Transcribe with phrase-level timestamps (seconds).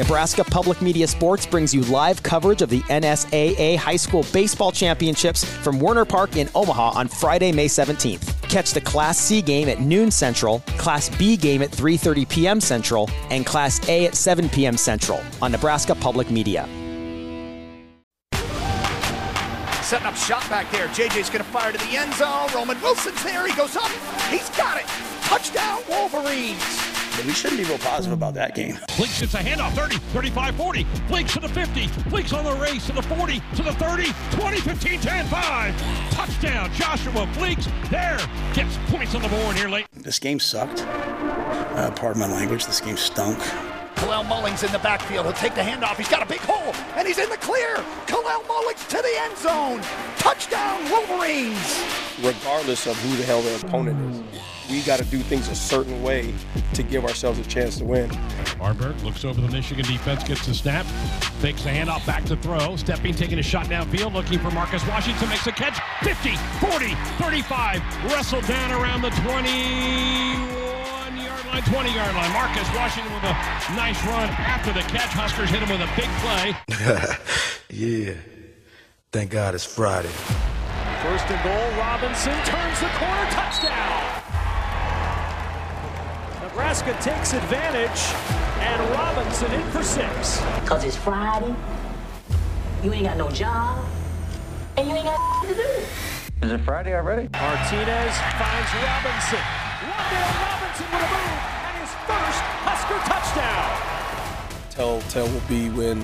[0.00, 5.44] Nebraska Public Media Sports brings you live coverage of the NSAA High School Baseball Championships
[5.44, 8.48] from Werner Park in Omaha on Friday, May 17th.
[8.48, 12.60] Catch the Class C game at noon Central, Class B game at 3:30 p.m.
[12.62, 14.78] Central, and Class A at 7 p.m.
[14.78, 16.66] Central on Nebraska Public Media.
[19.82, 20.88] Setting up shot back there.
[20.88, 22.48] JJ's going to fire to the end zone.
[22.54, 23.46] Roman Wilson's there.
[23.46, 23.90] He goes up.
[24.30, 24.86] He's got it.
[25.24, 26.89] Touchdown, Wolverines.
[27.26, 28.78] We shouldn't be real positive about that game.
[28.96, 30.86] Blinks gets a handoff, 30, 35, 40.
[31.08, 31.88] Blinks to the 50.
[32.08, 36.10] Blinks on the race to the 40, to the 30, 20, 15, 10, 5.
[36.12, 37.68] Touchdown, Joshua Blinks.
[37.90, 38.18] There,
[38.54, 39.86] gets points on the board here late.
[39.92, 40.82] This game sucked.
[40.82, 42.66] Uh, pardon my language.
[42.66, 43.38] This game stunk.
[43.96, 45.26] Kalel Mullings in the backfield.
[45.26, 45.96] He'll take the handoff.
[45.96, 47.76] He's got a big hole, and he's in the clear.
[48.06, 49.82] Kalel Mullings to the end zone.
[50.16, 51.84] Touchdown, Wolverines.
[52.22, 54.22] Regardless of who the hell their opponent is,
[54.70, 56.32] we got to do things a certain way
[56.74, 58.08] to give ourselves a chance to win.
[58.60, 60.86] Haarberg looks over the Michigan defense, gets the snap,
[61.40, 62.76] takes the handoff back to throw.
[62.76, 65.78] Stepping, taking a shot downfield, looking for Marcus Washington, makes a catch.
[66.04, 69.30] 50, 40, 35, wrestled down around the 21
[71.18, 72.32] yard line, 20 yard line.
[72.32, 73.34] Marcus Washington with a
[73.74, 75.10] nice run after the catch.
[75.10, 76.54] Huskers hit him with a big play.
[77.70, 78.14] yeah.
[79.12, 80.12] Thank God it's Friday.
[81.02, 84.09] First and goal, Robinson turns the corner, touchdown.
[86.50, 88.12] Nebraska takes advantage,
[88.58, 90.40] and Robinson in for six.
[90.66, 91.54] Cause it's Friday,
[92.82, 93.84] you ain't got no job,
[94.76, 95.60] and you ain't got to do.
[96.42, 97.28] Is it Friday already?
[97.28, 99.38] Martinez finds Robinson.
[99.78, 103.70] Wan'Dale Robinson with a move, and his first Husker touchdown.
[104.70, 106.02] Telltale will be when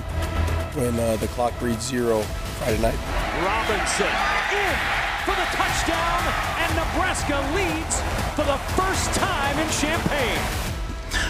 [0.79, 2.21] when uh, the clock reads zero
[2.59, 2.97] Friday night.
[3.43, 4.07] Robinson
[4.55, 6.23] in for the touchdown,
[6.57, 7.99] and Nebraska leads
[8.31, 10.39] for the first time in Champaign.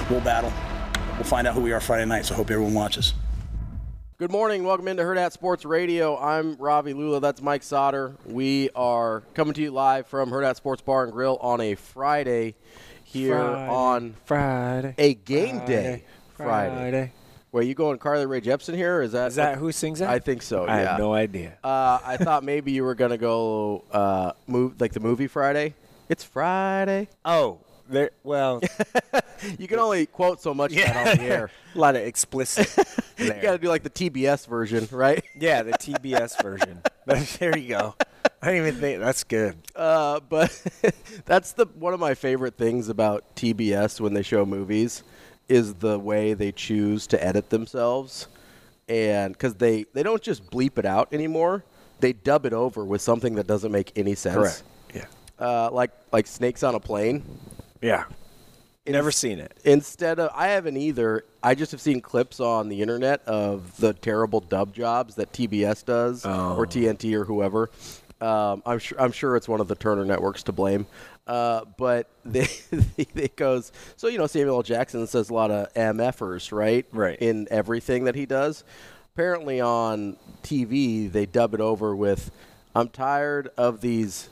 [0.07, 0.53] We'll battle.
[1.15, 3.15] We'll find out who we are Friday night, so I hope everyone watches.
[4.19, 4.63] Good morning.
[4.63, 6.15] Welcome into Hurrdat Sports Radio.
[6.15, 7.19] I'm Ravi Lulla.
[7.19, 8.13] That's Mike Sautter.
[8.27, 12.53] We are coming to you live from Hurrdat Sports Bar and Grill on a Friday
[13.03, 16.03] here Friday, on Friday a game Friday, day
[16.35, 16.75] Friday.
[16.75, 17.11] Friday.
[17.57, 18.97] Wait, you going Carly Rae Jepsen here?
[18.97, 20.09] Or is that Is that who sings that?
[20.11, 20.65] I think so.
[20.65, 20.89] I yeah.
[20.91, 21.57] have no idea.
[21.63, 25.73] Uh, I thought maybe you were gonna go uh, move like the movie Friday.
[26.07, 27.09] It's Friday.
[27.25, 27.57] Oh,
[27.89, 28.11] there.
[28.23, 28.61] Well,
[29.57, 31.49] You can only quote so much of that on the air.
[31.75, 32.69] a lot of explicit.
[33.17, 35.23] You got to do like the TBS version, right?
[35.35, 36.83] yeah, the TBS version.
[37.39, 37.95] there you go.
[38.43, 39.57] I didn't even think that's good.
[39.75, 40.51] Uh, but
[41.25, 45.01] that's the one of my favorite things about TBS when they show movies
[45.49, 48.27] is the way they choose to edit themselves,
[48.89, 51.63] and because they they don't just bleep it out anymore,
[51.99, 54.35] they dub it over with something that doesn't make any sense.
[54.35, 54.63] Correct.
[54.93, 55.05] Yeah.
[55.39, 57.23] Uh, like like snakes on a plane.
[57.81, 58.05] Yeah.
[58.85, 59.53] Never seen it.
[59.65, 61.25] Instead of, I haven't either.
[61.43, 65.83] I just have seen clips on the internet of the terrible dub jobs that TBS
[65.83, 66.55] does Oh.
[66.55, 67.69] or TNT or whoever.
[68.21, 68.99] Um, I'm sure.
[69.01, 70.87] I'm sure it's one of the Turner networks to blame.
[71.27, 72.47] Uh, but they,
[72.97, 73.71] it goes.
[73.97, 74.63] So you know, Samuel L.
[74.63, 76.85] Jackson says a lot of MFers, right?
[76.91, 77.19] Right.
[77.19, 78.63] In everything that he does.
[79.13, 82.31] Apparently on TV they dub it over with,
[82.75, 84.29] "I'm tired of these."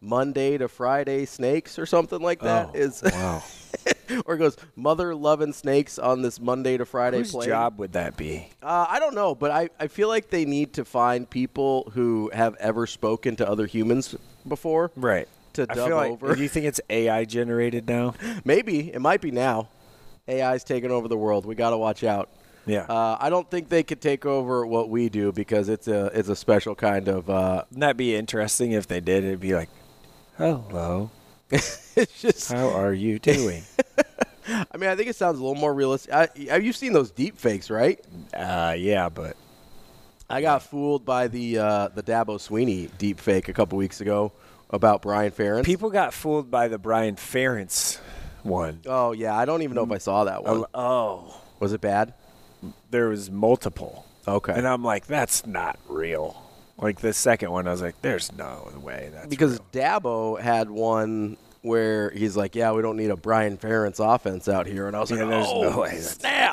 [0.00, 3.42] Monday to Friday snakes or something like that Oh, is wow.
[4.26, 7.48] or it goes mother loving snakes on this Monday to Friday Whose plane.
[7.48, 8.50] job would that be?
[8.62, 12.30] Uh, I don't know, but I, I feel like they need to find people who
[12.34, 14.14] have ever spoken to other humans
[14.46, 14.90] before.
[14.94, 15.26] Right.
[15.54, 16.10] To I dub like.
[16.10, 16.34] over.
[16.34, 18.14] Do you think it's AI generated now?
[18.44, 19.68] Maybe it might be now.
[20.28, 21.46] AI's taking over the world.
[21.46, 22.28] We got to watch out.
[22.66, 22.86] Yeah.
[22.88, 26.28] Uh, I don't think they could take over what we do because it's a it's
[26.28, 27.28] a special kind of.
[27.28, 29.24] Uh, Wouldn't that be interesting if they did?
[29.24, 29.68] It'd be like,
[30.38, 31.10] hello,
[31.50, 32.50] it's just.
[32.50, 33.62] how are you doing?
[34.48, 36.12] I mean, I think it sounds a little more realistic.
[36.12, 38.02] I, have you seen those deep fakes, right?
[38.34, 39.36] uh, yeah, but
[40.28, 44.32] I got fooled by the uh, the Dabo Swinney deep fake a couple weeks ago
[44.74, 45.64] about Brian Ferentz.
[45.64, 47.98] people got fooled by the Brian Ferentz
[48.42, 48.80] one.
[48.86, 50.58] Oh yeah, I don't even know if I saw that one.
[50.58, 52.12] Um, oh, Was it bad?
[52.90, 54.06] there was multiple.
[54.26, 54.52] Okay.
[54.54, 56.40] And I'm like, that's not real.
[56.78, 59.84] Like the second one, I was like, there's no way that's because real.
[59.84, 64.66] Dabo had one where he's like, "Yeah, we don't need a Brian Ferentz offense out
[64.66, 66.43] here," and I was Yeah, like, there's "Oh, no way snap!"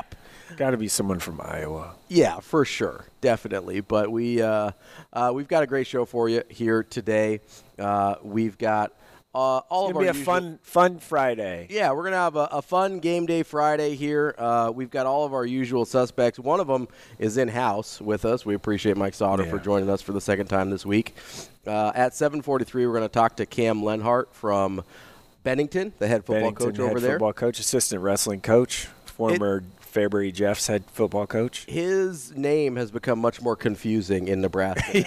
[0.57, 1.95] Got to be someone from Iowa.
[2.07, 3.81] Yeah, for sure, definitely.
[3.81, 4.71] But we uh,
[5.13, 7.39] uh, we've got a great show for you here today.
[7.79, 8.91] Uh, we've got
[9.33, 9.37] uh,
[9.69, 11.67] all It's of gonna be a usual- fun, fun Friday.
[11.69, 14.35] Yeah, we're gonna have a, a fun game day Friday here.
[14.37, 16.37] Uh, we've got all of our usual suspects.
[16.37, 16.87] One of them
[17.17, 18.45] is in house with us.
[18.45, 21.15] We appreciate Mike Sautter for joining us for the second time this week.
[21.65, 24.83] Uh, at 7:43, we're going to talk to Kam Lenhart from
[25.43, 27.11] Bennington, the head football Bennington coach head over there.
[27.13, 31.65] Football coach, assistant wrestling coach, former Fairbury Jeff's head football coach.
[31.65, 35.05] His name has become much more confusing in Nebraska.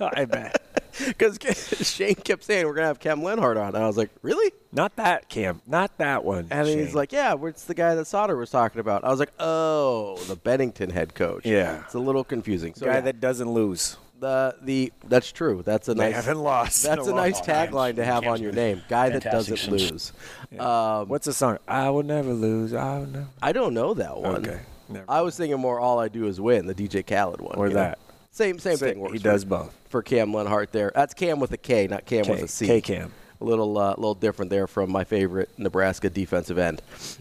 [0.16, 0.62] I bet.
[0.98, 1.38] Because
[1.86, 4.50] Shane kept saying we're gonna have Kam Lenhart on, and I was like, really?
[4.72, 5.60] Not that Cam.
[5.66, 6.48] Not that one.
[6.50, 6.78] And Shane.
[6.78, 9.04] he's like, yeah, it's the guy that Sautter was talking about.
[9.04, 11.44] I was like, oh, the Bennington head coach.
[11.44, 11.82] Yeah.
[11.84, 12.74] it's a little confusing.
[12.74, 13.98] So guy yeah, that doesn't lose.
[14.18, 15.62] The the that's true.
[15.64, 16.14] That's a They nice.
[16.14, 16.82] haven't lost.
[16.82, 18.82] That's a long nice tagline to have on your name.
[18.88, 20.12] Guy that Fantastic doesn't since-
[20.52, 20.58] lose.
[20.60, 21.58] Um, What's the song?
[21.68, 22.72] I will never lose.
[22.72, 23.26] I will never.
[23.42, 24.36] I don't know that one.
[24.46, 24.60] Okay.
[24.88, 25.04] Never.
[25.08, 27.74] I was thinking more "All I Do Is Win," the DJ Khaled one, Or you
[27.74, 27.80] know?
[27.80, 27.98] that.
[28.30, 29.00] Same same Say- thing.
[29.00, 29.74] Works he for- does both.
[29.90, 30.92] for Kam Lenhart there.
[30.94, 32.66] That's Cam with a K, not Cam with K- a C.
[32.66, 33.12] K Cam.
[33.38, 36.80] A little, uh, little different there from my favorite Nebraska defensive end.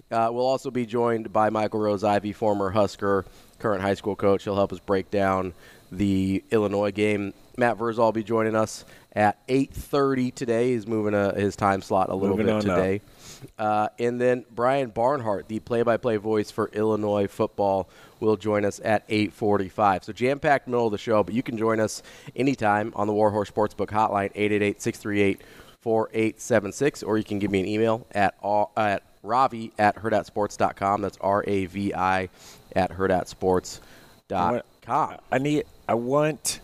[0.09, 3.25] Uh, we'll also be joined by Michael Rose-Ivey, former Husker,
[3.59, 4.45] current high school coach.
[4.45, 5.53] He'll help us break down
[5.91, 7.33] the Illinois game.
[7.57, 8.83] Matt Vrzal will be joining us
[9.13, 10.73] at 8:30 today.
[10.73, 13.01] He's moving uh his time slot a little Moving bit today.
[13.57, 17.89] Uh, and then Brian Barnhart, the play-by-play voice for Illinois football,
[18.19, 20.03] will join us at 8:45.
[20.03, 22.03] So jam-packed middle of the show, but you can join us
[22.35, 24.33] anytime on the Warhorse Sportsbook hotline
[25.85, 31.01] 888-638-4876, or you can give me an email at all, at Ravi at hurrdatsports.com.
[31.01, 32.29] That's R-A-V-I
[32.75, 34.61] at hurrdatsports.com.
[35.31, 35.65] I need.
[35.87, 36.59] I want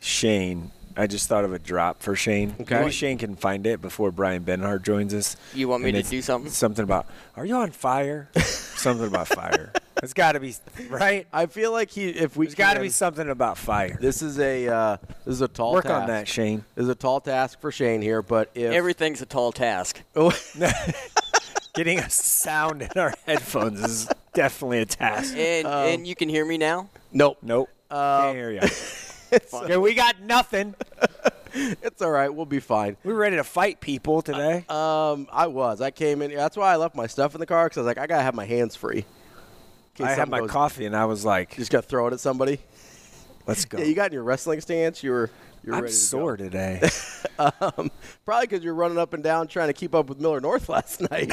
[0.00, 0.70] Shane.
[0.96, 2.54] I just thought of a drop for Shane.
[2.60, 2.78] Okay.
[2.78, 5.36] Maybe Shane can find it before Brian Barnhart joins us.
[5.52, 6.50] You want me And to do something?
[6.52, 7.06] Something about.
[7.36, 8.28] Are you on fire?
[8.38, 9.72] something about fire.
[10.02, 10.54] It's got to be
[10.88, 11.26] right.
[11.32, 13.98] I feel like he, if we There's got to be something about fire.
[14.00, 16.02] This is a uh, this is a tall Work task.
[16.02, 16.64] on that, Shane.
[16.74, 20.00] This is a tall task for Shane here, but if Everything's a tall task.
[21.74, 25.34] Getting a sound in our headphones is definitely a task.
[25.36, 26.88] And Um, and you can hear me now.
[27.12, 27.68] nope, Nope.
[27.90, 28.60] Uh, Can't hear you.
[29.52, 30.76] Okay, we got nothing.
[31.54, 32.32] it's all right.
[32.32, 32.96] We'll be fine.
[33.02, 34.64] We were ready to fight people today.
[34.68, 35.80] Um, I was.
[35.80, 36.32] I came in.
[36.32, 38.22] That's why I left my stuff in the car because I was like, I gotta
[38.22, 38.98] have my hands free.
[38.98, 39.04] In
[39.94, 42.12] case I had something my goes- coffee and I was like, Just gotta throw it
[42.12, 42.60] at somebody.
[43.46, 45.02] "Let's go." Yeah, you got in your wrestling stance.
[45.02, 45.30] You were.
[45.64, 46.44] You're I'm ready to sore go.
[46.44, 46.80] today.
[47.36, 47.90] Um,
[48.24, 51.00] probably because you're running up and down trying to keep up with Miller North last
[51.10, 51.32] night.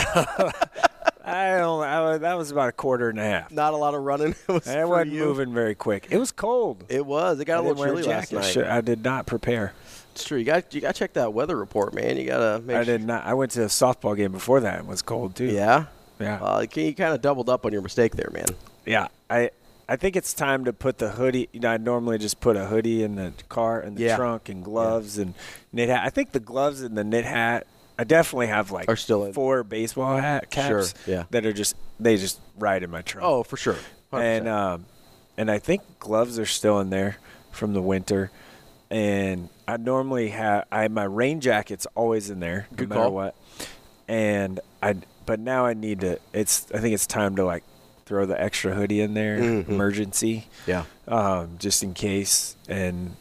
[1.24, 1.84] I don't.
[1.84, 3.52] I, that was about a quarter and a half.
[3.52, 4.36] Not a lot of running.
[4.48, 5.26] It was I wasn't you.
[5.26, 6.08] moving very quick.
[6.10, 6.84] It was cold.
[6.90, 7.40] It was.
[7.40, 8.46] It got a I little didn't chilly last night.
[8.46, 9.74] Shit, I did not prepare.
[10.14, 10.38] It's true.
[10.40, 12.18] You got you got to check that weather report, man.
[12.18, 12.76] You gotta make.
[12.76, 13.24] I sure- did not.
[13.26, 14.80] I went to a softball game before that.
[14.80, 15.46] It was cold too.
[15.46, 15.86] Yeah.
[16.20, 16.40] Yeah.
[16.42, 18.46] Uh, you kind of doubled up on your mistake there, man.
[18.86, 19.08] Yeah.
[19.30, 19.52] I.
[19.90, 21.50] I think it's time to put the hoodie.
[21.52, 24.16] You know, I normally just put a hoodie in the car in the Yeah.
[24.16, 25.34] trunk and gloves and
[25.74, 26.04] knit hat.
[26.06, 27.68] I think the gloves and the knit hat.
[28.02, 29.34] I definitely have like Are still in.
[29.34, 30.68] four baseball hat caps.
[31.06, 31.24] Sure, yeah.
[31.30, 33.26] That are just they just ride in my trunk.
[33.28, 33.76] Oh, for sure.
[34.12, 34.22] 100%.
[34.24, 34.86] and um,
[35.38, 37.18] and I think gloves are still in there
[37.52, 38.32] from the winter.
[38.90, 43.14] And I normally have I my rain jacket's always in there, Good no matter call.
[43.14, 43.36] what.
[44.08, 44.96] And I
[45.26, 46.20] but now I need to.
[46.34, 47.64] It's I think it's time to like
[48.06, 49.70] throw the extra hoodie in there, Mhm.
[49.70, 50.84] emergency, yeah.
[51.08, 52.56] um, just in case.
[52.68, 53.16] And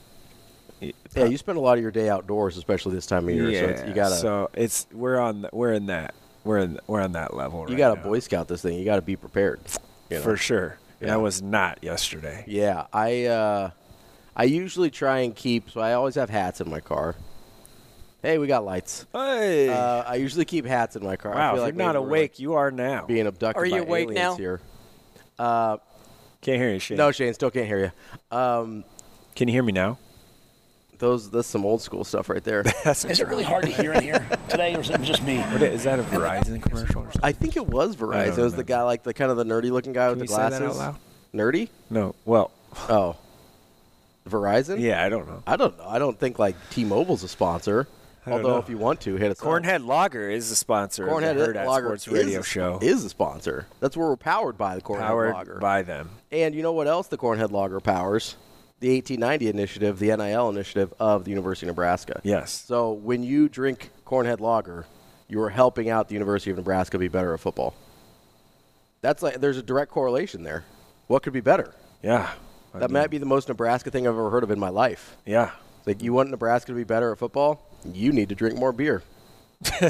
[1.16, 3.52] Yeah, you spend a lot of your day outdoors, especially this time of year.
[3.52, 6.14] so it's, you gotta So it's we're on we're in that
[6.44, 7.60] we're in we're on that level.
[7.62, 8.78] you right gotta now, Boy Scout this thing.
[8.78, 9.60] You gotta be prepared.
[10.08, 10.22] you know?
[10.22, 10.78] for sure.
[11.00, 11.14] And Yeah.
[11.14, 12.44] I was not yesterday.
[12.46, 13.70] Yeah, I uh,
[14.36, 15.70] I usually try and keep.
[15.70, 17.16] So I always have hats in my car.
[18.22, 19.06] Hey, we got lights.
[19.14, 21.32] Hey, Uh, I usually keep hats in my car.
[21.34, 21.50] I wow!
[21.54, 23.06] feel if like you're not awake, like, you are now.
[23.06, 24.36] being abducted Are you by awake aliens now?
[24.36, 24.60] here.
[25.38, 25.76] Uh,
[26.42, 26.98] Can't hear you, Shane.
[26.98, 27.92] no, Shane, still can't hear
[28.30, 28.36] you.
[28.36, 28.84] Um,
[29.34, 29.98] Can you hear me now?
[31.00, 32.62] Those that's some old school stuff right there.
[32.84, 35.38] That's Is it really hard to hear in here today, or is it just me?
[35.52, 37.20] What is that a Verizon commercial or something?
[37.24, 38.28] I think it was Verizon.
[38.34, 40.26] It don't was the guy like the kind of the nerdy looking guy with Can
[40.26, 40.58] the you say glasses.
[40.60, 40.96] that out loud?
[41.34, 41.68] Nerdy?
[41.88, 42.14] No.
[42.26, 42.50] Well,
[42.90, 43.16] Oh,
[44.28, 44.78] Verizon?
[44.80, 45.42] yeah, I don't know.
[45.46, 45.86] I don't know.
[45.86, 47.88] I don't think like T-Mobile's a sponsor.
[48.26, 48.62] I don't Although know.
[48.62, 49.46] if you want to, hit us up.
[49.48, 52.78] Cornhead Lager is the sponsor Cornhead of the Hurrdat Lager Sports is Radio a- show.
[52.82, 53.66] is a sponsor.
[53.80, 55.54] That's where we're powered by the Cornhead powered Lager.
[55.58, 56.10] by them.
[56.30, 58.36] and you know what else the Cornhead Lager powers?
[58.80, 62.20] The 1890 initiative, the NIL initiative of the University of Nebraska.
[62.24, 62.50] Yes.
[62.66, 64.86] So when you drink Cornhead Lager,
[65.28, 67.74] you are helping out the University of Nebraska be better at football.
[69.02, 70.64] That's like there's a direct correlation there.
[71.08, 71.74] What could be better?
[72.02, 72.30] Yeah.
[72.74, 74.68] I That mean, might be the most Nebraska thing I've ever heard of in my
[74.70, 75.16] life.
[75.26, 75.50] Yeah.
[75.78, 78.72] It's like you want Nebraska to be better at football, you need to drink more
[78.72, 79.02] beer.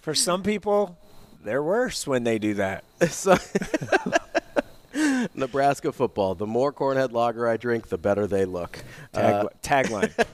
[0.00, 0.96] For some people,
[1.42, 2.84] they're worse when they do that.
[3.08, 3.36] So-
[5.34, 6.34] Nebraska football.
[6.34, 8.78] The more Cornhead Lager I drink, the better they look.
[9.12, 10.12] Tag, Uh, tagline.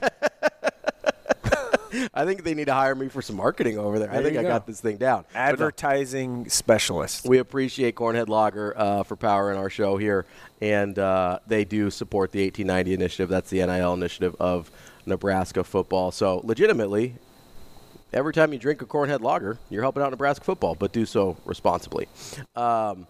[2.13, 4.09] I think they need to hire me for some marketing over there.
[4.09, 4.47] I think I go.
[4.47, 5.25] got this thing down.
[5.33, 7.27] But no, Advertising specialist.
[7.27, 10.25] we appreciate Cornhead Lager uh, for powering our show here,
[10.61, 13.27] and uh, they do support the 1890 initiative.
[13.29, 14.71] That's the NIL initiative of
[15.05, 16.11] Nebraska football.
[16.11, 17.15] So, legitimately,
[18.13, 21.35] every time you drink a Cornhead Lager, you're helping out Nebraska football, but do so
[21.43, 22.07] responsibly.
[22.55, 23.05] Um,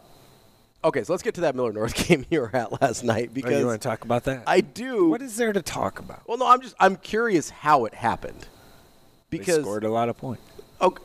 [0.84, 3.54] okay, so let's get to that Miller North game you were at last night because
[3.54, 4.44] Oh, you want to talk about that?
[4.48, 5.10] I do.
[5.10, 6.28] What is there to talk about?
[6.28, 8.48] Well, no, I'm just I'm curious how it happened
[9.30, 10.42] because they scored a lot of points.
[10.82, 11.04] Okay,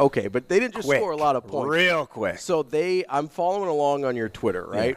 [0.00, 0.98] okay, but they didn't just Quick.
[1.00, 1.68] score a lot of points.
[1.70, 2.38] Real quick.
[2.38, 4.96] So they, I'm following along on your Twitter, right?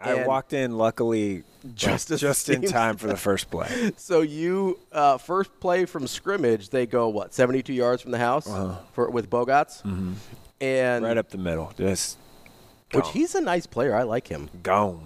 [0.00, 1.42] I And- walked in luckily
[1.74, 3.92] Just just just in time for the first play.
[3.96, 8.46] So you uh, first play from scrimmage, they go what 72 yards from the house
[8.48, 8.76] Uh-huh.
[8.92, 10.14] for with Bogots, Mhm.
[10.60, 12.18] and right up the middle, just
[12.96, 13.94] which he's a nice player.
[13.94, 14.48] I like him.
[14.62, 15.02] gone.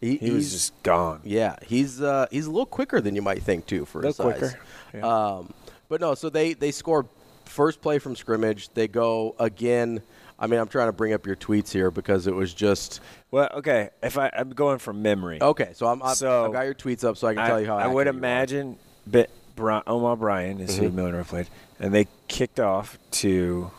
[0.00, 1.20] He, He was just gone.
[1.24, 4.32] Yeah, he's uh, he's a little quicker than you might think too for his Little
[4.32, 4.40] size.
[4.50, 4.60] quicker,
[4.94, 5.06] yeah.
[5.36, 5.52] Um,
[5.88, 7.06] but no, so they they score
[7.44, 8.68] first play from scrimmage.
[8.74, 10.02] They go again.
[10.40, 13.48] I mean, I'm trying to bring up your tweets here because it was just Well,
[13.54, 13.90] okay.
[14.02, 15.40] If I, I'm going from memory.
[15.40, 15.70] okay.
[15.74, 17.66] So I'm I've, So, I've got your tweets up so I can I, tell you
[17.68, 18.32] how I would accurate you are.
[18.32, 20.94] imagine but Bri- Omaha Bryan is who Mhm.
[20.94, 21.46] Miller played,
[21.78, 23.70] and they kicked off to.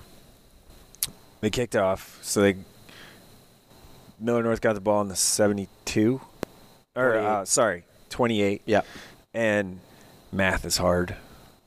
[1.41, 2.55] They kicked off, so they
[4.23, 6.21] Miller North got the ball in the 72,
[6.95, 8.61] or uh, sorry, 28.
[8.65, 8.81] Yeah,
[9.33, 9.79] and
[10.31, 11.15] math is hard.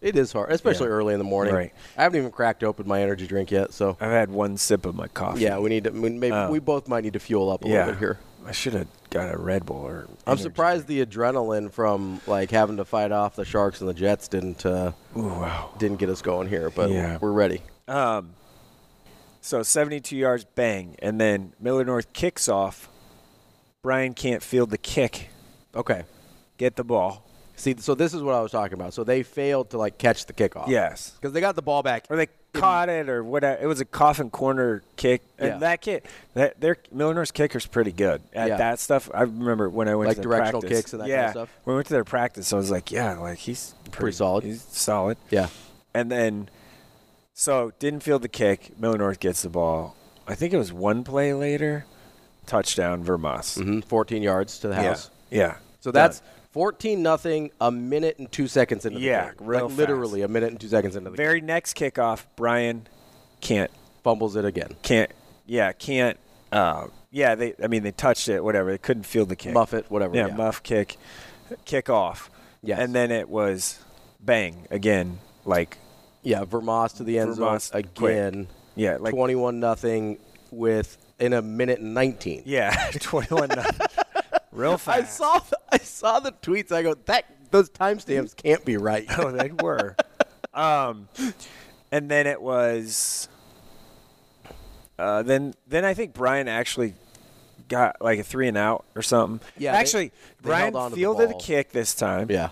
[0.00, 0.92] it is hard, especially Yeah.
[0.94, 1.54] early in the morning.
[1.54, 1.72] Right.
[1.96, 4.94] I haven't even cracked open my energy drink yet, so I've had one sip of
[4.94, 5.40] my coffee.
[5.42, 5.90] yeah, we need to.
[5.90, 7.74] we- Maybe Uh, we both might need to fuel up a yeah.
[7.78, 8.18] little bit here.
[8.46, 10.06] I should have got a Red Bull or.
[10.26, 14.28] I'm surprised the adrenaline from like having to fight off the Sharks and the Jets
[14.28, 15.70] didn't uh, Ooh, wow.
[15.78, 17.18] didn't get us going here, but Yeah.
[17.20, 17.60] we're ready.
[17.88, 18.30] Um,
[19.46, 22.88] so 72 yards, bang, and then Miller North kicks off.
[23.82, 25.28] Bryan can't field the kick,
[25.74, 26.02] Okay.
[26.58, 27.22] get the ball.
[27.54, 28.92] See, so this is what I was talking about.
[28.92, 30.68] So they failed to like catch the kickoff.
[30.68, 32.04] Yes, because they got the ball back.
[32.10, 33.62] or they caught it, or whatever.
[33.62, 35.58] It was a coffin corner kick, and Yeah.
[35.58, 38.56] that kick, that their Miller North's kicker's pretty good at Yeah.
[38.56, 39.08] that stuff.
[39.14, 40.78] I remember when I went Like to their directional practice.
[40.80, 41.60] kicks and that yeah, kind of stuff?
[41.64, 44.44] When we went to their practice, I was like, yeah, like he's pretty, solid.
[44.44, 45.16] He's solid.
[45.30, 45.48] Yeah.
[45.94, 46.48] And then,
[47.38, 48.78] so didn't field the kick.
[48.80, 49.94] Miller North gets the ball.
[50.26, 51.84] I think it was one play later,
[52.46, 53.62] touchdown Vermos.
[53.62, 55.10] hmm 14 yards to the house.
[55.30, 55.56] Yeah.
[55.80, 57.50] So that's 14 nothing.
[57.60, 59.34] A minute and two seconds into the Yeah, game.
[59.46, 62.24] real like literally a minute and two seconds into the very next kickoff.
[62.36, 62.86] Bryan
[63.40, 63.70] can't.
[64.02, 64.70] Fumbles it again.
[64.82, 65.10] can't
[65.46, 66.16] yeah can't
[66.52, 69.74] uh, yeah they I mean they touched it whatever they couldn't field the kick Muff
[69.74, 70.14] it, whatever.
[70.16, 70.34] yeah, Yeah.
[70.36, 70.96] muff kick
[71.64, 72.30] kick off
[72.62, 72.78] Yes.
[72.80, 73.78] and then it was
[74.20, 75.76] bang again like
[76.26, 78.48] Yeah, Vermos to the end Vermos zone again.
[78.74, 80.18] yeah like 21 nothing
[80.50, 82.42] with in a minute and 19.
[82.44, 83.86] yeah 21 nothing.
[84.52, 86.72] real fast I saw the, I saw the tweets.
[86.72, 89.06] I go that those timestamps can't be right.
[89.18, 89.96] oh they were
[90.52, 91.08] um
[91.92, 93.28] and then it was
[94.98, 96.94] uh, then then I think Bryan actually
[97.68, 99.46] got like a three and out or something.
[99.58, 102.30] Yeah, actually they Bryan held on to the fielded a kick this time.
[102.30, 102.50] yeah.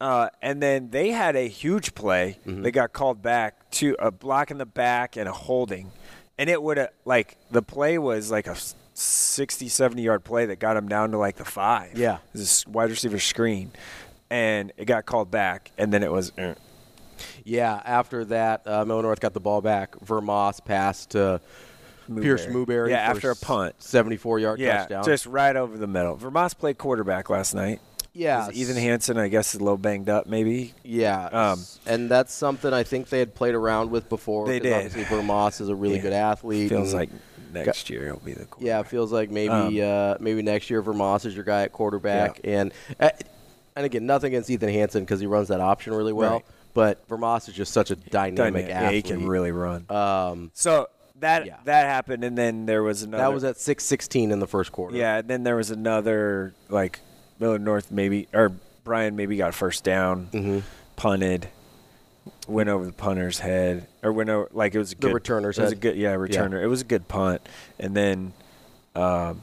[0.00, 2.38] Uh, and then they had a huge play.
[2.46, 2.62] Mm-hmm.
[2.62, 5.90] They got called back to a block in the back and a holding.
[6.38, 8.56] And it would have, like, the play was like a
[8.94, 11.98] 60, 70 yard play that got him down to like the five.
[11.98, 12.18] Yeah.
[12.32, 13.72] This wide receiver screen.
[14.30, 15.72] And it got called back.
[15.78, 16.54] And then it was, uh,
[17.44, 19.96] Yeah, after that, uh, Miller North got the ball back.
[19.96, 21.40] Vermos passed to
[22.20, 22.90] Pierce Mooberry.
[22.90, 23.74] Yeah, after a punt.
[23.82, 25.04] 74 yard yeah, touchdown.
[25.04, 26.16] just right over the middle.
[26.16, 27.80] Vermont's played quarterback last night.
[28.18, 30.74] Yeah, Ethan Hansen, I guess, is a little banged up, maybe.
[30.82, 34.46] Yeah, Um, and that's something I think they had played around with before.
[34.46, 34.72] They did.
[34.72, 36.02] Obviously, is a really Yeah.
[36.02, 36.68] good athlete.
[36.68, 37.10] Feels like
[37.52, 38.66] next year he'll be the quarterback.
[38.66, 41.72] Yeah, it feels like maybe Um, uh, maybe next year Vermos is your guy at
[41.72, 43.10] quarterback, and uh,
[43.76, 46.32] and again nothing against Ethan Hansen because he runs that option really well.
[46.34, 46.44] Right.
[46.74, 48.68] But Vermos is just such a dynamic Dynamic.
[48.68, 49.06] Yeah, athlete.
[49.06, 49.86] he can really run.
[49.90, 50.88] Um, So
[51.20, 51.56] that Yeah.
[51.64, 53.22] that happened, and then there was another.
[53.22, 54.96] that was at six sixteen in the first quarter.
[54.96, 57.00] Yeah, and then there was another like
[57.40, 58.52] Miller North maybe or
[58.84, 60.62] Bryan maybe got first down, Mhm.
[60.96, 61.48] punted,
[62.46, 65.58] went over the punter's head or went over like it was a The good returner's
[65.58, 66.62] It was a good yeah returner.
[66.62, 67.42] It was a good punt,
[67.78, 68.32] and then
[68.94, 69.42] um,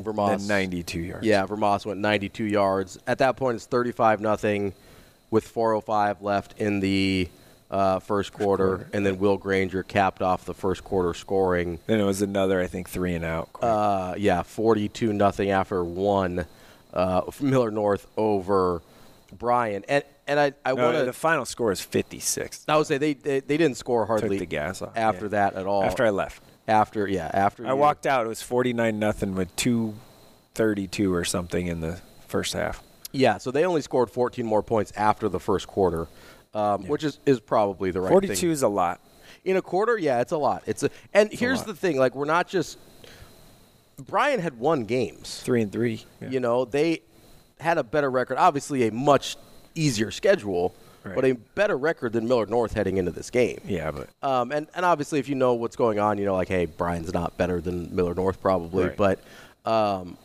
[0.00, 1.26] Vermos 92 yards.
[1.26, 2.98] Yeah, Vermos went 92 yards.
[3.06, 4.72] At that point, it's 35 nothing,
[5.30, 7.28] with 4:05 left in the
[7.70, 11.78] uh, first quarter, quarter, and then Will Granger capped off the first quarter scoring.
[11.86, 13.48] Then it was another I think three and out.
[13.62, 16.44] Uh, yeah, 42 nothing after one.
[16.92, 18.82] Uh, Miller North over
[19.38, 22.64] Bryan, and and I I No, want the final score is 56.
[22.68, 25.30] I would say they, they they didn't score Took hardly the gas off after yeah.
[25.30, 25.82] that at all.
[25.84, 26.42] After I left.
[26.68, 28.26] after yeah after I you- walked out.
[28.26, 32.82] It was 49 nothing with 232 or something in the first half.
[33.14, 36.08] Yeah, so they only scored 14 more points after the first quarter,
[36.54, 38.50] um, which is, is probably the right 42 thing.
[38.50, 39.00] is a lot.
[39.44, 40.62] In a quarter, yeah, it's a lot.
[40.66, 41.66] It's a, and here's lot.
[41.66, 42.78] the thing: like we're not just.
[44.06, 45.40] Bryan had won games.
[45.42, 46.04] Three and three.
[46.20, 46.28] Yeah.
[46.30, 47.02] You know, they
[47.60, 48.38] had a better record.
[48.38, 49.36] Obviously, a much
[49.74, 53.60] easier schedule, but a better record than Miller North heading into this game.
[53.64, 56.48] Yeah, but Um, and, and obviously, if you know what's going on, you know, like,
[56.48, 58.96] hey, Bryan's not better than Miller North probably, Right.
[58.96, 59.18] but
[59.64, 60.16] um,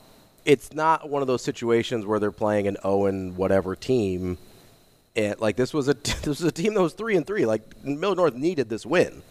[0.46, 4.38] it's not one of those situations where they're playing an Owen whatever team.
[5.16, 5.94] And like this was a
[6.24, 7.46] this was a team that was three and three.
[7.46, 9.22] Like Miller North needed this win.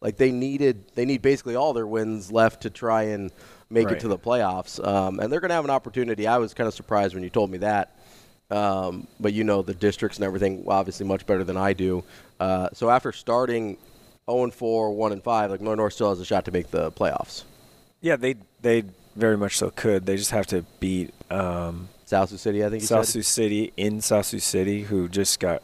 [0.00, 3.30] Like they needed they need basically all their wins left to try and
[3.72, 3.96] make Right.
[3.96, 4.84] it to the playoffs.
[4.86, 6.26] Um, and they're going to have an opportunity.
[6.26, 7.96] I was kind of surprised when you told me that.
[8.50, 12.04] Um, but you know the districts and everything obviously much better than I do.
[12.38, 13.78] Uh, so after starting
[14.30, 16.70] 0 and 4, 1 and 5, like Miller North still has a shot to make
[16.70, 17.44] the playoffs.
[18.02, 18.84] yeah, they they
[19.16, 20.04] very much so could.
[20.06, 23.12] They just have to beat um, South Sioux City, I think you South said.
[23.12, 25.62] Sioux City in South Sioux City, who just got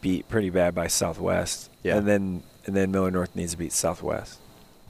[0.00, 1.70] beat pretty bad by Southwest.
[1.82, 1.96] Yeah.
[1.96, 4.38] and then and then Miller North needs to beat Southwest.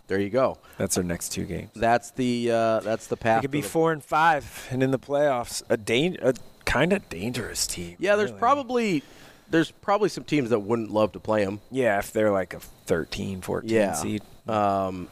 [0.06, 0.58] There you go.
[0.76, 1.70] That's their next two games.
[1.74, 3.38] That's the uh, that's the path.
[3.38, 6.34] They could be the- four and five, and in the playoffs, a dan- a
[6.66, 7.96] kind of dangerous team.
[7.98, 8.40] Yeah, there's really.
[8.40, 9.02] probably
[9.50, 11.60] there's probably some teams that wouldn't love to play them.
[11.70, 13.92] yeah if they're like a 13, 14 Yeah.
[13.92, 14.22] seed.
[14.48, 15.08] Um,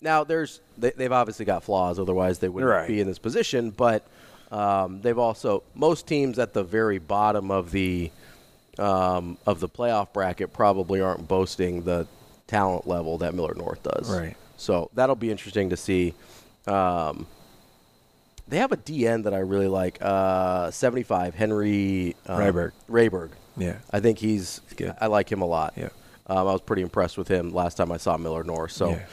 [0.00, 2.88] now there's they, they've obviously got flaws, otherwise they wouldn't Right.
[2.88, 3.70] be in this position.
[3.70, 4.06] But
[4.50, 8.10] um, they've also most teams at the very bottom of the
[8.78, 12.06] um, of the playoff bracket probably aren't boasting the
[12.50, 14.10] talent level that Miller North does.
[14.10, 14.36] Right.
[14.56, 16.14] So that'll be interesting to see.
[16.66, 17.26] Um,
[18.48, 22.72] they have a DN that I really like, uh, 75 Henry um, Rayberg.
[22.90, 23.30] Rayberg.
[23.56, 23.76] Yeah.
[23.92, 24.94] I think he's good.
[25.00, 25.74] I like him a lot.
[25.76, 25.90] Yeah.
[26.26, 28.72] Um, I was pretty impressed with him last time I saw Miller North.
[28.72, 29.04] So Yeah.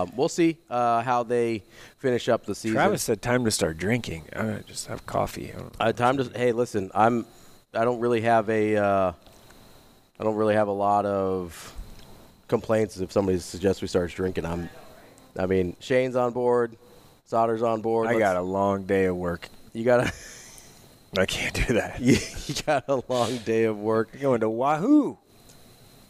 [0.00, 1.62] um, we'll see uh, how they
[1.98, 2.74] finish up the season.
[2.74, 4.24] Travis said time to start drinking.
[4.34, 5.52] I'm just have coffee.
[5.80, 6.90] I Uh, time to hey, listen.
[6.94, 7.26] I'm.
[7.74, 8.76] I don't really have a.
[8.76, 9.12] Uh,
[10.20, 11.72] I don't really have a lot of
[12.48, 14.44] complaints if somebody suggests we start drinking.
[14.46, 14.68] I'm.
[15.38, 16.76] I mean, Shane's on board.
[17.26, 18.06] Sautter's on board.
[18.08, 19.48] I Let's- got a long day of work.
[19.72, 20.12] You got a.
[21.18, 22.00] I can't do that.
[22.00, 24.08] you, you got a long day of work.
[24.14, 25.16] I'm going to Wahoo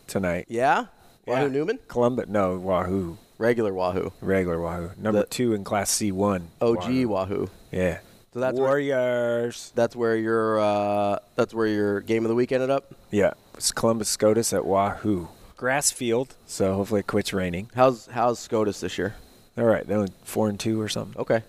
[0.07, 0.47] tonight.
[0.49, 0.87] Yeah.
[1.26, 1.49] Wahoo Yeah.
[1.49, 1.78] Neumann.
[1.88, 4.12] Columbus, no Wahoo, Regular Wahoo.
[4.21, 6.49] regular Wahoo, number The- two in Class C one.
[6.61, 7.48] OG Wahoo.
[7.70, 7.98] Yeah.
[8.35, 9.72] So that's where, Warriors.
[9.74, 12.94] that's where your uh, that's where your game of the week ended up.
[13.11, 15.29] Yeah, it's Columbus SCOTUS at Wahoo.
[15.59, 17.68] Grass field, so hopefully it quits raining.
[17.75, 19.16] How's how's SCOTUS this year?
[19.59, 21.21] All right, they're only four and two or something.
[21.21, 21.42] Okay.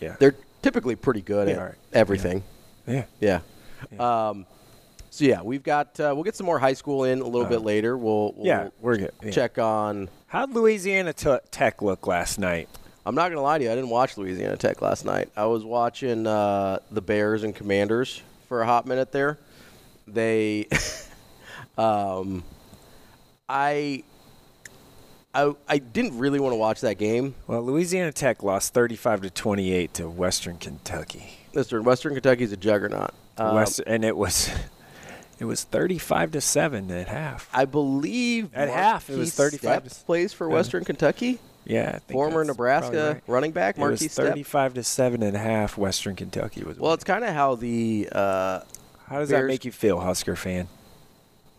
[0.00, 0.16] Yeah.
[0.18, 2.42] They're typically pretty good They at everything.
[2.86, 3.04] Yeah.
[3.20, 3.40] Yeah.
[3.98, 4.44] Um,
[5.10, 7.62] so yeah, we've got uh, we'll get some more high school in a little bit
[7.62, 7.96] later.
[7.96, 9.12] We'll, we'll Uh, yeah, we're good.
[9.22, 9.30] Yeah.
[9.30, 10.10] check on.
[10.26, 12.68] How'd Louisiana T- Tech look last night?
[13.06, 15.30] I'm not gonna lie to you, I didn't watch Louisiana Tech last night.
[15.36, 19.38] I was watching uh, the Bears and Commanders for a hot minute there.
[20.08, 20.66] They,
[21.78, 22.42] um,
[23.48, 24.02] I,
[25.34, 27.34] I, I didn't really want to watch that game.
[27.46, 31.38] Well, Louisiana Tech lost 35 to 28 to Western Kentucky.
[31.54, 33.12] Mister Western Kentucky's a juggernaut.
[33.36, 34.50] Um, West, and it was
[35.38, 37.48] it was 35 to 7 at half.
[37.52, 41.38] I believe At half, it was Markese 35 Stepp plays for Western Kentucky.
[41.64, 43.22] Yeah, I think Former Nebraska right.
[43.26, 44.28] running back It was Markese Stepp.
[44.30, 48.08] 35 to 7 and a half Western Kentucky was Well, it's kind of how the
[48.10, 48.60] uh,
[49.06, 50.68] How does that make you feel, Husker fan?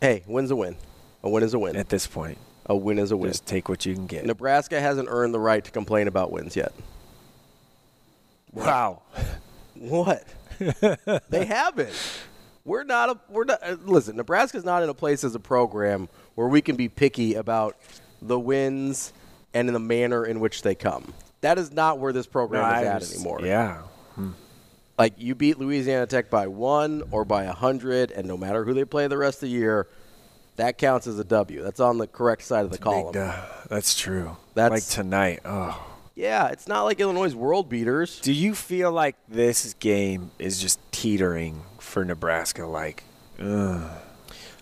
[0.01, 0.75] hey, win's a win.
[1.23, 1.75] A win is a win.
[1.75, 3.31] At this point, A win is a win.
[3.31, 4.25] just take what you can get.
[4.25, 6.73] Nebraska hasn't earned the right to complain about wins yet.
[8.53, 9.01] Wow.
[9.75, 10.25] What?
[11.29, 11.93] they haven't.
[12.65, 13.17] We're not a.
[13.29, 13.59] We're not.
[13.63, 17.35] uh, Listen, Nebraska's not in a place as a program where we can be picky
[17.35, 17.77] about
[18.21, 19.13] the wins
[19.53, 21.13] and in the manner in which they come.
[21.39, 23.39] That is not where this program No, is I at was- anymore.
[23.41, 23.83] Yeah.
[24.97, 28.73] Like you beat Louisiana Tech by one or by a hundred, and no matter who
[28.73, 29.87] they play the rest of the year,
[30.59, 31.63] that counts as a W.
[31.63, 33.13] That's on the correct side of the column.
[33.13, 34.37] Big, uh, that's true.
[34.55, 35.39] That's- like tonight.
[35.45, 35.85] Oh.
[36.15, 38.19] Yeah, it's not like Illinois' world beaters.
[38.19, 42.65] Do you feel like this game is just teetering for Nebraska?
[42.65, 43.03] Like,
[43.39, 43.89] ugh.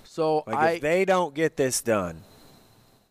[0.03, 2.21] So like I if they don't get this done,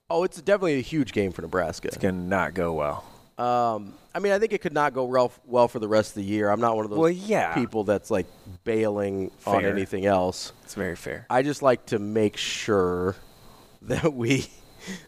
[0.08, 1.88] oh, it's definitely a huge game for Nebraska.
[1.88, 3.04] it's gonna not go well.
[3.36, 6.14] Um, I mean, I think it could not go well, well for the rest of
[6.14, 6.48] the year.
[6.48, 7.52] I'm not one of those Well, yeah.
[7.52, 8.24] people that's like
[8.64, 10.54] bailing on anything else.
[10.64, 11.26] It's very fair.
[11.28, 13.14] I just like to make sure
[13.82, 14.46] that we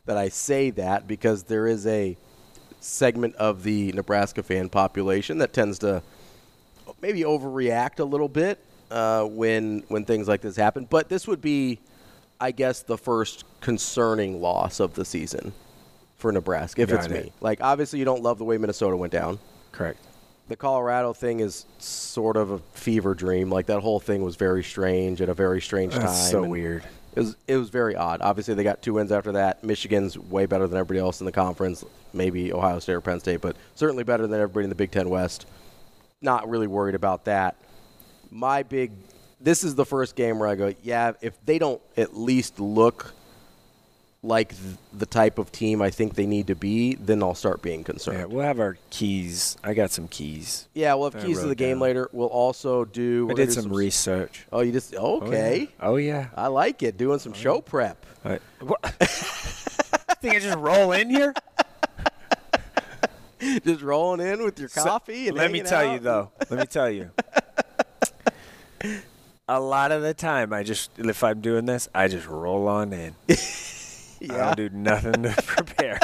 [0.04, 2.18] that I say that because there is a
[2.80, 6.02] segment of the Nebraska fan population that tends to
[7.00, 10.84] maybe overreact a little bit uh, when when things like this happen.
[10.84, 11.80] But this would be,
[12.38, 15.54] I guess, the first concerning loss of the season
[16.18, 17.24] for Nebraska, if Got it's it.
[17.24, 17.32] me.
[17.40, 19.38] Like, obviously, you don't love the way Minnesota went down.
[19.72, 19.98] Correct.
[20.48, 23.50] The Colorado thing is sort of a fever dream.
[23.50, 26.08] Like that whole thing was very strange at a very strange time.
[26.08, 26.84] So and weird.
[27.14, 28.22] It was it was very odd.
[28.22, 29.62] Obviously, they got two wins after that.
[29.62, 31.84] Michigan's way better than everybody else in the conference.
[32.14, 35.10] Maybe Ohio State or Penn State, but certainly better than everybody in the Big Ten
[35.10, 35.44] West.
[36.22, 37.56] Not really worried about that.
[38.30, 38.92] My big
[39.40, 43.12] this is the first game where I go, yeah, if they don't at least look
[44.22, 47.62] like th- the type of team I think they need to be, then I'll start
[47.62, 48.18] being concerned.
[48.18, 49.56] Yeah, we'll have our keys.
[49.62, 50.68] I got some keys.
[50.74, 51.80] Yeah, we'll have I keys to the game down.
[51.80, 52.08] later.
[52.12, 53.28] We'll also do.
[53.30, 54.46] I did do some research.
[54.52, 55.68] Oh, you just oh, okay?
[55.80, 56.28] Oh yeah.
[56.36, 56.96] I like it.
[56.96, 58.04] Doing some oh, show prep.
[58.24, 58.40] I,
[60.20, 61.32] think I just roll in here?
[63.64, 65.28] just rolling in with your So, coffee.
[65.28, 65.92] and let me tell out.
[65.92, 66.30] you though.
[66.50, 67.10] Let me tell you.
[69.50, 72.92] A lot of the time, I just if I'm doing this, I just roll on
[72.92, 73.14] in.
[74.22, 76.00] I don't do nothing to prepare.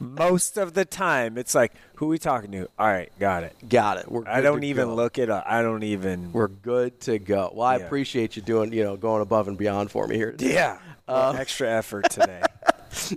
[0.00, 2.68] Most of the time, it's like, who we talking to?
[2.78, 3.54] All right, got it.
[3.68, 4.10] Got it.
[4.10, 4.94] We're I don't even go.
[4.94, 5.44] look it up.
[5.46, 6.32] I don't even.
[6.32, 7.52] We're good to go.
[7.54, 7.84] Well, I Yeah.
[7.84, 10.32] appreciate you doing, you know, going above and beyond for me here.
[10.32, 10.54] today.
[10.54, 10.78] Yeah.
[11.08, 12.40] Um, extra effort today.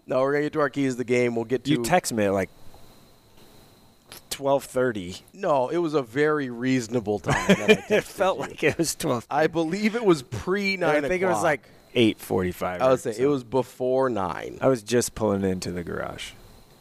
[0.08, 1.36] no, we're gonna get to our keys of the game.
[1.36, 1.70] We'll get to.
[1.70, 2.50] you text me like
[4.32, 5.18] twelve thirty.
[5.32, 7.36] no, it was a very reasonable time.
[7.48, 8.42] That I texted It felt you.
[8.46, 9.28] like it was twelve.
[9.30, 11.06] I believe it was pre nine.
[11.06, 12.82] I think it was like eight forty-five.
[12.82, 14.58] I would say it was before nine.
[14.62, 16.32] I was just pulling into the garage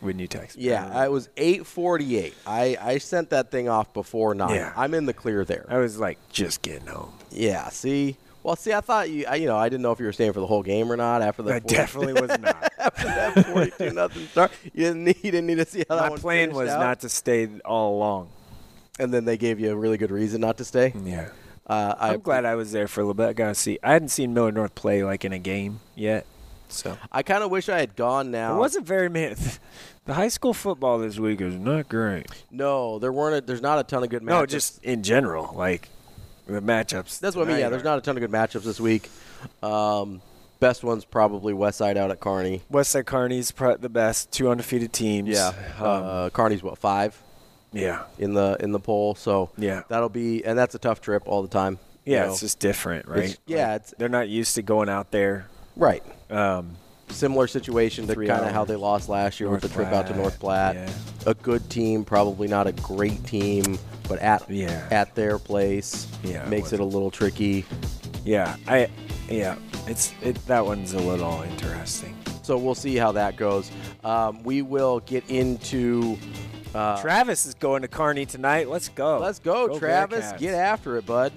[0.00, 0.56] when you texted.
[0.58, 0.64] me.
[0.64, 2.34] Yeah, it was eight forty-eight.
[2.46, 4.54] I I sent that thing off before nine.
[4.54, 4.72] Yeah.
[4.76, 5.66] I'm in the clear there.
[5.68, 7.12] I was like just getting home.
[7.30, 7.68] Yeah.
[7.70, 8.16] See.
[8.44, 10.32] Well, see, I thought you, I, you know, I didn't know if you were staying
[10.32, 11.54] for the whole game or not after the.
[11.54, 12.72] I 40 definitely was not.
[12.78, 14.50] after that forty-two nothing start.
[14.64, 16.80] You didn't need, you didn't need to see how that My plan was out?
[16.80, 18.30] not to stay all along.
[18.98, 20.92] And then they gave you a really good reason not to stay.
[21.04, 21.28] Yeah.
[21.72, 23.28] Uh, I, I'm glad I was there for a little bit.
[23.28, 23.78] I got to see.
[23.82, 26.26] I hadn't seen Miller North play like in a game yet,
[26.68, 28.54] so I kind of wish I had gone now.
[28.56, 29.34] it wasn't very many.
[30.04, 32.26] The high school football this week is not great.
[32.50, 33.36] No, there weren't.
[33.36, 34.26] A, there's not a ton of good matchups.
[34.26, 35.88] No, just in general, like
[36.48, 37.20] the matchups.
[37.20, 37.60] that's what I mean.
[37.60, 39.08] Yeah, there's not a ton of good matchups this week.
[39.62, 40.20] Um,
[40.58, 42.62] best one's probably West Side out at Kearney.
[42.72, 45.28] Westside Kearney's pro- the best, two undefeated teams.
[45.28, 47.16] Yeah, um, uh, Kearney's what five
[47.72, 49.14] yeah, in the in the poll.
[49.14, 51.78] So yeah, that'll be and that's a tough trip all the time.
[52.04, 52.24] you yeah.
[52.26, 52.32] know.
[52.32, 53.18] It's just different, right?
[53.20, 55.46] It's- yeah, Like, it's they're not used to going out there.
[55.76, 56.02] right.
[56.30, 56.76] Um,
[57.08, 60.06] Similar situation to kind of how they lost last year with the North trip out
[60.06, 60.76] to North Platte.
[60.76, 60.90] yeah.
[61.26, 64.88] A good team, probably not a great team, but at Yeah.
[64.90, 67.66] at their place Yeah, it makes it a little tricky.
[68.24, 68.88] yeah, I,
[69.28, 69.56] yeah.
[69.86, 70.36] It's it.
[70.46, 72.16] That one's a little interesting.
[72.42, 73.70] So we'll see how that goes.
[74.04, 76.16] Um, we will get into.
[76.74, 78.68] Uh, Travis is going to Kearney tonight.
[78.68, 79.18] Let's go.
[79.18, 80.32] let's go, Go Travis.
[80.38, 81.32] Get after it, bud.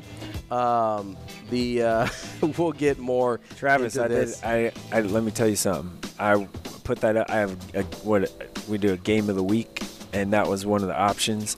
[0.49, 1.17] Um,
[1.49, 2.07] the uh,
[2.57, 3.39] we'll get more.
[3.57, 4.35] Travis, I did.
[4.43, 5.91] I, I let me tell you something.
[6.19, 6.47] I
[6.83, 7.17] put that.
[7.17, 8.31] Up, I have a, what
[8.69, 9.81] we do a game of the week,
[10.13, 11.57] and that was one of the options.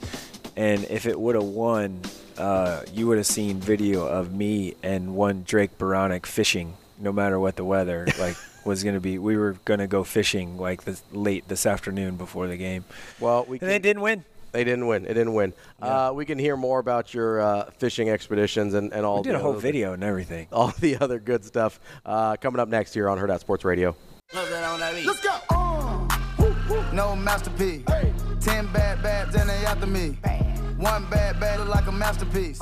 [0.56, 2.00] And if it would have won,
[2.36, 7.38] uh, you would have seen video of me and one Drake Baronic fishing, no matter
[7.38, 8.36] what the weather like
[8.68, 9.18] was going to be.
[9.18, 12.84] We were going to go fishing like this late this afternoon before the game,
[13.18, 14.24] Well, we and can, they didn't win.
[14.52, 15.04] They didn't win.
[15.04, 15.52] It didn't win.
[15.82, 19.18] Uh, we can hear more about your uh, fishing expeditions and, and all.
[19.18, 20.46] We did the a whole other- video and everything.
[20.52, 23.94] All the other good stuff uh, coming up next here on Hurrdat Sports Radio.
[24.32, 26.08] Let's go.
[26.92, 27.84] No masterpiece.
[28.40, 30.16] Ten bad bads and they after me.
[30.78, 32.60] One bad bad look like a masterpiece.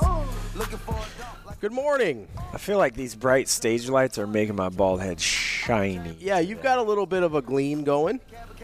[0.55, 1.36] Looking for a dunk like
[1.67, 2.29] Good morning.
[2.55, 6.17] I feel like these bright stage lights are making my bald head shiny.
[6.21, 8.21] Yeah, you've got a little bit of a gleam going.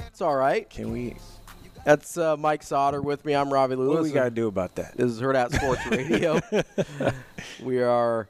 [0.06, 0.70] It's all right.
[0.70, 1.16] Can we?
[1.84, 3.34] That's uh, Mike Sautter with me.
[3.34, 3.96] I'm Ravi What Lulla.
[3.96, 4.96] do we got to do about that?
[4.96, 6.40] This is Hurrdat Sports Radio.
[7.64, 8.28] we are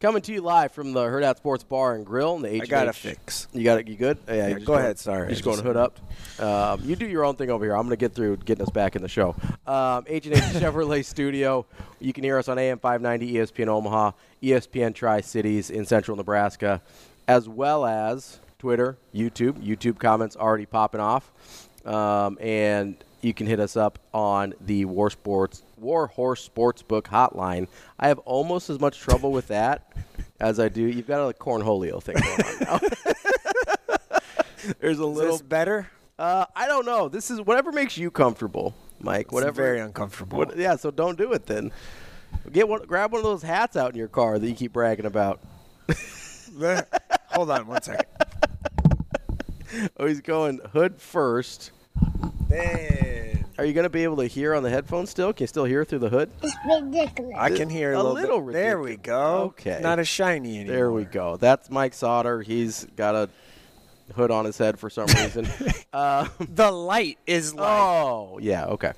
[0.00, 2.62] coming to you live from the Hurrdat Sports Bar and Grill in the H.
[2.62, 3.48] I got to fix.
[3.52, 3.88] You got it.
[3.88, 4.18] You good?
[4.28, 4.34] Yeah.
[4.48, 5.22] Yeah, go going- ahead, sorry.
[5.22, 5.98] You're just going hood up.
[6.40, 7.74] Um, you do your own thing over here.
[7.74, 9.34] I'm going to get through getting us back in the show.
[9.66, 11.66] Um, H and H Chevrolet Studio.
[11.98, 16.80] You can hear us on AM 590 ESPN Omaha, ESPN Tri Cities in Central Nebraska,
[17.26, 19.54] as well as Twitter, YouTube.
[19.54, 21.32] YouTube comments already popping off,
[21.84, 27.68] um, and you can hit us up on the War Sports War Horse Sportsbook hotline.
[27.98, 29.92] I have almost as much trouble with that
[30.40, 30.82] as I do.
[30.82, 32.80] You've got a cornholio thing going on now.
[34.80, 35.88] There's a Is little this better?
[36.18, 37.08] uh, I don't know.
[37.08, 39.32] This is whatever makes you comfortable, Mike.
[39.32, 39.62] Whatever.
[39.62, 40.38] very uncomfortable.
[40.38, 41.72] What, yeah, so don't do it then.
[42.52, 42.84] Get one.
[42.84, 45.40] Grab one of those hats out in your car that you keep bragging about.
[47.30, 48.06] Hold on one second.
[49.96, 51.70] Oh, he's going hood first.
[52.48, 53.44] Man.
[53.58, 55.32] Are you going to be able to hear on the headphones still?
[55.32, 56.30] Can you still hear through the hood?
[56.42, 57.34] It's ridiculous.
[57.36, 58.52] I can hear a, A little, little bit.
[58.52, 59.42] There we go.
[59.56, 59.80] Okay.
[59.82, 60.76] Not as shiny anymore.
[60.76, 61.36] There we go.
[61.36, 62.44] That's Mike Sautter.
[62.44, 63.28] He's got a
[64.14, 65.48] hood on his head for some reason.
[65.92, 68.66] uh, The light is like oh, yeah.
[68.66, 68.92] Okay.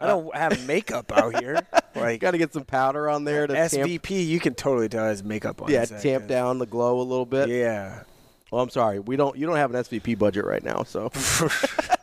[0.00, 1.60] I don't have makeup out here.
[1.92, 5.04] Like Got to get some powder on there to tamp, SVP, you can totally tell
[5.06, 5.68] has makeup on.
[5.72, 7.48] yeah, tamp head, down the glow a little bit.
[7.48, 8.04] Yeah.
[8.52, 9.00] Well, I'm sorry.
[9.00, 9.36] We don't.
[9.36, 11.10] You don't have an SVP budget right now, so.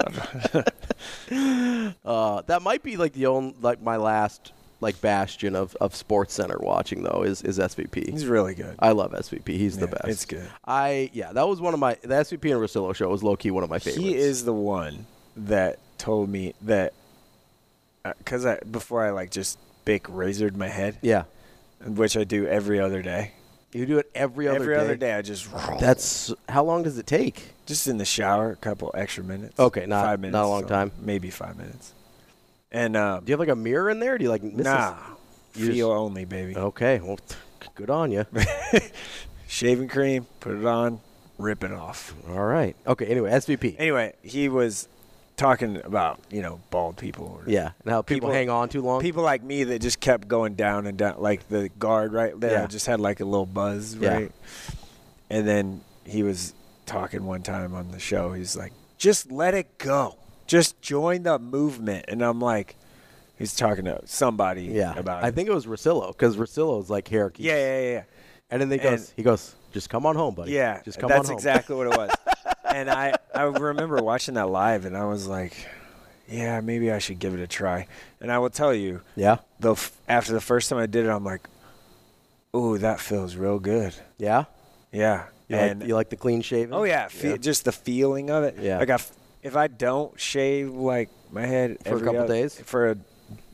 [2.04, 6.34] uh, that might be like the only like my last like bastion of, of Sports
[6.34, 8.10] Center watching though is is SVP.
[8.10, 8.76] He's really good.
[8.78, 9.48] I love SVP.
[9.48, 10.04] He's the best.
[10.06, 10.48] it's good.
[10.64, 13.50] I yeah, that was one of my the SVP and Russillo show was low key
[13.50, 14.02] one of my favorites.
[14.02, 15.06] He is the one
[15.36, 16.92] that told me that
[18.18, 20.98] because I before I like just big razored my head.
[21.02, 21.24] Yeah.
[21.84, 23.32] Which I do every other day.
[23.76, 24.80] You do it every other every day.
[24.80, 25.14] other day.
[25.14, 25.48] I just
[25.80, 27.52] That's how long does it take?
[27.66, 29.58] just in the shower, a couple extra minutes.
[29.58, 30.92] Okay, not- five minutes, not a long so time.
[31.00, 31.92] maybe five minutes.
[32.70, 34.16] And um, Do you have like a mirror in there?
[34.18, 34.94] Do you like miss nah,
[35.52, 36.56] feel just- only, baby.
[36.56, 37.18] Okay, well,
[37.74, 38.24] good on you.
[39.48, 41.00] Shaving cream, put it on,
[41.38, 42.14] rip it off.
[42.28, 42.74] All right.
[42.86, 43.06] Okay.
[43.06, 43.76] Anyway, SVP.
[43.78, 44.88] Anyway, he was
[45.36, 47.40] talking about you know bald people.
[47.44, 49.00] Or Yeah, and how people, hang on too long.
[49.00, 52.52] People like me that just kept going down and down, like the guard right there,
[52.62, 52.66] Yeah.
[52.66, 54.12] just had like a little buzz, Yeah.
[54.14, 54.32] right?
[55.30, 56.54] And then he was
[56.86, 58.32] talking one time on the show.
[58.32, 60.16] He's like, "Just let it go.
[60.46, 62.76] Just join the movement." And I'm like,
[63.36, 65.24] he's talking to somebody yeah, about.
[65.24, 65.34] I it.
[65.34, 67.30] think it was Russillo because Russillo's like hair.
[67.30, 68.02] keeps- Yeah, yeah, yeah.
[68.50, 70.52] And then he And- goes, he goes, just come on home, buddy.
[70.52, 71.26] Yeah, just come on home.
[71.26, 72.10] That's exactly what it was.
[72.76, 75.54] and I, I remember watching that live, and I was like,
[76.28, 77.86] yeah, maybe I should give it a try.
[78.20, 79.38] And I will tell you, Yeah.
[79.60, 81.48] the f- after the first time I did it, I'm like,
[82.54, 83.94] ooh, that feels real good.
[84.18, 84.44] Yeah.
[84.92, 85.24] Yeah.
[85.48, 86.74] You and like you like the clean shaven?
[86.74, 87.36] oh yeah, fe- Yeah.
[87.36, 88.56] just the feeling of it.
[88.60, 88.78] Yeah.
[88.78, 89.12] Like I f-
[89.44, 92.58] if I don't shave like my head For a couple oth- days?
[92.60, 92.96] for a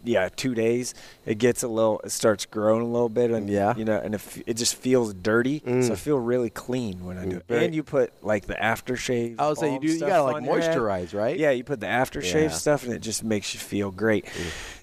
[0.05, 0.95] yeah two days,
[1.27, 3.75] it gets a little, it starts growing a little bit, and Yeah.
[3.77, 5.61] you know, and it, it just feels dirty.
[5.61, 5.87] Mm.
[5.87, 7.45] So I feel really clean when I do it.
[7.49, 9.37] and you put like the aftershave.
[9.39, 9.89] I would say you do.
[9.89, 10.77] You gotta like on your head.
[10.77, 11.37] moisturize, right?
[11.39, 12.49] Yeah, you put the aftershave Yeah.
[12.49, 14.27] stuff, and it just makes you feel great.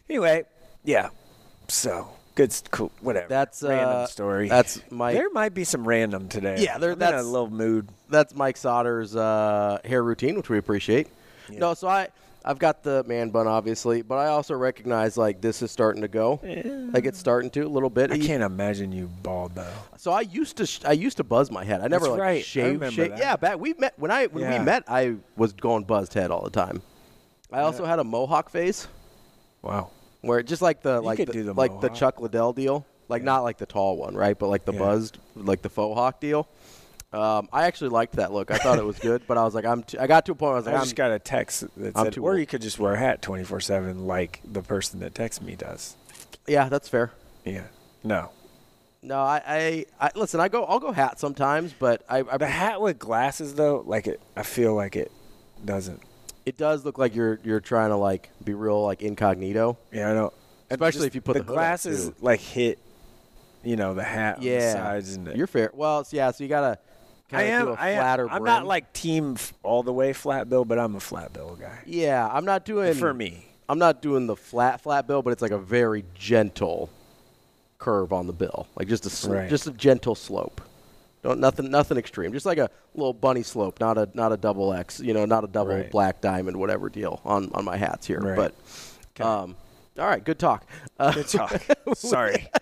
[0.10, 0.46] Anyway,
[0.84, 1.10] yeah.
[1.68, 3.28] So good, cool, whatever.
[3.28, 4.48] That's, random uh, story.
[4.50, 6.56] that's my- There might be some random today.
[6.60, 7.90] Yeah, there- I'm in that's- a little mood.
[8.10, 11.10] That's Mike Sautter's uh, hair routine, which we appreciate.
[11.50, 12.08] No, so I
[12.50, 16.08] I've got the man bun, obviously, but I also recognize like this is starting to
[16.08, 16.40] go.
[16.92, 18.12] Like it's starting to a little bit.
[18.12, 19.72] I He- can't imagine you bald though.
[19.98, 21.82] So I used to sh- I used to buzz my head.
[21.82, 22.40] I never That's like right.
[22.40, 23.14] I shave shave.
[23.20, 24.58] Yeah, back we met when I when Yeah.
[24.58, 26.82] we met I was going buzzed head all the time.
[27.52, 28.88] I also had a mohawk face
[29.62, 29.92] Wow.
[30.22, 31.90] where just like the You like the, the like the.
[31.90, 34.38] Chuck Liddell deal, like not like the tall one, right?
[34.40, 34.80] But like the Yeah.
[34.80, 36.48] buzzed like the faux hawk deal.
[37.12, 38.52] Um, I actually liked that look.
[38.52, 39.82] I thought it was good, but I was like, I'm.
[39.84, 41.62] T- I got to a point where I was I like, just got a text
[41.78, 42.40] that I'm said, too or old.
[42.40, 45.96] you could just wear a hat 24 seven like the person that texts me does.
[46.48, 47.12] yeah, that's fair.
[47.46, 47.64] Yeah.
[48.04, 48.30] No.
[49.02, 50.40] No, I, I, I listen.
[50.40, 50.66] I go.
[50.66, 54.44] I'll go hat sometimes, but I, I The hat with glasses though, like it, I
[54.44, 55.12] feel like it
[55.66, 56.02] doesn't.
[56.46, 59.78] it does look like you're you're trying to like be real like incognito.
[59.92, 60.34] Yeah, I know.
[60.70, 62.16] Especially if you put the, the glasses too.
[62.22, 62.78] like hit,
[63.64, 65.72] you know, the hat on the Yeah, sides and the, you're fair.
[65.74, 66.30] Well, yeah.
[66.32, 66.78] So you gotta.
[67.32, 67.76] I am.
[67.78, 68.30] I am.
[68.30, 71.80] I'm not like team all the way flat bill, but I'm a flat bill guy.
[71.86, 73.46] Yeah, I'm not doing For me.
[73.68, 76.90] I'm not doing the flat flat bill, but it's like a very gentle
[77.78, 79.50] curve on the bill, like just a sl- Right.
[79.50, 80.60] just a gentle slope.
[81.22, 84.74] Don't nothing nothing extreme, just like a little bunny slope, not a not a double
[84.74, 85.92] X, you know, not a double Right.
[85.92, 88.20] black diamond, whatever deal on on my hats here.
[88.22, 88.52] Right.
[89.18, 89.56] But um,
[90.00, 90.66] all right, good talk.
[90.98, 91.62] Uh, Good talk.
[91.96, 92.48] Sorry.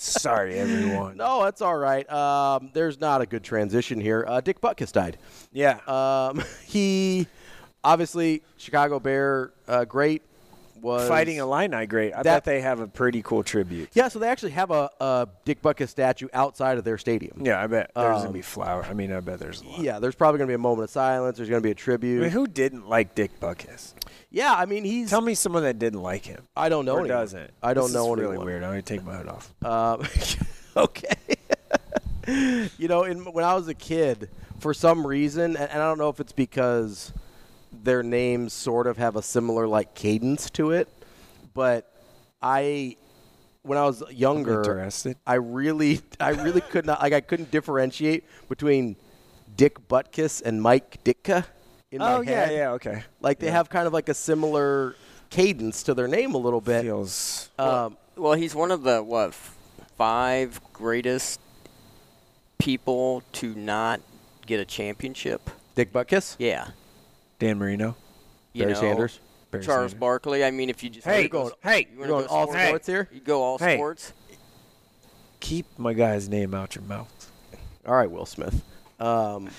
[0.20, 1.16] Sorry, everyone.
[1.16, 2.10] no, that's all right.
[2.10, 4.24] Um, there's not a good transition here.
[4.26, 5.18] Uh, Dick Butkus died.
[5.52, 5.78] Yeah.
[5.86, 7.26] Um, he
[7.84, 10.22] obviously Chicago Bear, uh, great.
[10.80, 12.14] Was Fighting Illini, great.
[12.14, 13.90] I That- bet they have a pretty cool tribute.
[13.92, 17.42] Yeah, so they actually have a, a Dick Butkus statue outside of their stadium.
[17.44, 18.82] Yeah, I bet there's Um, gonna be flower.
[18.88, 19.80] I mean, I bet there's a lot.
[19.80, 21.36] Yeah, there's probably going to be a moment of silence.
[21.36, 22.20] There's going to be a tribute.
[22.20, 23.92] I mean, who didn't like Dick Butkus?
[24.30, 25.10] Yeah, I mean he's.
[25.10, 26.46] Tell me someone that didn't like him.
[26.56, 27.18] I don't know or anyone.
[27.18, 27.50] doesn't.
[27.62, 28.46] I don't This know is really anyone.
[28.46, 28.62] weird.
[28.62, 29.54] I'm gonna take my hood off.
[29.64, 30.06] Um,
[30.76, 31.16] okay.
[32.78, 35.98] you know, in, when I was a kid, for some reason, and, and I don't
[35.98, 37.12] know if it's because
[37.72, 40.88] their names sort of have a similar like cadence to it,
[41.54, 41.92] but
[42.42, 42.96] I,
[43.62, 45.16] when I was younger, interested.
[45.26, 48.96] I really, I really could not like I couldn't differentiate between
[49.56, 51.44] Dick Butkus and Mike Ditka.
[51.92, 53.02] In my oh yeah, yeah, okay.
[53.20, 53.52] Like they Yeah.
[53.52, 54.94] have kind of like a similar
[55.28, 56.82] cadence to their name a little bit.
[56.82, 59.34] Feels Um, Well, he's one of the what
[59.96, 61.40] five greatest
[62.58, 64.00] people to not
[64.46, 65.50] get a championship.
[65.74, 66.68] Dick Butkus, Yeah,
[67.38, 67.96] Dan Marino.
[68.52, 69.20] you Barry know, Sanders.
[69.50, 70.00] Barry Charles Sanders.
[70.00, 70.44] Barkley.
[70.44, 72.66] I mean, if you just Hey, go- hey, you You're wanna going go all sports,
[72.66, 73.08] sports here.
[73.12, 73.76] You go all Hey.
[73.76, 74.12] sports.
[75.40, 77.30] Keep my guy's name out your mouth.
[77.86, 78.62] All right, Will Smith.
[79.00, 79.50] Um,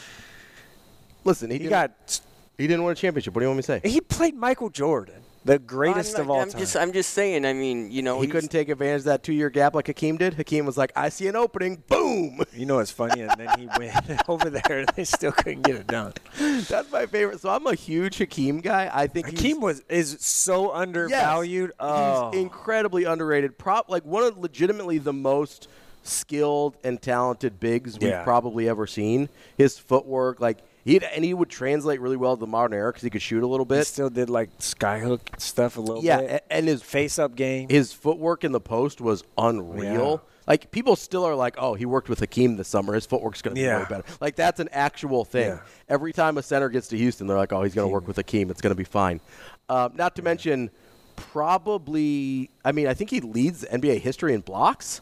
[1.24, 2.22] listen, he, He didn't, got.
[2.58, 3.34] he didn't win a championship.
[3.34, 3.90] What do you want me to say?
[3.90, 5.16] He played Michael Jordan.
[5.44, 6.60] The greatest I'm, of all I'm time.
[6.60, 7.46] Just, I'm just saying.
[7.48, 10.36] I mean, you know, he couldn't take advantage of that two-year gap like Hakeem did.
[10.36, 13.22] Hakeem was like, "I see an opening, boom." You know what's funny?
[13.22, 13.96] And then he went
[14.30, 16.14] over there, and they still couldn't get it done.
[16.38, 17.40] That's my favorite.
[17.40, 18.92] So I'm a huge Hakeem guy.
[18.94, 21.72] I think Hakeem was is so undervalued.
[21.80, 23.58] oh, He's incredibly underrated.
[23.58, 25.70] Prop like one of legitimately the most
[26.04, 28.24] skilled and talented bigs we've Yeah.
[28.24, 29.30] probably ever seen.
[29.58, 33.04] His footwork, like he and he would translate really well to the modern era because
[33.04, 33.80] he could shoot a little bit.
[33.80, 36.30] he still did like skyhook stuff a little yeah, bit.
[36.32, 37.70] a- and his face up game.
[37.70, 40.24] his footwork in the post was unreal.
[40.48, 42.94] Like people still are like, "Oh, he worked with Hakeem this summer.
[42.96, 43.80] His footwork's going to be Yeah.
[43.80, 45.50] way better." Like that's an actual thing.
[45.50, 45.60] Yeah.
[45.88, 48.18] Every time a center gets to Houston, they're like, "Oh, he's going to work with
[48.18, 48.50] Hakeem.
[48.50, 49.22] It's going to be fine."
[49.70, 50.72] Um, not to mention,
[51.16, 55.02] probably, I mean, I think he leads NBA history in blocks,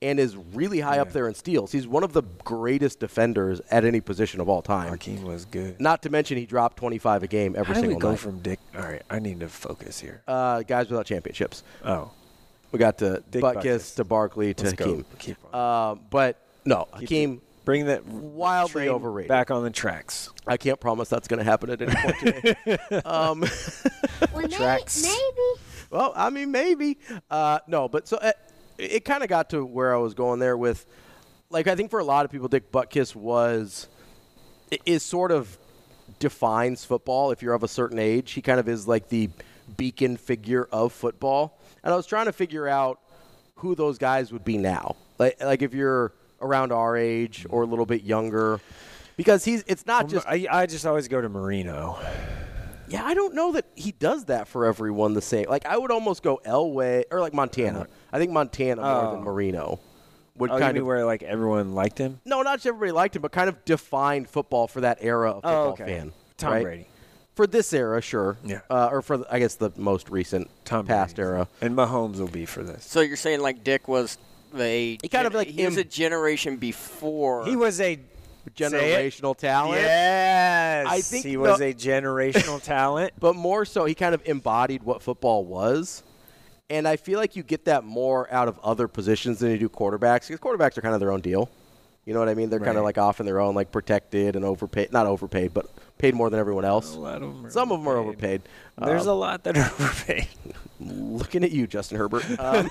[0.00, 1.72] and is really high up there in steals.
[1.72, 4.90] He's one of the greatest defenders at any position of all time.
[4.90, 5.80] Hakeem was good.
[5.80, 8.20] Not to mention, he dropped 25 a game every How do we go night.
[8.20, 8.60] from Dick?
[8.76, 10.22] All right, I need to focus here.
[10.28, 11.64] uh, guys without championships.
[11.84, 12.12] Oh,
[12.70, 13.94] We got to Dick Butkus Butkus.
[13.96, 14.84] to Barkley to Let's go.
[14.86, 15.04] Hakeem.
[15.18, 15.90] Keep on.
[15.92, 19.28] Um, but no, Hakeem bring that wildly train overrated.
[19.28, 20.30] back on the tracks.
[20.46, 22.78] I can't promise that's going to happen at any point today.
[23.04, 23.42] um,
[24.50, 25.02] Tracks.
[25.02, 25.60] Maybe.
[25.90, 26.98] well, I mean, maybe.
[27.30, 28.32] Uh, no, but so uh,
[28.78, 30.86] it kind of got to where I was going there with,
[31.50, 33.88] like, I think for a lot of people, Dick Butkus was
[34.84, 35.58] is sort of
[36.18, 38.32] defines football if you're of a certain age.
[38.32, 39.30] He kind of is like the
[39.76, 41.58] beacon figure of football.
[41.82, 43.00] And I was trying to figure out
[43.56, 44.96] who those guys would be now.
[45.18, 48.60] Like, like if you're around our age or a little bit younger,
[49.16, 51.98] because he's it's not just I, I just always go to Marino.
[52.90, 55.46] Yeah, I don't know that he does that for everyone the same.
[55.48, 57.86] Like I would almost go Elway or like Montana.
[58.12, 59.22] I think Montana more than Oh.
[59.22, 59.80] Marino
[60.36, 62.20] would Oh, you kind mean of where like everyone liked him?
[62.24, 65.36] no, not just everybody liked him, but kind of defined football for that era of
[65.42, 65.84] football Oh, okay.
[65.84, 66.12] fan.
[66.36, 66.62] Tom right?
[66.62, 66.86] Brady.
[67.34, 68.36] for this era, sure.
[68.44, 68.60] Yeah.
[68.70, 71.48] Uh, or for the, I guess the most recent Tom past Brady's- era.
[71.60, 72.84] And Mahomes will be for this.
[72.84, 74.16] So you're saying like Dick was
[74.56, 77.44] a He kind of like he was a generation before.
[77.46, 77.98] He was a
[78.50, 79.80] Generational talent.
[79.82, 83.12] Yes, I think he was the- a generational talent.
[83.20, 86.02] but more so he kind of embodied what football was.
[86.70, 89.68] And I feel like you get that more out of other positions than you do
[89.70, 91.48] quarterbacks because quarterbacks are kind of their own deal.
[92.04, 92.48] You know what I mean?
[92.50, 94.92] They're kind of like off in their own, like protected and overpaid.
[94.92, 95.66] Not overpaid, but
[95.98, 96.94] paid more than everyone else.
[96.94, 98.42] A lot of 'em are Some of them are overpaid.
[98.78, 100.26] There's Um, a lot that are overpaid.
[100.80, 102.24] looking at you, Justin Herbert.
[102.38, 102.70] Um,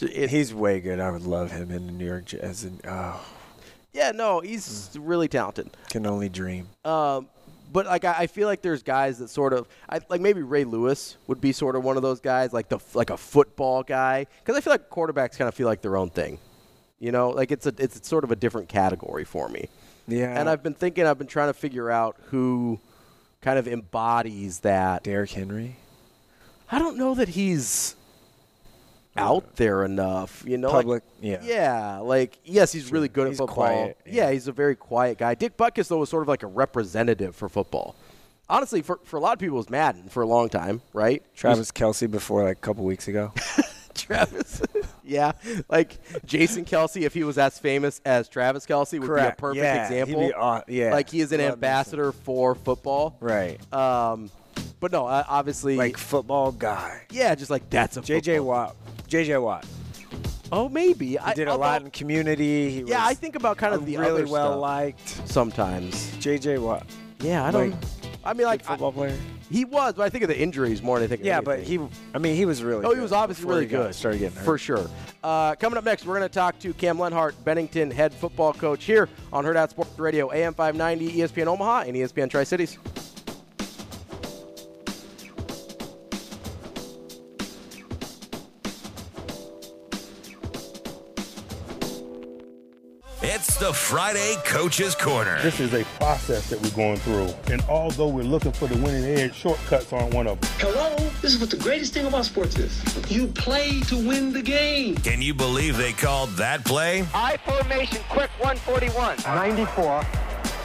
[0.00, 1.00] it- He's way good.
[1.00, 2.64] I would love him in the New York Jets.
[2.64, 3.20] And, oh,
[3.94, 5.70] yeah, no, he's really talented.
[5.88, 6.68] can only dream.
[6.84, 7.28] Um,
[7.72, 10.64] but like I, I feel like there's guys that sort of I, like maybe Ray
[10.64, 14.26] Lewis would be sort of one of those guys, like the like a football guy,
[14.40, 16.38] because I feel like quarterbacks kind of feel like their own thing.
[16.98, 19.68] You know, like it's a it's sort of a different category for me.
[20.06, 20.38] Yeah.
[20.38, 22.78] And I've been thinking, I've been trying to figure out who
[23.40, 25.02] kind of embodies that.
[25.04, 25.76] Derrick Henry.
[26.70, 27.96] I don't know that he's
[29.16, 30.42] out there enough.
[30.46, 31.40] You know, like- Public, yeah.
[31.42, 31.98] yeah.
[31.98, 33.54] Like yes, he's really good He's at football.
[33.66, 34.30] quiet, yeah.
[34.30, 35.34] he's a very quiet guy.
[35.34, 37.94] Dick Butkus though was sort of like a representative for football.
[38.48, 41.22] Honestly, for for a lot of people, it was Madden for a long time, right?
[41.34, 43.32] Travis Kelce before like a couple weeks ago.
[43.94, 44.60] Travis.
[45.04, 45.32] yeah,
[45.70, 49.38] like Jason Kelce, if he was as famous as Travis Kelce, would Correct.
[49.38, 50.20] be a perfect Yeah, example.
[50.28, 50.92] be aw- yeah.
[50.92, 53.16] like he is an ambassador for football.
[53.20, 53.60] right.
[53.72, 54.30] Um,
[54.80, 57.02] but no, uh, obviously, Like football guy.
[57.10, 58.76] yeah, just like that's a JJ football- Watt.
[59.08, 59.66] JJ Watt.
[60.52, 62.70] Oh, maybe He I did a although- lot in community.
[62.70, 65.28] He Yeah, was I think about kind of the really other well stuff liked.
[65.28, 65.94] sometimes.
[66.18, 66.86] JJ Watt.
[67.20, 67.70] Yeah, I don't.
[67.70, 67.78] Like,
[68.24, 69.16] I mean, like Good football player.
[69.50, 71.20] He was, but I think of the injuries more than I think.
[71.20, 71.88] Of Yeah, but anything.
[71.88, 71.94] he.
[72.14, 72.84] I mean, he was really.
[72.84, 73.94] Oh, he good was obviously really good.
[73.94, 74.44] Started getting hurt.
[74.44, 74.86] For sure.
[75.22, 78.84] Uh, coming up next, we're going to talk to Kam Lenhart, Bennington head football coach
[78.84, 82.78] here on Hurrdat Sports Radio, AM 590, ESPN Omaha, and ESPN Tri Cities.
[93.54, 95.40] It's the Friday Coach's Corner.
[95.40, 97.32] This is a process that we're going through.
[97.52, 100.50] And although we're looking for the winning edge, shortcuts aren't one of them.
[100.58, 100.96] Hello?
[101.22, 102.82] This is what the greatest thing about sports is.
[103.08, 104.96] You play to win the game.
[104.96, 107.06] Can you believe they called that play?
[107.14, 109.18] I formation, quick 141.
[109.24, 110.04] 94,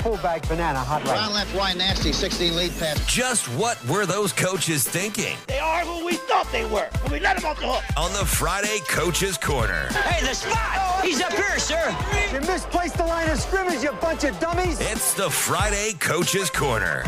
[0.02, 1.14] fullback banana, hot right.
[1.14, 3.06] Round left, wide, nasty, 16 lead pass.
[3.06, 5.38] Just what were those coaches thinking?
[5.48, 7.84] They are who we thought they were, and we let them off the hook.
[7.98, 9.88] On the Friday Coach's Corner.
[9.90, 11.04] Hey, the spot!
[11.04, 11.96] He's up here, sir.
[12.34, 14.80] You misplaced the line of scrimmage, you bunch of dummies.
[14.80, 17.06] It's the Friday Coach's Corner.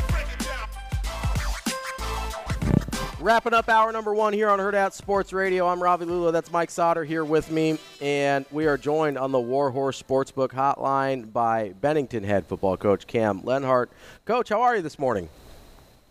[3.21, 5.67] Wrapping up hour number one here on Hurrdat Sports Radio.
[5.67, 6.31] I'm Ravi Lulla.
[6.31, 7.77] That's Mike Sautter here with me.
[8.01, 13.43] And we are joined on the Warhorse Sportsbook Hotline by Bennington head football coach Kam
[13.43, 13.91] Lenhart.
[14.25, 15.29] Coach, how are you this morning?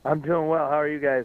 [0.04, 0.70] I'm doing well.
[0.70, 1.24] How are you guys?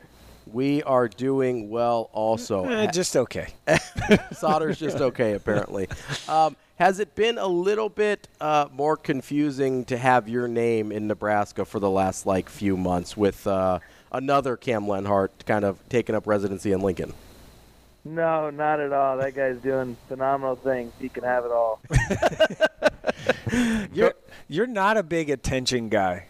[0.52, 2.66] We are doing well also.
[2.66, 3.54] Eh, just okay.
[3.68, 5.88] Sautter's just okay, apparently.
[6.28, 11.06] Um, has it been a little bit uh, more confusing to have your name in
[11.06, 13.78] Nebraska for the last like few months with uh,
[14.18, 17.14] another Cam Lenhart kind of taking up residency in Lincoln?
[18.04, 19.18] No, not at all.
[19.18, 20.94] That guy's doing phenomenal things.
[21.00, 21.82] He can have it all.
[23.94, 24.14] You're
[24.48, 26.26] you're not a big attention guy.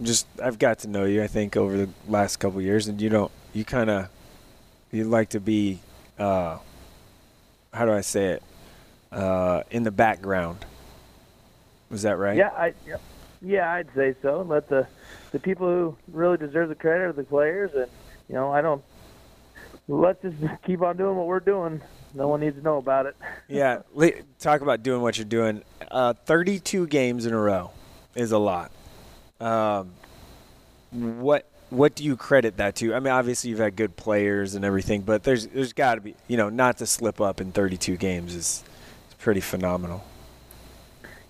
[0.00, 1.22] Just I've got to know you.
[1.22, 3.32] I think over the last couple of years, and you don't.
[3.52, 4.08] You kind of
[4.90, 5.80] you like to be.
[6.18, 6.58] Uh,
[7.72, 8.42] how do I say it?
[9.10, 10.64] Uh, in the background.
[11.90, 12.36] Was that right?
[12.36, 12.96] Yeah, I yeah,
[13.42, 14.42] yeah, I'd say so.
[14.42, 14.86] Let the
[15.32, 17.90] the people who really deserve the credit are the players, and
[18.28, 18.82] you know, I don't.
[19.88, 20.36] Let's just
[20.66, 21.80] keep on doing what we're doing.
[22.14, 23.16] No one needs to know about it.
[23.48, 23.80] yeah,
[24.38, 25.62] talk about doing what you're doing.
[25.90, 27.70] Uh, 32 games in a row
[28.14, 28.70] is a lot.
[29.40, 29.92] Um,
[30.90, 32.94] what what do you credit that to?
[32.94, 36.14] I mean, obviously you've had good players and everything, but there's there's got to be
[36.28, 38.62] you know not to slip up in 32 games is,
[39.08, 40.04] is pretty phenomenal.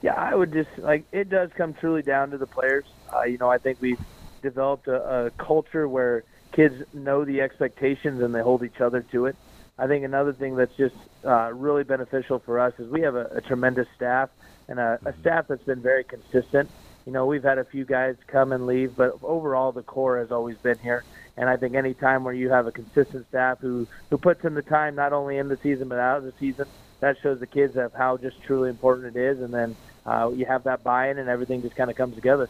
[0.02, 2.84] Yeah, I would just like it does come truly down to the players.
[3.14, 4.00] Uh, you know, I think we've
[4.42, 9.26] developed a, a culture where kids know the expectations and they hold each other to
[9.26, 9.36] it.
[9.78, 13.26] I think another thing that's just uh, really beneficial for us is we have a,
[13.26, 14.28] a tremendous staff
[14.68, 16.68] and a, a staff that's been very consistent.
[17.06, 20.30] You know, we've had a few guys come and leave, but overall the core has
[20.30, 21.04] always been here.
[21.36, 24.54] And I think any time where you have a consistent staff who who puts in
[24.54, 26.66] the time not only in the season but out of the season,
[27.00, 29.40] that shows the kids of how just truly important it is.
[29.40, 29.74] And then
[30.06, 32.48] uh, you have that buy-in, and everything just kind of comes together.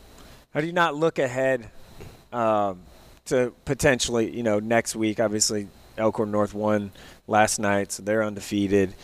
[0.55, 1.71] How do you not look ahead
[2.33, 2.81] um,
[3.27, 5.21] to potentially, you know, next week?
[5.21, 6.93] Obviously, Elkhorn North won
[7.27, 8.95] last night, so they're undefeated.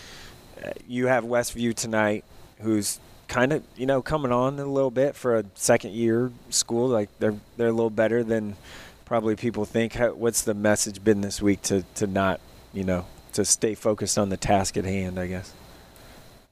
[0.62, 2.24] Uh, you have Westview tonight,
[2.60, 6.88] who's kind of, you know, coming on a little bit for a second-year school.
[6.88, 8.56] Like they're they're a little better than
[9.04, 9.94] probably people think.
[9.94, 12.40] How, what's the message been this week to to not,
[12.72, 15.18] you know, to stay focused on the task at hand?
[15.18, 15.52] I guess.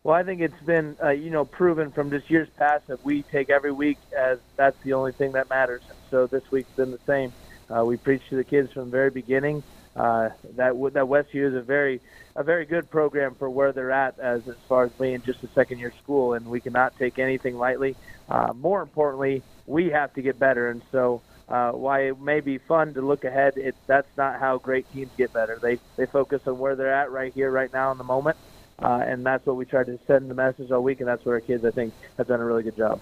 [0.07, 3.22] Well, I think it's been uh, you know proven from just years past that we
[3.22, 5.82] take every week as that's the only thing that matters.
[5.88, 7.32] And so this week's been the same.
[7.68, 9.64] Uh, we preach to the kids from the very beginning
[9.96, 12.00] uh, that that Westview is a very
[12.36, 15.48] a very good program for where they're at as as far as being just a
[15.48, 17.96] second year school, and we cannot take anything lightly.
[18.28, 21.20] Uh, more importantly, we have to get better, and so.
[21.48, 25.12] Uh, why it may be fun to look ahead, it, that's not how great teams
[25.16, 25.61] get better.
[25.62, 28.36] They they focus on where they're at right here, right now, in the moment,
[28.79, 31.37] uh, and that's what we tried to send the message all week, and that's where
[31.37, 33.01] our kids, I think, have done a really good job.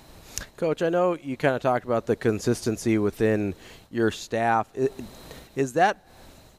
[0.56, 3.54] Coach, I know you kind of talked about the consistency within
[3.90, 4.68] your staff.
[5.56, 6.04] Is that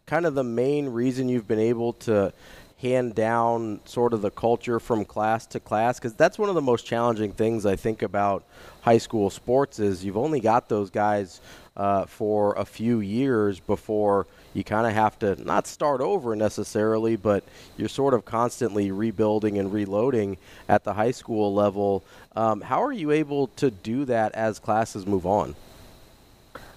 [0.05, 2.33] kind of the main reason you've been able to
[2.77, 5.97] hand down sort of the culture from class to class?
[5.97, 8.43] Because that's one of the most challenging things I think about
[8.81, 11.41] high school sports is you've only got those guys
[11.77, 17.17] uh, for a few years before you kind of have to not start over necessarily,
[17.17, 17.43] but
[17.75, 20.37] you're sort of constantly rebuilding and reloading
[20.69, 22.03] at the high school level.
[22.35, 25.55] Um, how are you able to do that as classes move on?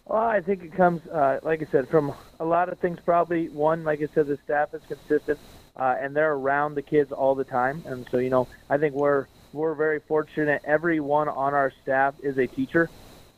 [0.07, 2.99] Well, I think it comes, uh, like I said, from a lot of things.
[3.05, 5.39] Probably one, like I said, the staff is consistent,
[5.77, 7.83] uh, and they're around the kids all the time.
[7.87, 10.63] And so, you know, I think we're we're very fortunate.
[10.65, 12.91] Everyone on our staff is a teacher,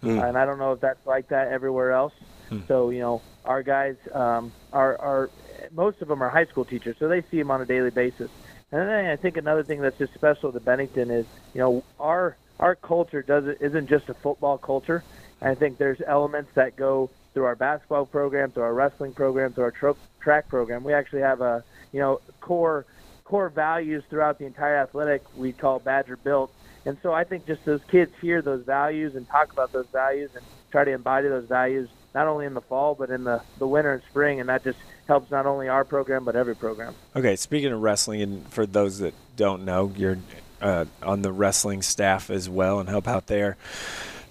[0.02, 0.26] mm.
[0.26, 2.14] and I don't know if that's like that everywhere else.
[2.50, 2.66] Mm.
[2.68, 5.30] So, you know, our guys um, are are
[5.72, 8.30] most of them are high school teachers, so they see them on a daily basis.
[8.72, 12.36] And then I think another thing that's just special to Bennington is, you know, our
[12.58, 15.02] our culture doesn't isn't just a football culture.
[15.42, 19.64] I think there's elements that go through our basketball program, through our wrestling program, through
[19.64, 20.84] our tro- track program.
[20.84, 22.86] We actually have a you know core
[23.24, 26.52] core values throughout the entire athletic we call Badger Built.
[26.84, 30.30] And so I think just those kids hear those values and talk about those values
[30.34, 30.42] and
[30.72, 33.92] try to embody those values not only in the fall but in the, the winter
[33.92, 36.94] and spring and that just helps not only our program but every program.
[37.16, 40.18] Okay, speaking of wrestling and for those that don't know, you're
[40.60, 43.56] uh, on the wrestling staff as well and help out there.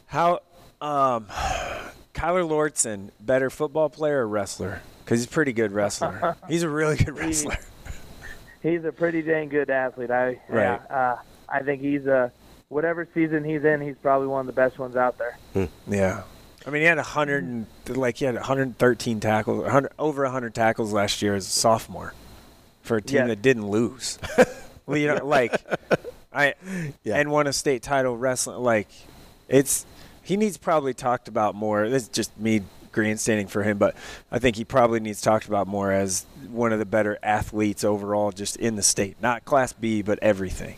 [0.08, 0.40] How
[0.82, 1.26] um,
[2.14, 4.82] Kyler Lortzen, better football player or wrestler?
[5.04, 6.36] Because he's a pretty good wrestler.
[6.48, 7.58] he's a really good wrestler.
[8.62, 10.12] he's a pretty dang good athlete.
[10.12, 10.80] I right.
[10.90, 11.18] Yeah, uh,
[11.48, 12.32] I think he's a
[12.70, 15.38] whatever season he's in, he's probably one of the best ones out there.
[15.54, 15.94] Hmm.
[15.94, 16.24] Yeah.
[16.70, 20.94] I mean, he had 100 and, like he had 113 tackles, 100, over 100 tackles
[20.94, 22.14] last year as a sophomore
[22.84, 23.28] for a team Yes.
[23.30, 24.20] that didn't lose.
[24.86, 25.60] well, you know, like
[26.32, 26.54] I
[27.06, 28.60] and won a state title wrestling.
[28.60, 28.88] Like
[29.48, 29.88] it's
[30.22, 31.90] he needs probably talked about more.
[31.90, 32.62] This is just me
[32.92, 33.96] grandstanding for him, but
[34.32, 38.32] I think he probably needs talked about more as one of the better athletes overall,
[38.32, 40.78] just in the state, not Class B, but everything.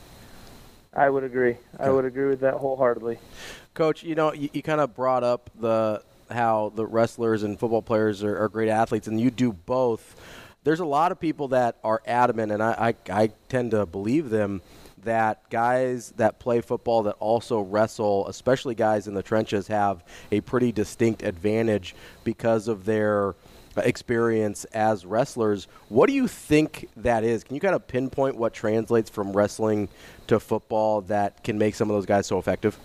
[0.94, 1.58] I would agree.
[1.80, 3.20] I would agree with that wholeheartedly.
[3.74, 7.82] Coach, you know, you, you kind of brought up the how the wrestlers and football
[7.82, 10.16] players are, are great athletes, and you do both.
[10.64, 14.30] There's a lot of people that are adamant, and I, I, I tend to believe
[14.30, 14.62] them
[15.04, 20.42] that guys that play football that also wrestle, especially guys in the trenches, have a
[20.42, 23.36] pretty distinct advantage because of their
[23.78, 25.68] experience as wrestlers.
[25.90, 27.44] What do you think that is?
[27.44, 29.90] Can you kind of pinpoint what translates from wrestling
[30.28, 32.78] to football that can make some of those guys so effective?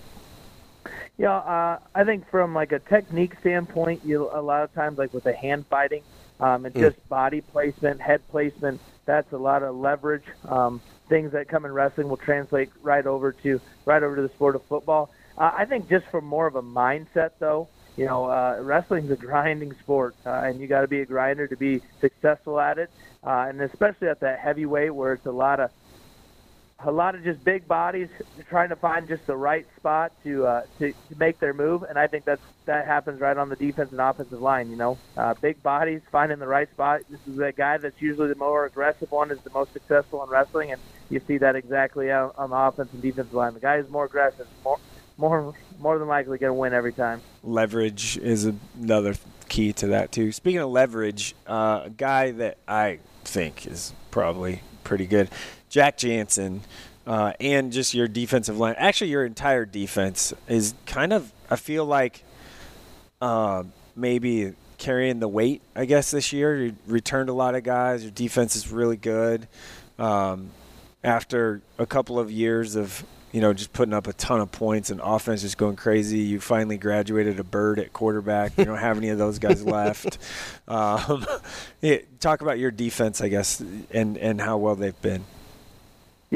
[1.19, 5.15] Yeah, uh, I think from like a technique standpoint, you a lot of times like
[5.15, 6.05] with the hand fighting,
[6.41, 6.81] um, and Mm.
[6.93, 8.81] just body placement, head placement.
[9.07, 10.27] That's a lot of leverage.
[10.49, 14.29] Um, things that come in wrestling will translate right over to right over to the
[14.35, 15.11] sport of football.
[15.39, 19.17] Uh, I think just from more of a mindset, though, you know, uh, wrestling's a
[19.17, 22.91] grinding sport, uh, and you got to be a grinder to be successful at it,
[23.27, 25.71] uh, and especially at that heavyweight where it's a lot of
[26.81, 28.09] a lot of just big bodies
[28.49, 31.99] trying to find just the right spot to uh, to, to make their move, and
[31.99, 34.71] I think that's that happens right on the defense and offensive line.
[34.71, 37.03] You know, uh, big bodies finding the right spot.
[37.09, 40.31] This is the guy that's usually the more aggressive one is the most successful in
[40.31, 43.55] wrestling, and you see that exactly on, on the offense and defensive line.
[43.55, 44.79] The guy who's more aggressive, more
[45.17, 47.21] more more than likely going to win every time.
[47.43, 49.15] leverage is another
[49.49, 50.33] key to that too.
[50.33, 55.31] Speaking of leverage, uh, a guy that I think is probably pretty good,
[55.69, 56.63] Jack Jansen,
[57.07, 58.75] uh, and just your defensive line.
[58.79, 61.31] Actually, your entire defense is kind of.
[61.49, 62.25] I feel like
[63.21, 63.63] uh,
[63.95, 65.63] maybe carrying the weight.
[65.75, 68.03] I guess this year you returned a lot of guys.
[68.03, 69.49] Your defense is really good.
[69.99, 70.51] Um,
[71.03, 74.91] after a couple of years of you know just putting up a ton of points
[74.91, 78.57] and offense just going crazy, you finally graduated a bird at quarterback.
[78.59, 80.19] You don't have any of those guys left.
[80.69, 81.25] Um,
[81.81, 83.63] yeah, talk about your defense, I guess,
[83.93, 85.25] and and how well they've been.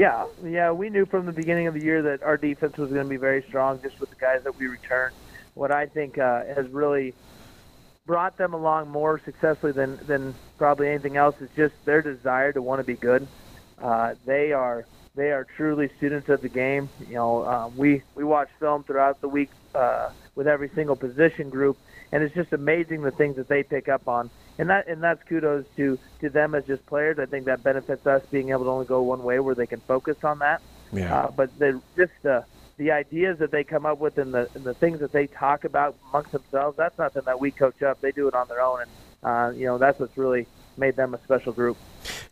[0.01, 3.03] Yeah, yeah, we knew from the beginning of the year that our defense was going
[3.03, 5.13] to be very strong, just with the guys that we returned.
[5.53, 7.15] What I think uh, has really
[8.07, 12.63] brought them along more successfully than than probably anything else is just their desire to
[12.63, 13.29] want to be good.
[13.83, 16.89] Uh, they are they are truly students of the game.
[16.99, 21.51] You know, um, we we watch film throughout the week uh, with every single position
[21.51, 21.77] group,
[22.11, 24.31] and it's just amazing the things that they pick up on.
[24.61, 27.17] And that and that's kudos to to them as just players.
[27.17, 29.79] I think that benefits us being able to only go one way where they can
[29.81, 30.61] focus on that.
[30.93, 31.17] Yeah.
[31.21, 32.45] Uh, but the just the
[32.77, 35.63] the ideas that they come up with and the and the things that they talk
[35.63, 38.01] about amongst themselves, that's nothing that we coach up.
[38.01, 38.91] They do it on their own, and
[39.23, 40.45] uh, you know that's what's really
[40.81, 41.77] made them a special group.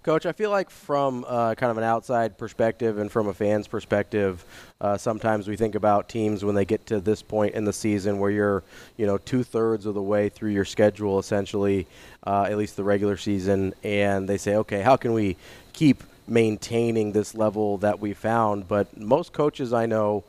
[0.04, 3.68] Coach, I feel like from uh, kind of an outside perspective and from a fan's
[3.68, 4.44] perspective,
[4.82, 8.18] uh, sometimes we think about teams when they get to this point in the season
[8.18, 8.64] where you're,
[8.98, 11.88] you know, two thirds of the way through your schedule, essentially,
[12.26, 15.38] uh, at least the regular season, and they say, okay, how can we
[15.72, 18.68] keep maintaining this level that we found?
[18.68, 20.24] But most coaches I know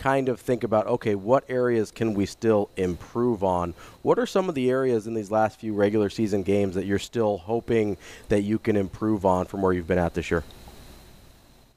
[0.00, 3.74] kind of think about okay, what areas can we still improve on?
[4.02, 6.98] What are some of the areas in these last few regular season games that you're
[6.98, 7.98] still hoping
[8.28, 10.42] that you can improve on from where you've been at this year?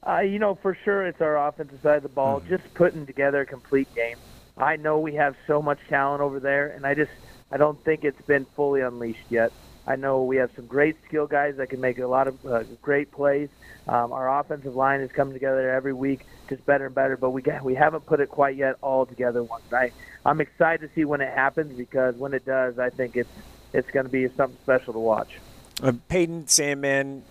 [0.06, 3.42] Uh, you know, for sure, it's our offensive side of the ball, just putting together
[3.42, 4.16] a complete game.
[4.56, 7.10] I know we have so much talent over there, and I just
[7.52, 9.52] I don't think it's been fully unleashed yet.
[9.86, 12.62] I know we have some great skill guys that can make a lot of uh,
[12.80, 13.48] great plays.
[13.86, 17.16] Um, our offensive line is coming together every week, just better and better.
[17.16, 19.64] But we got, we haven't put it quite yet all together once.
[19.72, 19.92] I
[20.24, 23.30] I'm excited to see when it happens because when it does, I think it's
[23.72, 25.38] it's going to be something special to watch.
[25.82, 27.22] Uh, Peyton Sandman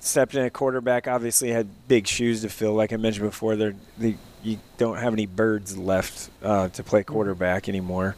[0.00, 1.08] stepped in at quarterback.
[1.08, 2.72] Obviously, had big shoes to fill.
[2.72, 7.04] Like I mentioned before, they're, they you don't have any birds left uh, to play
[7.04, 8.16] quarterback anymore.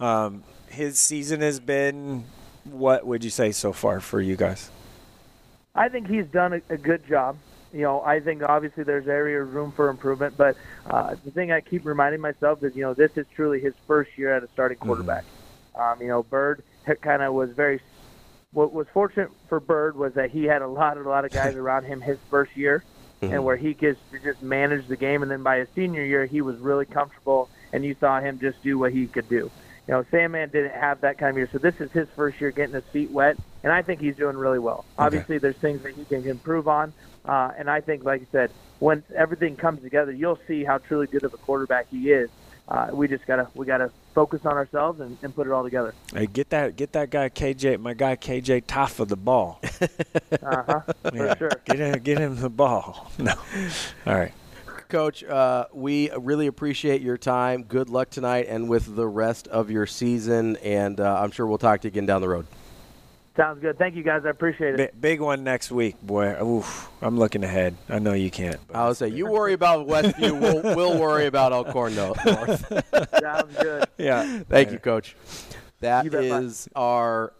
[0.00, 2.24] Um, his season has been
[2.64, 4.70] what would you say so far for you guys?
[5.74, 7.36] I think he's done a, a good job.
[7.72, 10.56] You know, I think obviously there's area of room for improvement, but
[10.86, 14.10] uh, the thing I keep reminding myself is, you know, this is truly his first
[14.18, 15.24] year at a starting quarterback.
[15.74, 16.62] Um, you know, Bird
[17.00, 17.80] kind of was very.
[18.52, 21.54] What was fortunate for Bird was that he had a lot, a lot of guys
[21.56, 22.84] around him his first year,
[23.22, 25.22] and where he could just manage the game.
[25.22, 28.62] And then by his senior year, he was really comfortable, and you saw him just
[28.62, 29.50] do what he could do.
[29.88, 32.52] You know, Sandman didn't have that kind of year, so this is his first year
[32.52, 34.84] getting his feet wet, and I think he's doing really well.
[34.96, 36.92] Obviously, there's things that he can improve on,
[37.24, 41.08] uh, and I think, like I said, when everything comes together, you'll see how truly
[41.08, 42.30] good of a quarterback he is.
[42.68, 45.94] Uh, we just gotta we gotta focus on ourselves and, and put it all together.
[46.14, 49.60] Hey, get that get that guy KJ, my guy KJ Taffa the ball.
[50.42, 51.50] Uh-huh, for sure.
[51.66, 53.10] Get him, get him the ball.
[53.18, 53.32] No,
[54.06, 54.32] all right.
[54.92, 57.62] Coach, uh, we really appreciate your time.
[57.62, 61.56] Good luck tonight and with the rest of your season, and uh, I'm sure we'll
[61.56, 62.46] talk to you again down the road.
[63.34, 63.78] Sounds good.
[63.78, 64.20] Thank you, guys.
[64.26, 64.92] I appreciate it.
[64.92, 66.38] Bi- big one next week, boy.
[66.42, 67.74] Oof, I'm looking ahead.
[67.88, 68.60] I know you can't.
[68.74, 70.38] I would say you worry about Westview.
[70.38, 72.66] we'll, we'll worry about Elkhorn no- North.
[73.18, 73.84] Sounds good.
[73.96, 74.40] Yeah.
[74.46, 75.16] Thank you, Coach.
[75.80, 76.44] That You bet, bud.
[76.44, 77.32] is our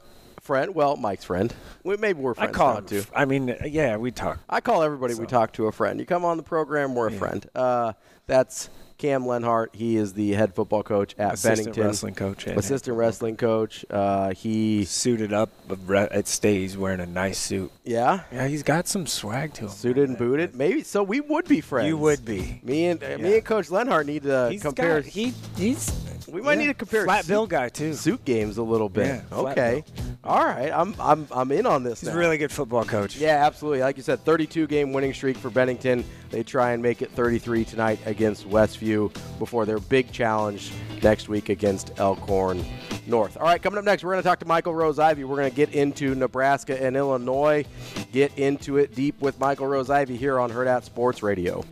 [0.43, 0.74] friend.
[0.74, 1.53] Well, Mike's friend.
[1.84, 2.51] We, maybe we're friends.
[2.51, 2.86] I call him.
[2.86, 3.05] too.
[3.14, 4.40] I mean, yeah, we talk.
[4.49, 5.99] I call everybody we talk to a friend.
[5.99, 7.47] You come on the program, we're a friend.
[7.55, 7.93] Uh,
[8.26, 8.68] that's
[9.03, 9.70] Kam Lenhart.
[9.74, 11.84] He is the head football coach at Assistant Bennington.
[11.86, 13.84] wrestling coach Assistant wrestling coach.
[13.90, 15.50] Uh, he Suited up,
[15.90, 17.72] at state he's wearing a nice suit.
[17.84, 19.68] yeah, Yeah, he's got some swag to him.
[19.70, 20.55] suited and booted.
[20.55, 21.03] Maybe so.
[21.03, 21.88] We would be friends.
[21.88, 22.61] You would be.
[22.62, 25.00] Me and uh, me and Coach Lenhart need to He's compare.
[25.00, 25.92] got- he he's
[26.28, 27.92] we might yeah, need to compare flat suit- bill guy too.
[27.94, 29.07] suit games a little bit.
[29.32, 29.84] Yeah, okay.
[30.24, 30.70] All right.
[30.72, 32.00] I'm I'm I'm in on this.
[32.00, 33.16] He's a really good football coach.
[33.16, 33.80] Yeah, absolutely.
[33.80, 36.05] Like you said, 32 game winning streak for Bennington.
[36.30, 38.91] They try and make it 33 tonight against Westview
[39.38, 40.72] before their big challenge
[41.03, 42.64] next week against Elkhorn
[43.07, 43.36] North.
[43.36, 45.24] All right, coming up next, we're going to talk to Michael Rose-Ivey.
[45.24, 47.64] We're going to get into Nebraska and Illinois,
[48.12, 51.64] get into it deep with Michael Rose-Ivey here on Hurrdat Sports Radio.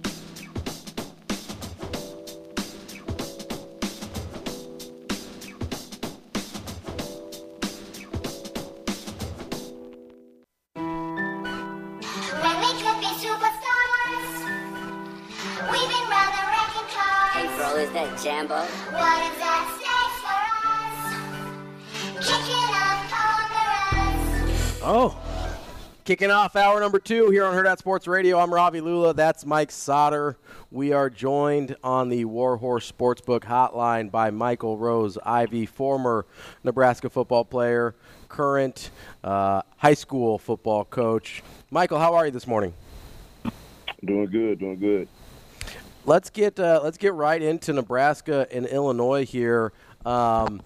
[18.22, 18.54] Jambo?
[18.54, 22.28] What is that stakes for us?
[22.28, 23.64] Kicking up on the
[23.96, 24.80] runs.
[24.82, 25.16] Oh.
[26.04, 28.38] Kicking off hour number two here on Hurrdat Sports Radio.
[28.38, 29.14] I'm Ravi Lulla.
[29.14, 30.34] That's Mike Sautter.
[30.70, 36.26] We are joined on the Warhorse Sportsbook hotline by Michael Rose-Ivey, former
[36.62, 37.94] Nebraska football player,
[38.28, 38.90] current
[39.24, 41.42] uh, high school football coach.
[41.70, 42.74] Michael, how are you this morning?
[44.04, 45.08] Doing good, doing good.
[46.06, 49.72] Let's get uh, let's get right into Nebraska and Illinois here.
[50.06, 50.62] Um,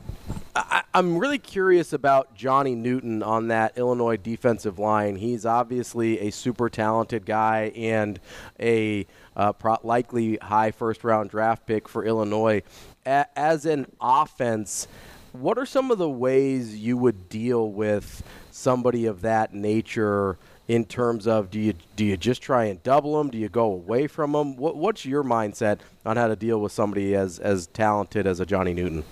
[0.54, 5.16] I, I'm really curious about Johnny Newton on that Illinois defensive line.
[5.16, 8.20] He's obviously a super talented guy and
[8.60, 9.06] a
[9.36, 12.62] uh, pro- likely high first round draft pick for Illinois.
[13.04, 14.86] A- as an offense,
[15.32, 18.22] what are some of the ways you would deal with
[18.52, 20.38] somebody of that nature?
[20.66, 23.30] In terms of do you do you just try and double them?
[23.30, 24.56] Do you go away from them?
[24.56, 28.46] What, what's your mindset on how to deal with somebody as as talented as a
[28.46, 29.04] Johnny Newton?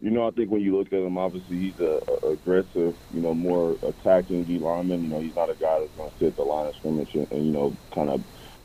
[0.00, 3.20] You know, I think when you look at him, obviously he's a, a aggressive, you
[3.20, 5.02] know, more attacking D lineman.
[5.02, 7.30] You know, he's not a guy that's going to sit the line of scrimmage and,
[7.30, 8.22] and you know, kind of,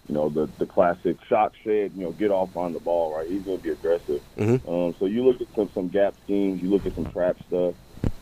[0.08, 3.28] you know, the the classic shot shed, you know, get off on the ball, right?
[3.30, 4.22] He's going to be aggressive.
[4.38, 4.70] Mm-hmm.
[4.70, 7.76] Um, so you look at some some gap schemes, you look at some trap stuff.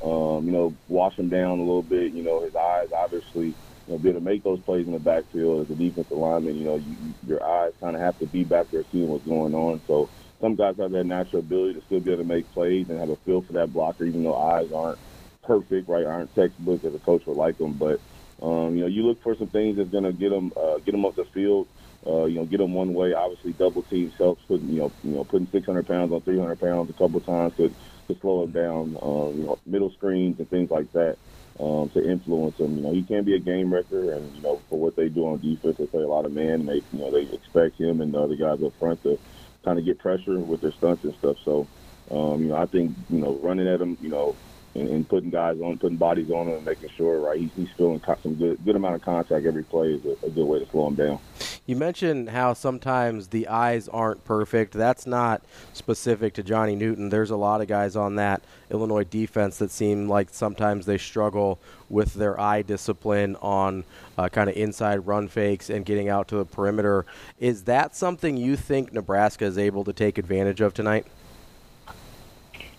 [0.04, 2.14] Um, you know, wash him down a little bit.
[2.14, 5.00] You know, his eyes obviously, you know, be able to make those plays in the
[5.00, 6.56] backfield as a defensive lineman.
[6.56, 9.26] You know, you, you, your eyes kind of have to be back there seeing what's
[9.26, 9.82] going on.
[9.88, 13.00] So some guys have that natural ability to still be able to make plays and
[13.00, 15.00] have a feel for that blocker, even though eyes aren't
[15.44, 16.06] perfect, right?
[16.06, 17.74] Aren't textbook as a coach would like them.
[17.78, 18.02] But
[18.42, 20.92] um, you know, you look for some things that's going to get them uh, get
[20.92, 21.68] them up the field.
[22.06, 23.14] Uh, you know, get them one way.
[23.14, 24.44] Obviously, double teams helps.
[24.48, 27.74] Putting you know, you know, putting 600 pounds on 300 pounds a couple times to
[28.08, 28.98] to slow him down.
[29.02, 31.18] Um, you know, middle screens and things like that
[31.60, 32.78] um, to influence him.
[32.78, 35.28] You know, he can be a game wrecker, and you know, for what they do
[35.28, 36.62] on defense, they play a lot of man.
[36.62, 39.20] And they, you know, they expect him and the other guys up front to
[39.64, 41.38] kind of get pressure with their stunts and stuff.
[41.44, 41.68] So,
[42.12, 44.36] um, you know, I think you know, running at him, you know,
[44.76, 47.72] and, and putting guys on, putting bodies on him, and making sure, right, he's, he's
[47.78, 50.70] feeling some good good amount of contact every play is a, a good way to
[50.70, 51.20] slow him down.
[51.68, 54.72] You mentioned how sometimes the eyes aren't perfect.
[54.72, 55.42] That's not
[55.74, 57.10] specific to Johnny Newton.
[57.10, 58.42] There's a lot of guys on that
[58.72, 61.60] Illinois defense that seem like sometimes they struggle
[61.90, 63.84] with their eye discipline on
[64.18, 67.06] uh, kind of inside run fakes and getting out to the perimeter.
[67.38, 71.06] Is that something you think Nebraska is able to take advantage of tonight?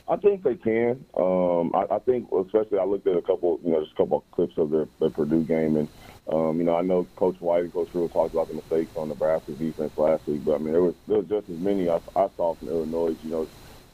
[0.08, 1.04] I think they can.
[1.14, 4.16] Um, I, I think, especially, I looked at a couple, you know, just a couple
[4.16, 5.88] of clips of their, their Purdue game, and
[6.32, 9.08] um, you know, I know Coach White and Coach Rhule talked about the mistakes on
[9.10, 11.98] Nebraska's defense last week, but I mean, there was there was just as many I,
[12.16, 13.16] I saw from Illinois.
[13.20, 13.48] You know,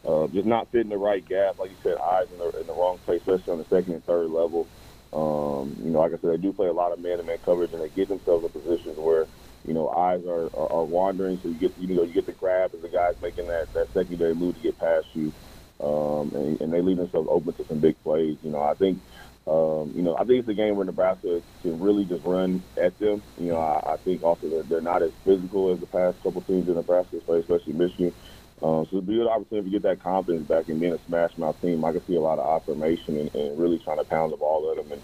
[0.06, 2.74] uh, just not fitting the right gap, like you said, eyes in the in the
[2.74, 4.70] wrong place, especially on the second and third level.
[5.12, 7.82] Um, you know, like I said, they do play a lot of man-to-man coverage, and
[7.82, 9.28] they get themselves in positions where
[9.64, 12.32] you know eyes are, are, are wandering, so you get you know you get the
[12.34, 15.34] grab as the guy's making that that secondary move to get past you
[15.80, 18.38] um, and, and they leave themselves open to some big plays.
[18.42, 19.02] You know, I think,
[19.46, 22.98] um, you know, I think it's a game where Nebraska can really just run at
[22.98, 23.22] them.
[23.38, 26.40] You know, I, I think also that they're not as physical as the past couple
[26.42, 28.14] teams in Nebraska, especially Michigan.
[28.62, 30.98] Um, so it'd be a good opportunity to get that confidence back and being a
[31.06, 31.84] smash mouth team.
[31.84, 34.70] I can see a lot of affirmation and, and really trying to pound the ball
[34.70, 35.02] at them and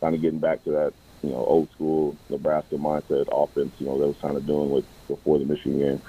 [0.00, 0.92] kind of getting back to that,
[1.24, 3.74] you know, old school Nebraska mindset offense.
[3.80, 6.02] You know, they was kind of doing with before the Michigan game.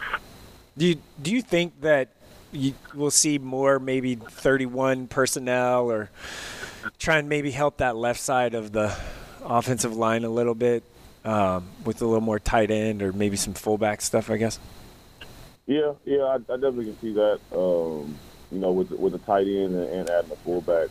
[0.78, 2.10] Do you, do you think that
[2.52, 6.12] you will see more maybe 31 personnel or
[7.00, 8.96] try and maybe help that left side of the
[9.44, 10.84] offensive line a little bit
[11.26, 14.60] um, with a little more tight end or maybe some fullback stuff, I guess.
[15.68, 17.40] Yeah, yeah, I, I definitely can see that.
[17.54, 18.16] Um,
[18.52, 20.90] you know, with with the tight end and, and adding a fullback.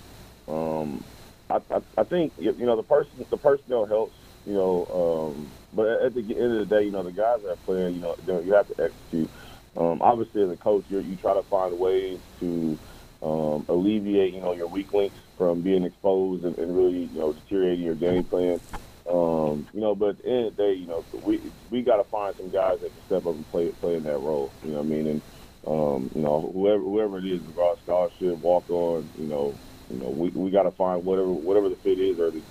[0.48, 1.04] Um,
[1.50, 4.14] I, I, I think you know the person the personnel helps.
[4.46, 7.50] You know, um, but at the end of the day, you know the guys that
[7.50, 9.28] are playing, you know, you have to execute.
[9.76, 12.78] Um, obviously, as a coach, you you try to find ways to
[13.22, 17.32] um, alleviate, you know, your weak links from being exposed and, and really, you know,
[17.32, 18.60] deteriorating your game plan.
[19.08, 21.96] Um, you know, but at the end of the day, you know, we we got
[21.96, 24.52] to find some guys that can step up and play play in that role.
[24.62, 25.06] You know what I mean?
[25.06, 25.22] And
[25.66, 29.54] um, you know, whoever whoever it is, regardless scholarship, walk on, you know,
[29.88, 32.42] you know, we we got to find whatever whatever the fit is or the,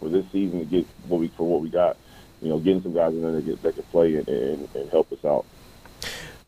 [0.00, 1.98] for this season to get what we for what we got.
[2.40, 4.90] You know, getting some guys in there that, get, that can play and, and, and
[4.90, 5.44] help us out.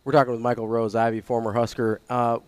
[0.02, 2.00] We're talking with Michael Rose-Ivey, former Husker.
[2.08, 2.38] Uh,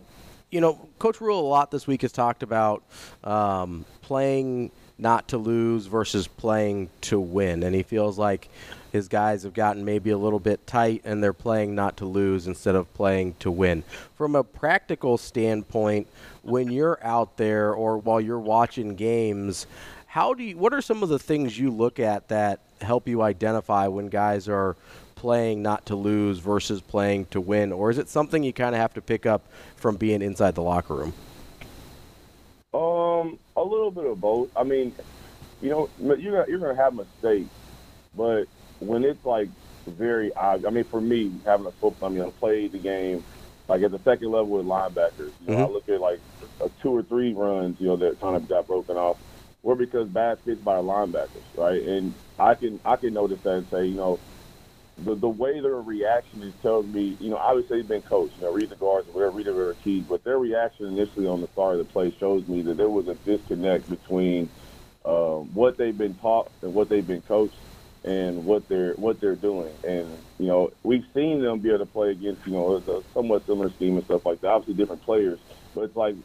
[0.53, 2.83] you know, Coach Rhule a lot this week has talked about
[3.23, 8.49] um, playing not to lose versus playing to win, and he feels like
[8.91, 12.45] his guys have gotten maybe a little bit tight and they're playing not to lose
[12.45, 13.83] instead of playing to win.
[14.13, 16.07] From a practical standpoint,
[16.43, 19.65] when you're out there or while you're watching games,
[20.05, 23.23] how do you, what are some of the things you look at that help you
[23.23, 24.75] identify when guys are
[25.23, 28.81] playing not to lose versus playing to win, or is it something you kind of
[28.81, 31.15] have to pick up from being inside the locker room?
[32.73, 34.49] Um, a little bit of both.
[34.55, 34.95] I mean,
[35.61, 37.53] you know, you're gonna, you're gonna have mistakes,
[38.15, 38.45] but
[38.79, 39.49] when it's like
[39.87, 43.25] very obvious, I mean, for me, having a football, I mean, I played the game
[43.69, 45.33] like at the second level with linebackers.
[45.39, 45.69] You know, I Mhm.
[45.69, 46.21] look at like
[46.61, 49.17] a two or three runs, you know, that kind of got broken off,
[49.63, 51.81] were because bad fits by linebackers, right?
[51.81, 54.21] And I can I can notice that and say, you know,
[54.97, 58.43] the the way their reaction is tells me, you know, obviously they've been coached, you
[58.43, 61.49] know, read the guards, and whatever, read the keys, but their reaction initially on the
[61.53, 64.51] start of the play shows me that there was a disconnect between
[65.05, 67.55] um, what they've been taught and what they've been coached
[68.03, 69.77] and what they're what they're doing.
[69.83, 73.45] And you know, we've seen them be able to play against you know a somewhat
[73.47, 74.47] similar scheme and stuff like that.
[74.49, 75.39] Obviously, different players,
[75.73, 76.15] but it's like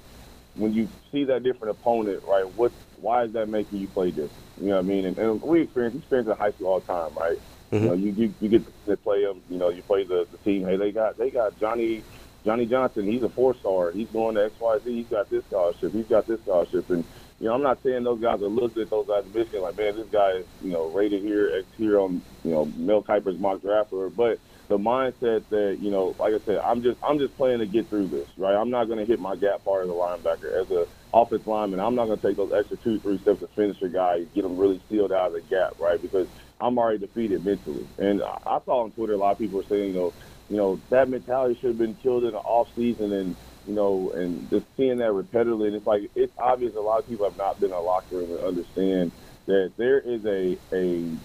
[0.54, 2.44] when you see that different opponent, right?
[2.48, 4.48] What why is that making you play different?
[4.56, 5.06] You know what I mean?
[5.06, 7.38] And, and we experience we experience in high school all the time, right?
[7.72, 7.84] Mm-hmm.
[7.84, 9.42] You know, you, you you get to play them.
[9.48, 10.66] You know, you play the, the team.
[10.66, 12.04] Hey, they got they got Johnny
[12.44, 13.10] Johnny Johnson.
[13.10, 13.92] He's a four star.
[13.92, 14.90] He's going to X Y Z.
[14.90, 15.92] He's got this scholarship.
[15.92, 16.88] He's got this scholarship.
[16.90, 17.04] And
[17.40, 19.76] you know, I'm not saying those guys are looked at those guys in Michigan like,
[19.76, 23.38] man, this guy is you know rated here X here on you know Mel Kiper's
[23.38, 24.38] mock draft or but
[24.68, 27.88] the mindset that you know, like I said, I'm just I'm just playing to get
[27.88, 28.54] through this, right?
[28.54, 31.80] I'm not going to hit my gap part as a linebacker, as a offensive lineman.
[31.80, 34.44] I'm not going to take those extra two, three steps to finish a guy, get
[34.44, 36.00] him really sealed out of the gap, right?
[36.00, 36.28] Because
[36.60, 37.88] I'm already defeated mentally.
[37.98, 40.14] And I saw on Twitter a lot of people were saying, you know,
[40.48, 44.12] you know that mentality should have been killed in the off season, and you know,
[44.14, 47.36] and just seeing that repetitively, and it's like it's obvious a lot of people have
[47.36, 49.12] not been in a locker room and understand
[49.46, 51.18] that there is a a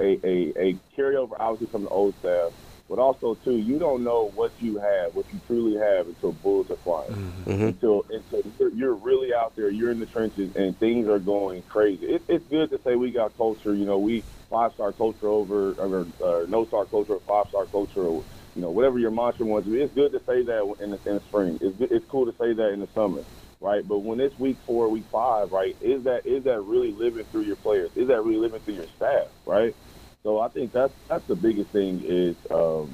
[0.00, 2.52] a, a, a carryover obviously from the old staff,
[2.90, 6.70] but also too, you don't know what you have, what you truly have until bullets
[6.70, 7.14] are flying.
[7.68, 11.62] Until until you're, you're really out there, you're in the trenches, and things are going
[11.62, 12.04] crazy.
[12.04, 13.74] It, it's good to say we got culture.
[13.76, 17.66] You know, we five star culture over or uh, no star culture, or five star
[17.66, 18.24] culture, or
[18.54, 19.80] you know whatever your mantra wants to be.
[19.80, 21.58] It's good to say that in the, in the spring.
[21.60, 23.22] It's it's cool to say that in the summer.
[23.60, 27.26] Right, but when it's week four, week five, right, is that is that really living
[27.30, 27.90] through your players?
[27.94, 29.28] Is that really living through your staff?
[29.44, 29.76] Right,
[30.22, 32.90] so I think that's that's the biggest thing is, um,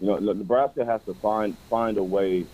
[0.00, 2.46] you know, Nebraska has to find find a way.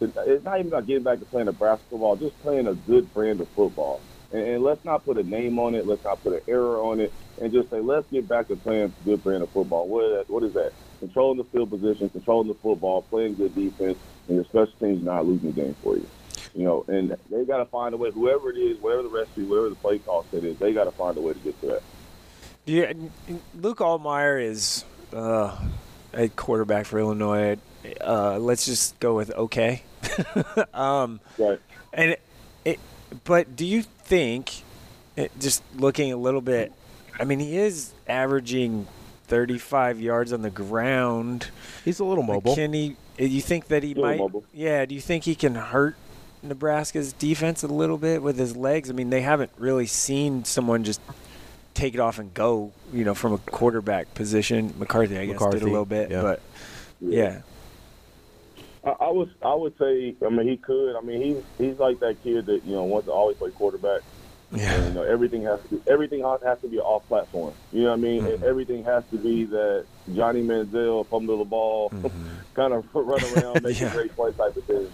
[0.00, 3.12] To, it's not even about getting back to playing Nebraska football, just playing a good
[3.14, 4.00] brand of football.
[4.32, 5.86] And, and let's not put a name on it.
[5.86, 7.12] Let's not put an error on it.
[7.40, 9.88] And just say, let's get back to playing good brand of football.
[9.88, 10.30] What is that?
[10.30, 10.72] What is that?
[11.00, 13.96] Controlling the field position, controlling the football, playing good defense,
[14.28, 16.06] and your special teams not losing the game for you.
[16.54, 18.10] You know, and they got to find a way.
[18.10, 20.90] Whoever it is, whatever the recipe, whatever the play call set is, they got to
[20.90, 21.82] find a way to get to that.
[22.66, 22.92] Yeah,
[23.54, 25.56] Luke Altmyer is uh,
[26.12, 27.58] a quarterback for Illinois.
[28.00, 29.82] Uh, let's just go with okay.
[30.74, 31.58] um, right.
[31.92, 32.20] And it,
[32.64, 32.80] it,
[33.24, 34.62] but do you think,
[35.16, 36.72] it, just looking a little bit,
[37.18, 38.86] I mean, he is averaging
[39.24, 41.48] 35 yards on the ground.
[41.84, 42.54] He's a little mobile.
[42.54, 42.96] Can he?
[43.18, 44.18] You think that he might?
[44.18, 44.44] mobile.
[44.52, 44.86] Yeah.
[44.86, 45.96] Do you think he can hurt
[46.42, 48.90] Nebraska's defense a little bit with his legs?
[48.90, 51.00] I mean, they haven't really seen someone just
[51.80, 54.74] take it off and go, you know, from a quarterback position.
[54.78, 56.22] McCarthy, I guess, did McCarthy, a little bit, yeah.
[56.22, 56.40] but
[57.00, 57.40] yeah.
[58.84, 62.00] I, I was I would say I mean he could I mean he's he's like
[62.00, 64.02] that kid that you know wants to always play quarterback.
[64.52, 64.72] Yeah.
[64.74, 67.54] And, you know everything has to be, everything has has to be off platform.
[67.72, 68.22] You know what I mean?
[68.24, 68.44] Mm-hmm.
[68.44, 71.90] Everything has to be that Johnny Manziel fumble the ball,
[72.54, 73.90] kind of run around, make Yeah.
[73.92, 74.90] a great play type of thing.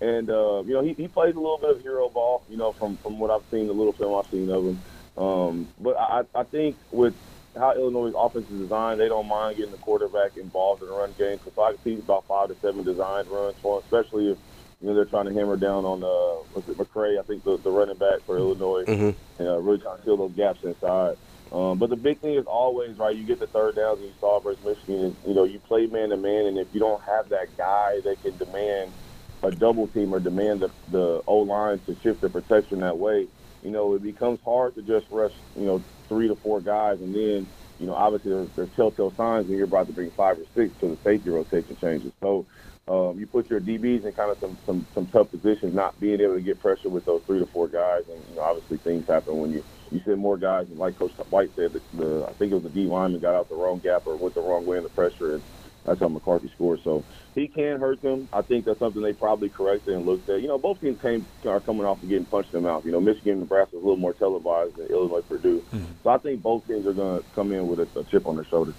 [0.00, 2.42] and uh, you know he, he plays a little bit of hero ball.
[2.50, 4.80] You know, from from what I've seen, the little film I've seen of him.
[5.18, 7.14] Um, but I, I think with
[7.56, 11.14] how Illinois' offense is designed, they don't mind getting the quarterback involved in the run
[11.18, 11.38] game.
[11.42, 14.38] So I can see about five to seven designed runs for him, especially if
[14.80, 17.58] you know they're trying to hammer down on uh, what's it, McCray, I think the,
[17.62, 19.16] the running back for Illinois, Mhm.
[19.38, 21.16] and uh, really trying to fill those gaps inside.
[21.50, 23.16] Um, but the big thing is always right.
[23.16, 25.06] You get the third downs, and you saw versus Michigan.
[25.06, 27.94] Is, you know, you play man to man, and if you don't have that guy
[28.04, 28.94] that can demand
[29.42, 33.28] a double team or demand the the O line to shift the protection that way,
[33.62, 35.32] you know, it becomes hard to just rush.
[35.56, 39.48] You know, three to four guys, and then you know, obviously there's, there's telltale signs
[39.48, 42.12] when you're about to bring five or six to the safety rotation changes.
[42.22, 42.46] So.
[42.88, 46.20] Um, you put your DBs in kind of some, some some tough positions, not being
[46.20, 49.06] able to get pressure with those three to four guys, and you know obviously things
[49.08, 50.66] happen when you you send more guys.
[50.70, 53.34] And like Coach White said, the, the I think it was the D lineman got
[53.36, 55.44] out the wrong gap or went the wrong way in the pressure, and
[55.84, 56.80] that's how McCarthy scored.
[56.82, 57.04] So
[57.34, 58.28] he can hurt them.
[58.32, 60.42] I think that's something they probably corrected and looked at.
[60.42, 62.84] You know, both teams came are coming off of getting punched in the mouth.
[62.84, 65.60] You know, Michigan and Nebraska is a little more televised than Illinois Purdue.
[65.60, 65.84] Mm-hmm.
[66.02, 68.36] So I think both teams are going to come in with a, a chip on
[68.36, 68.74] their shoulder.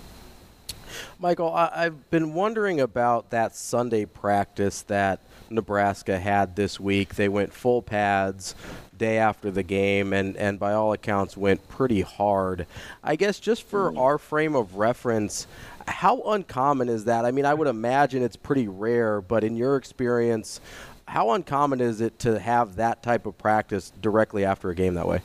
[1.19, 5.19] Michael, I, I've been wondering about that Sunday practice that
[5.49, 7.15] Nebraska had this week.
[7.15, 8.55] They went full pads
[8.97, 12.67] day after the game, and, and by all accounts went pretty hard.
[13.03, 13.99] I guess just for mm-hmm.
[13.99, 15.47] our frame of reference,
[15.89, 17.25] how uncommon is that?
[17.25, 20.61] I mean, I would imagine it's pretty rare, but in your experience,
[21.07, 25.07] how uncommon is it to have that type of practice directly after a game that
[25.07, 25.21] way?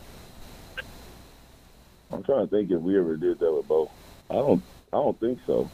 [2.11, 3.91] I'm trying to think if we ever did that with both.
[4.31, 4.63] I don't.
[4.93, 5.69] I don't think so.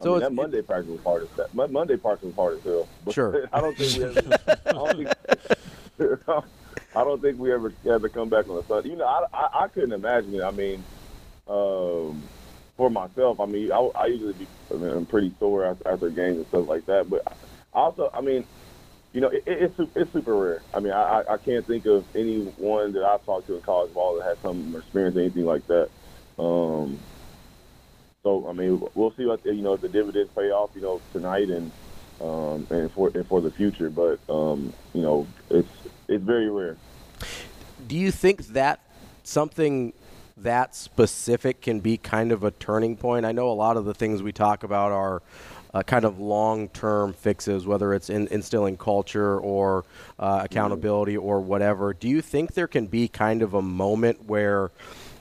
[0.00, 1.54] I So mean, it's- that Monday practice was hard as that.
[1.54, 2.88] Mon- Monday practice was hard as hell.
[3.04, 3.48] But Sure.
[3.52, 4.38] I don't think we ever.
[4.66, 6.28] I don't think,
[6.96, 8.90] I don't think we ever had to come back on a Sunday.
[8.90, 10.42] You know, I, I, I couldn't imagine it.
[10.42, 10.84] I mean,
[11.48, 12.22] um,
[12.76, 16.46] for myself, I mean, I, I usually be I'm pretty sore after, after games and
[16.48, 17.08] stuff like that.
[17.08, 17.36] But
[17.72, 18.44] also, I mean,
[19.12, 20.62] you know, it, it's it's super rare.
[20.72, 24.16] I mean, I, I- can't think of anyone that I've talked to in college ball
[24.16, 25.88] that has some experience anything like that.
[26.38, 26.98] Um,
[28.24, 31.50] so I mean, we'll see what you know the dividends pay off, you know, tonight
[31.50, 31.70] and
[32.20, 33.88] um, and for and for the future.
[33.90, 35.68] But um, you know, it's
[36.08, 36.76] it's very rare.
[37.86, 38.80] Do you think that
[39.22, 39.92] something
[40.36, 43.24] that specific can be kind of a turning point?
[43.24, 45.22] I know a lot of the things we talk about are
[45.72, 49.84] uh, kind of long-term fixes, whether it's in, instilling culture or
[50.18, 51.92] uh, accountability or whatever.
[51.92, 54.70] Do you think there can be kind of a moment where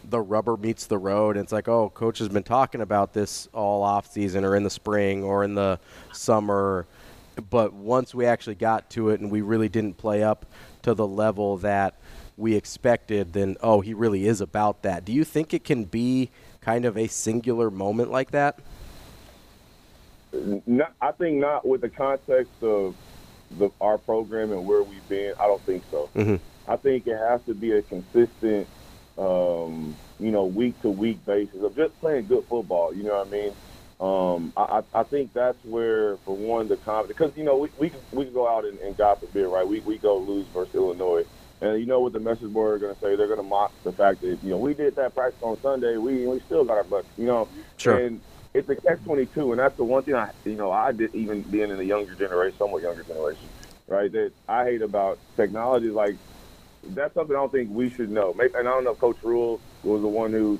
[0.09, 3.47] the rubber meets the road and it's like, oh, coach has been talking about this
[3.53, 5.79] all off season or in the spring or in the
[6.11, 6.85] summer,
[7.49, 10.45] but once we actually got to it and we really didn't play up
[10.83, 11.95] to the level that
[12.37, 15.05] we expected, then oh, he really is about that.
[15.05, 16.29] Do you think it can be
[16.61, 18.59] kind of a singular moment like that?
[21.01, 22.95] I think not with the context of
[23.57, 25.33] the, our program and where we've been.
[25.39, 26.09] I don't think so.
[26.15, 26.35] Mm-hmm.
[26.67, 28.67] I think it has to be a consistent,
[29.17, 32.93] um, you know, week to week basis of just playing good football.
[32.93, 33.53] You know what I mean?
[33.99, 37.89] Um, I, I think that's where, for one, the confidence, because you know we we
[37.89, 39.67] can, we can go out and, and God forbid, right?
[39.67, 41.25] We we go lose versus Illinois,
[41.61, 43.15] and you know what the message board are going to say?
[43.15, 45.97] They're going to mock the fact that you know we did that practice on Sunday,
[45.97, 47.47] we we still got our butt, you know.
[47.77, 47.97] Sure.
[47.97, 48.21] And
[48.53, 51.13] it's a catch twenty two, and that's the one thing I you know I did
[51.15, 53.47] even being in the younger generation, somewhat younger generation,
[53.87, 54.11] right?
[54.11, 55.89] That I hate about technology.
[55.89, 56.15] Like
[56.89, 58.33] that's something I don't think we should know.
[58.33, 60.59] Maybe, and I don't know if Coach Rhule was the one who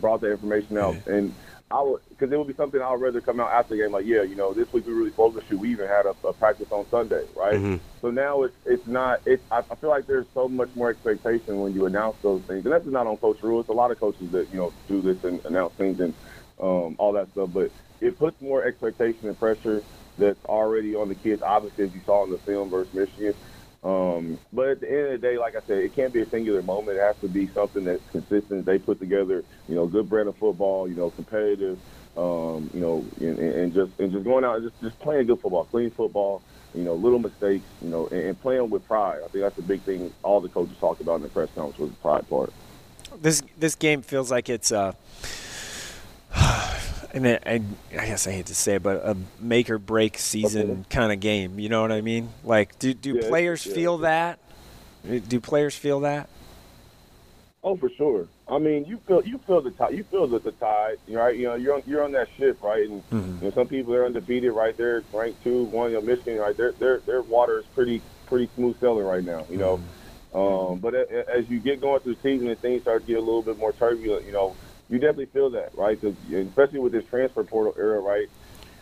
[0.00, 1.34] brought that information out, and
[1.70, 3.92] I would because it would be something I would rather come out after the game,
[3.92, 5.46] like yeah, you know, this week we really focused.
[5.50, 7.54] You, we even had a, a practice on Sunday, right?
[7.60, 7.80] Mhm.
[8.02, 9.20] So now it's it's not.
[9.26, 12.64] It's I, I feel like there's so much more expectation when you announce those things,
[12.64, 13.60] and that's not on Coach Rhule.
[13.60, 16.14] It's a lot of coaches that you know do this and announce things and
[16.62, 19.84] um, all that stuff, but it puts more expectation and pressure
[20.18, 21.42] that's already on the kids.
[21.44, 23.34] Obviously, as you saw in the film versus Michigan.
[23.84, 26.28] Um, but at the end of the day, like I said, it can't be a
[26.28, 26.98] singular moment.
[26.98, 28.66] It has to be something that's consistent.
[28.66, 31.78] They put together, you know, good brand of football, you know, competitive,
[32.16, 35.40] um, you know, and, and just and just going out and just, just playing good
[35.40, 36.42] football, clean football,
[36.74, 39.20] you know, little mistakes, you know, and, and playing with pride.
[39.24, 41.78] I think that's the big thing all the coaches talked about in the press conference
[41.78, 42.52] was the pride part.
[43.20, 44.92] This this game feels like it's uh
[47.16, 47.54] and I, I,
[48.02, 51.20] I guess I hate to say it, but a make or break season kind of
[51.20, 51.58] game.
[51.58, 52.28] You know what I mean?
[52.44, 53.72] Like, do do Yeah, players yeah.
[53.74, 54.38] feel that?
[55.28, 56.28] Do players feel that?
[57.62, 58.28] Oh, for sure.
[58.48, 59.96] I mean, you feel you feel the tide.
[59.96, 61.36] You feel the, the tide, right?
[61.36, 62.88] You know, you're on you're on that ship, right?
[62.88, 63.40] And Mhm.
[63.42, 64.76] you know, some people are undefeated, right?
[64.76, 65.90] They're ranked two, one.
[65.90, 66.56] You know, Michigan, right?
[66.56, 69.46] Their their their water is pretty pretty smooth sailing right now.
[69.50, 69.80] You know,
[70.32, 73.20] um, but as you get going through the season and things start to get a
[73.20, 74.54] little bit more turbulent, you know,
[74.88, 76.00] you definitely feel that, right?
[76.00, 78.28] 'Cause, especially with this transfer portal era, right?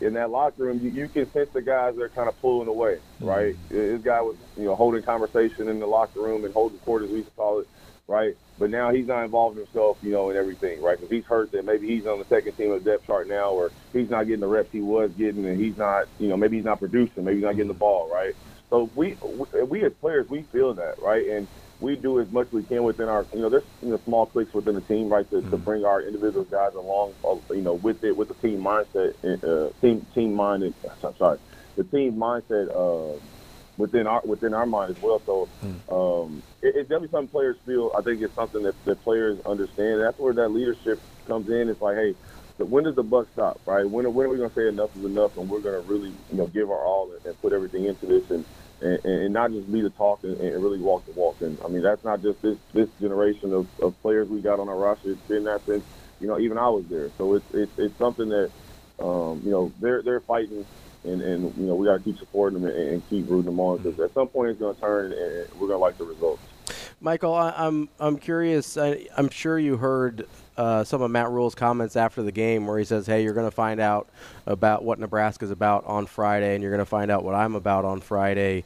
[0.01, 2.67] in that locker room, you, you can sense the guys that are kind of pulling
[2.67, 3.25] away, mm-hmm.
[3.25, 3.55] right?
[3.69, 7.09] This guy was, you know, holding conversation in the locker room and holding court, as
[7.09, 7.67] we used to call it,
[8.07, 8.35] right?
[8.59, 10.97] But now he's not involving himself, you know, in everything, right?
[10.99, 13.51] Because he's hurt that maybe he's on the second team of the depth chart now,
[13.51, 16.57] or he's not getting the reps he was getting, and he's not, you know, maybe
[16.57, 18.35] he's not producing, maybe he's not getting the ball, right?
[18.69, 19.17] So we,
[19.53, 21.25] we, we as players, we feel that, right?
[21.27, 21.47] And
[21.79, 24.53] we do as much we can within our, you know, there's you know small clicks
[24.53, 28.03] within the team, right, to, to bring our individual guys along, uh, you know, with
[28.03, 30.73] it, with the team mindset, uh, team team mind, and,
[31.03, 31.39] I'm sorry,
[31.75, 33.19] the team mindset uh,
[33.77, 35.21] within our within our mind as well.
[35.25, 35.49] So
[35.89, 37.91] um, it, it's definitely something players feel.
[37.97, 40.01] I think it's something that, that players understand.
[40.01, 41.67] That's where that leadership comes in.
[41.69, 42.15] It's like, hey,
[42.57, 43.83] but when does the buck stop, right?
[43.83, 46.15] When, when are we going to say enough is enough, and we're going to really,
[46.29, 48.45] you know, give our all and, and put everything into this, and,
[48.85, 51.39] and, and not just be the talk and, and really walk the walk.
[51.41, 54.69] And I mean, that's not just this this generation of, of players we got on
[54.69, 55.13] our roster.
[55.13, 55.85] It's been that since,
[56.19, 57.11] you know, even I was there.
[57.17, 58.53] So it's it's, it's something that,
[59.03, 60.67] um, you know, they're they're fighting.
[61.05, 63.59] And, and you know we got to keep supporting them and, and keep rooting them
[63.61, 66.05] on because at some point it's going to turn and we're going to like the
[66.05, 66.45] results.
[67.05, 68.77] Michael, I, I'm I'm curious.
[68.77, 70.27] I, I'm sure you heard
[70.57, 73.45] uh, some of Matt Rhule's comments after the game, where he says, "Hey, you're going
[73.45, 74.09] to find out
[74.47, 77.85] about what Nebraska's about on Friday, and you're going to find out what I'm about
[77.85, 78.63] on Friday."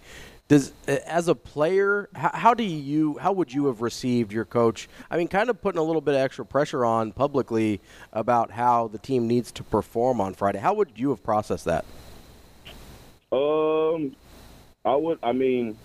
[0.48, 4.88] Does as a player, how, how do you how would you have received your coach?
[5.12, 7.82] I mean, kind of putting a little bit of extra pressure on publicly
[8.14, 10.60] about how the team needs to perform on Friday.
[10.60, 11.84] How would you have processed that?
[13.34, 14.16] Um,
[14.86, 15.20] I would.
[15.22, 15.78] I mean,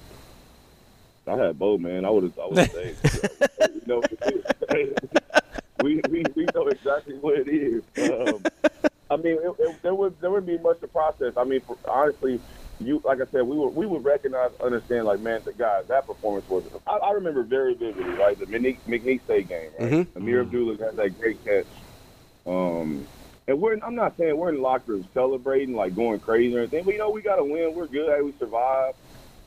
[1.27, 2.05] I had both, man.
[2.05, 2.39] I would have.
[2.39, 2.95] I would say,
[3.75, 4.03] you know,
[5.83, 7.83] we, we we know exactly what it is.
[8.11, 8.45] Um,
[9.11, 11.35] I mean, it, it, there would there would be much to process.
[11.37, 12.41] I mean, for, honestly,
[12.81, 16.07] you like I said, we would we would recognize, understand, like man, the guys that
[16.07, 16.65] performance was.
[16.87, 18.39] I, I remember very vividly, right?
[18.39, 19.71] The McNeese, McNeese State game.
[19.79, 19.91] Right?
[19.91, 20.07] Mhm.
[20.17, 21.67] Ameer Abdullah had that great catch.
[22.47, 23.07] Um,
[23.49, 26.61] and we're I'm not saying we're in the locker room celebrating, like going crazy or
[26.61, 27.75] anything, but you know we got to win.
[27.75, 28.15] We're good.
[28.15, 28.99] Hey, we survived.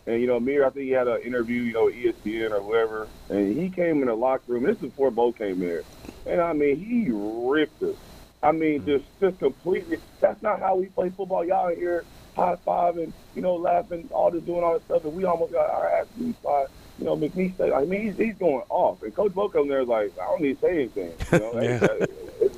[0.08, 2.62] And you know, Ameer, I think he had an interview, you know, with ESPN or
[2.62, 4.64] whatever, and he came in the locker room.
[4.64, 5.84] This is before Bo came in
[6.28, 7.96] and I mean, he ripped us.
[8.44, 8.88] I mean, mm-hmm.
[8.88, 9.98] just just completely.
[10.20, 11.44] That's not how we play football.
[11.46, 12.06] Y'all here
[12.36, 15.54] high five and you know laughing, all this doing all this stuff, and we almost
[15.54, 16.66] got our ass beat by
[17.00, 17.56] you know McNeese.
[17.56, 17.74] State.
[17.74, 20.60] I mean, he's, he's going off, and Coach Bo come there like, I don't need
[20.60, 21.14] to say anything.
[21.32, 21.80] You know, Yeah.
[21.82, 22.06] Uh,
[22.40, 22.50] hey,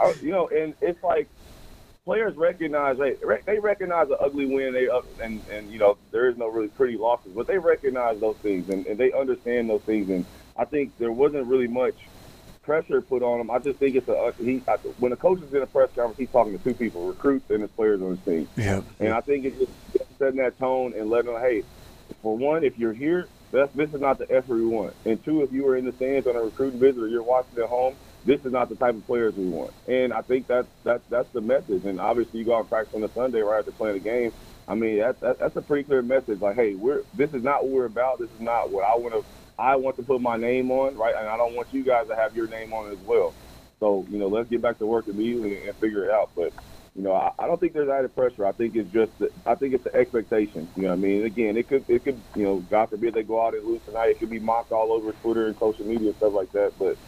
[0.00, 1.28] I, you know, and it's like
[2.08, 4.72] players recognize they they recognize the ugly win.
[4.72, 8.18] They up and and you know there is no really pretty losses, but they recognize
[8.18, 10.08] those things and, and they understand those things.
[10.08, 10.24] And
[10.56, 11.96] I think there wasn't really much
[12.62, 13.50] pressure put on him.
[13.50, 15.90] I just think it's a uh, he I, when a coach is in a press
[15.94, 18.48] conference, he's talking to two people, recruits and his players on his team.
[18.56, 18.80] Yeah.
[19.00, 21.62] And I think it's just setting that tone and letting them, hey,
[22.22, 24.94] for one, if you're here, that's, this is not the effort we want.
[25.04, 27.58] And two, if you were in the stands on a recruiting visit or you're watching
[27.58, 29.74] at home, this is not the type of players we want.
[29.86, 31.84] And I think that's that's that's the message.
[31.84, 34.32] And obviously, you go out and practice on a Sunday right after playing the game.
[34.68, 36.40] I mean, that's that, that's a pretty clear message.
[36.40, 38.18] Like, hey, we're this is not what we're about.
[38.20, 39.24] This is not what I want to.
[39.58, 41.14] I want to put my name on, right?
[41.18, 43.36] And I don't want you guys to have your name on as well.
[43.80, 46.30] So, you know, let's get back to work immediately and figure it out.
[46.36, 46.54] But
[46.94, 48.46] you know, I, I don't think there's added pressure.
[48.46, 50.70] I think it's just, the, I think it's the expectation.
[50.76, 53.22] You know, what I mean, again, it could, it could, you know, God forbid they
[53.22, 54.10] go out and lose tonight.
[54.10, 56.72] It could be mocked all over Twitter and social media and stuff like that.
[56.78, 56.98] But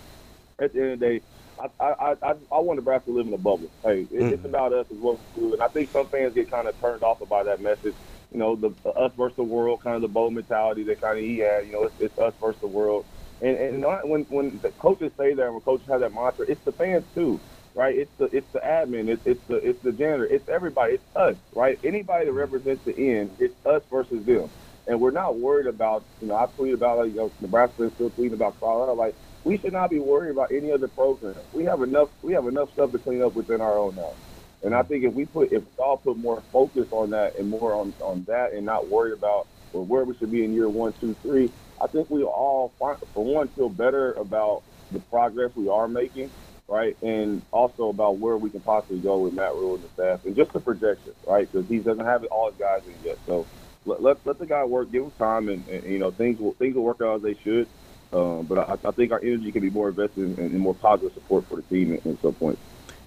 [0.61, 1.23] at the end of the day,
[1.59, 3.73] I, I, I, I want Nebraska to live in a bubble.
[3.85, 4.47] Hey, it, it's mm-hmm.
[4.47, 7.03] about us as what we do, and I think some fans get kind of turned
[7.05, 7.97] off by that message.
[8.33, 11.19] You know, the, the us versus the world, kind of the bold mentality that kind
[11.19, 11.67] of he had.
[11.67, 13.07] You know, it's, it's us versus the world.
[13.41, 16.63] And and not- when when the coaches say that, when coaches have that mantra, it's
[16.65, 17.43] the fans too,
[17.75, 17.97] right?
[17.97, 21.37] It's the it's the admin, it's it's the it's the janitor, it's everybody, it's us,
[21.55, 21.79] right?
[21.85, 24.53] Anybody that represents the end, it's us versus them.
[24.89, 27.95] And we're not worried about, you know, I tweet about like you know, Nebraska is
[27.95, 28.95] still tweeting about Colorado.
[28.95, 31.37] Like we should not be worried about any other program.
[31.53, 34.17] We have enough we have enough stuff to clean up within our own now.
[34.63, 37.49] And I think if we put if we all put more focus on that and
[37.49, 40.69] more on, on that and not worry about well, where we should be in year
[40.69, 45.53] one, two, three, I think we all find, for one feel better about the progress
[45.57, 46.33] we are making,
[46.69, 46.97] right?
[47.03, 50.37] And also about where we can possibly go with Matt Rhule and the staff and
[50.37, 51.51] just the projection, right?
[51.51, 53.19] Because he doesn't have all his guys in yet.
[53.27, 53.49] So
[53.87, 56.55] let, let, let the guy work, give him time, and, and you know things will
[56.55, 57.69] things will work out as they should.
[58.13, 61.13] Um, but I, I think our energy can be more invested in, in more positive
[61.15, 62.59] support for the team at, at some point.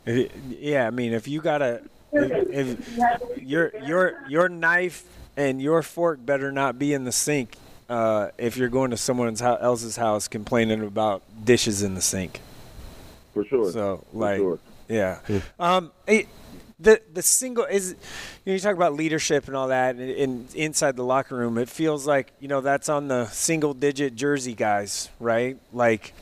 [0.06, 1.82] Yeah, I mean, if you gotta,
[2.12, 7.58] if, if your your your knife and your fork better not be in the sink
[7.90, 12.40] uh, if you're going to someone else's house complaining about dishes in the sink.
[13.34, 13.72] For sure.
[13.72, 14.60] So like, sure.
[14.88, 15.20] yeah.
[15.60, 16.28] Um, it,
[16.84, 17.96] the the single is you,
[18.46, 21.70] know, you talk about leadership and all that, and, and inside the locker room, it
[21.70, 25.58] feels like you know that's on the single digit jersey guys, right?
[25.72, 26.14] Like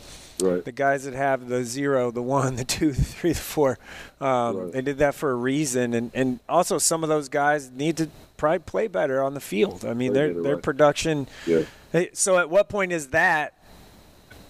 [0.42, 0.66] Right.
[0.66, 3.78] The guys that have the zero, the one, the two, the three, the four,
[4.20, 7.98] um, they did that for a reason, and and also some of those guys need
[7.98, 9.86] to probably play better on the field.
[9.86, 10.64] I mean, Play their better, their right.
[10.64, 11.28] production.
[11.46, 11.64] Yeah.
[11.92, 13.54] Hey, So at what point is that?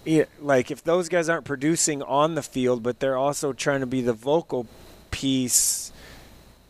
[0.04, 3.86] Yeah, like if those guys aren't producing on the field, but they're also trying to
[3.86, 4.66] be the vocal
[5.10, 5.91] piece,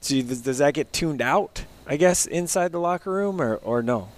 [0.03, 1.65] see, does, does that get tuned out?
[1.87, 4.09] I guess inside the locker room, or or no?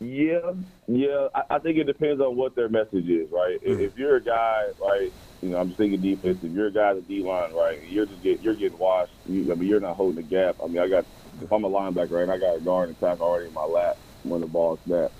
[0.00, 0.52] Yeah,
[0.86, 1.28] yeah.
[1.34, 3.58] I, I think it depends on what their message is, right?
[3.62, 6.42] If, if you're a guy, right, you know, I'm just thinking defense.
[6.42, 9.12] If you're a guy at the D line, right, you're just get you're getting washed.
[9.26, 10.56] You, I mean, you're not holding the gap.
[10.62, 11.04] I mean, I got
[11.42, 13.64] if I'm a linebacker, right, and I got a guard and tackle already in my
[13.64, 15.14] lap when the ball snaps,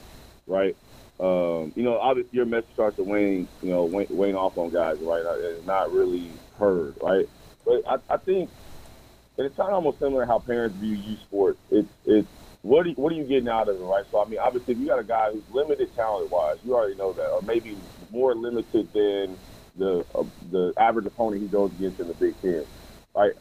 [0.47, 0.77] right.
[1.19, 4.71] Um, you know, obviously your message starts to wane, you know, wane, wane off on
[4.71, 5.23] guys, right?
[5.27, 7.29] It's not really heard, right?
[7.67, 8.49] But I, I think
[9.41, 11.59] and it's kind of almost similar to how parents view youth sports.
[11.71, 12.29] It's it's
[12.61, 14.05] what are what are you getting out of it, right?
[14.11, 16.95] So I mean, obviously, if you got a guy who's limited talent wise, you already
[16.95, 17.81] know that, or maybe
[18.11, 19.39] more limited than
[19.79, 22.67] the uh, the average opponent he goes against in the Big Ten,
[23.17, 23.33] right?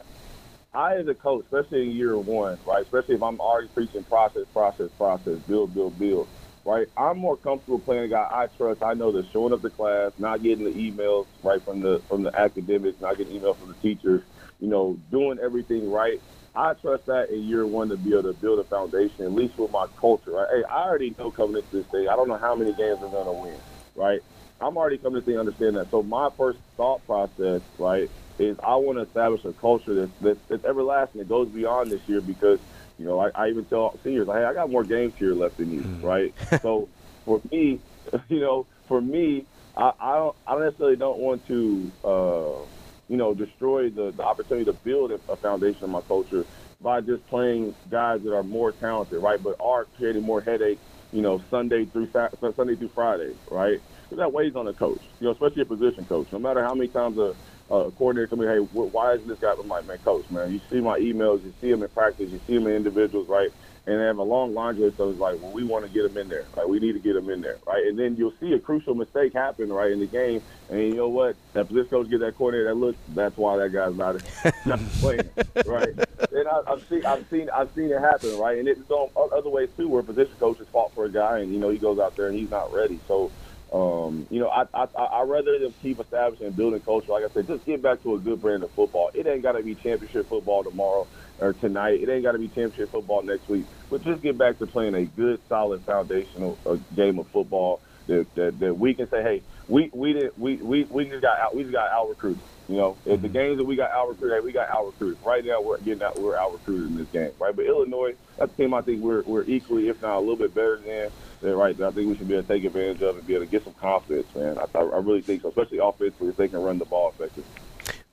[0.72, 4.44] I, as a coach, especially in year one, right, especially if I'm already preaching process,
[4.54, 6.30] process, process, build, build, build,
[6.64, 8.82] right, I'm more comfortable playing a guy I trust.
[8.82, 12.22] I know that showing up to class, not getting the emails, right, from the from
[12.22, 14.22] the academics, not getting emails from the teachers,
[14.60, 16.20] you know, doing everything right.
[16.54, 19.56] I trust that in year one to be able to build a foundation, at least
[19.56, 20.48] with my culture, right?
[20.50, 23.10] Hey, I already know coming into this thing, I don't know how many games I'm
[23.10, 23.58] going to win,
[23.94, 24.20] right?
[24.60, 25.90] I'm already coming to the thing understand that.
[25.90, 30.40] So my first thought process, right, is I want to establish a culture that's, that's,
[30.48, 32.58] that's everlasting, It goes beyond this year because,
[32.98, 35.72] you know, I, I even tell seniors, hey, I got more games here left than
[35.72, 36.34] you, right?
[36.62, 36.88] so
[37.24, 37.80] for me,
[38.28, 39.46] you know, for me,
[39.76, 42.79] I, I don't, I necessarily don't want to, uh,
[43.10, 46.46] you know, destroy the, the opportunity to build a, foundation of my culture
[46.82, 49.42] by just playing guys that are more talented, right?
[49.42, 52.08] But are creating more headaches, you know, Sunday through
[52.56, 53.80] Sunday through Friday, right?
[54.10, 56.30] So that weighs on a coach, you know, especially a position coach.
[56.32, 57.34] No matter how many times a,
[57.74, 59.54] a coordinator me, hey, why isn't this guy?
[59.60, 62.40] I'm like, man, coach, man, you see my emails, you see him in practice, you
[62.48, 63.50] see him in individuals, right?
[63.86, 66.16] And they have a long laundry list of like, well, we want to get them
[66.18, 66.68] in there, right?
[66.68, 67.84] We need to get them in there, right?
[67.86, 71.08] And then you'll see a crucial mistake happen, right, in the game, and you know
[71.08, 71.36] what?
[71.54, 72.96] That position coach get that coordinator that look.
[73.08, 74.16] That's why that guy's not,
[74.66, 75.30] not playing,
[75.66, 75.88] right?
[76.32, 78.58] And I, I've seen, I've seen, I've seen it happen, right?
[78.58, 81.58] And it's on other ways too, where position coaches fought for a guy, and you
[81.58, 83.00] know he goes out there and he's not ready.
[83.08, 83.32] So,
[83.72, 87.12] um, you know, I I I rather them keep establishing and building culture.
[87.12, 89.10] Like I said, just get back to a good brand of football.
[89.14, 91.08] It ain't got to be championship football tomorrow
[91.40, 92.00] or tonight.
[92.00, 93.66] It ain't got to be championship football next week.
[93.88, 98.34] But just get back to playing a good, solid, foundational uh, game of football that,
[98.34, 101.54] that that we can say, hey, we we did we we we just got out
[101.54, 102.42] we just got out recruited.
[102.68, 105.18] You know, if the games that we got out recruited, hey, we got out recruited.
[105.24, 107.54] Right now, we're getting out we're out recruited in this game, right?
[107.54, 110.54] But Illinois, that's a team I think we're we're equally, if not a little bit
[110.54, 111.10] better than.
[111.40, 111.74] They're right.
[111.78, 113.50] that I think we should be able to take advantage of and be able to
[113.50, 114.58] get some confidence, man.
[114.58, 117.44] I, I really think so, especially offensively, if they can run the ball effectively.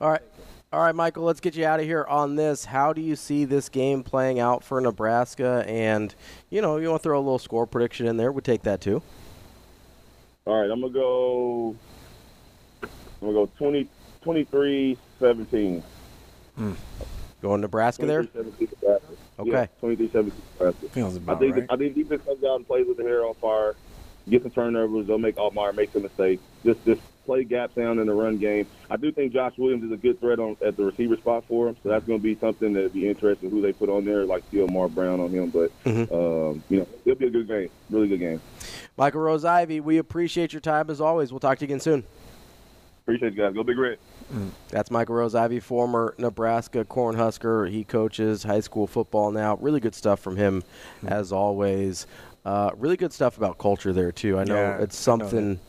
[0.00, 0.22] All right.
[0.70, 2.66] All right, Michael, let's get you out of here on this.
[2.66, 5.64] How do you see this game playing out for Nebraska?
[5.66, 6.14] And,
[6.50, 8.30] you know, you want to throw a little score prediction in there?
[8.30, 9.00] We'd take that too.
[10.44, 11.76] All right, I'm going to go
[12.82, 13.88] I'm going to go 20,
[14.22, 15.82] 23 17.
[16.56, 16.72] Hmm.
[17.40, 18.22] Going Nebraska there?
[18.22, 19.00] Nebraska.
[19.38, 19.50] Okay.
[19.50, 20.88] Yeah, 23 17 Nebraska.
[20.90, 21.66] Feels I about think right.
[21.70, 23.74] I think defense comes out and plays with the hair on fire,
[24.28, 25.06] get some turnovers.
[25.06, 26.42] They'll make Altmyer make some mistakes.
[26.64, 28.66] Just just play gap down in the run game.
[28.88, 31.68] I do think Josh Williams is a good threat on at the receiver spot for
[31.68, 34.24] him, so that's going to be something that'd be interesting who they put on there,
[34.24, 35.50] like Steele Mar Brown on him.
[35.50, 38.40] But um, you know, it'll be a good game, really good game.
[38.96, 41.30] Michael Rose-Ivey, we appreciate your time as always.
[41.30, 42.02] We'll talk to you again soon.
[43.02, 43.54] Appreciate you guys.
[43.54, 43.98] Go Big Red.
[44.70, 47.70] That's Michael Rose-Ivey, former Nebraska Cornhusker.
[47.70, 49.56] He coaches high school football now.
[49.56, 50.62] Really good stuff from him,
[51.06, 52.06] as always.
[52.44, 54.38] Uh, really good stuff about culture there too.
[54.38, 55.60] I know Yeah, it's I know something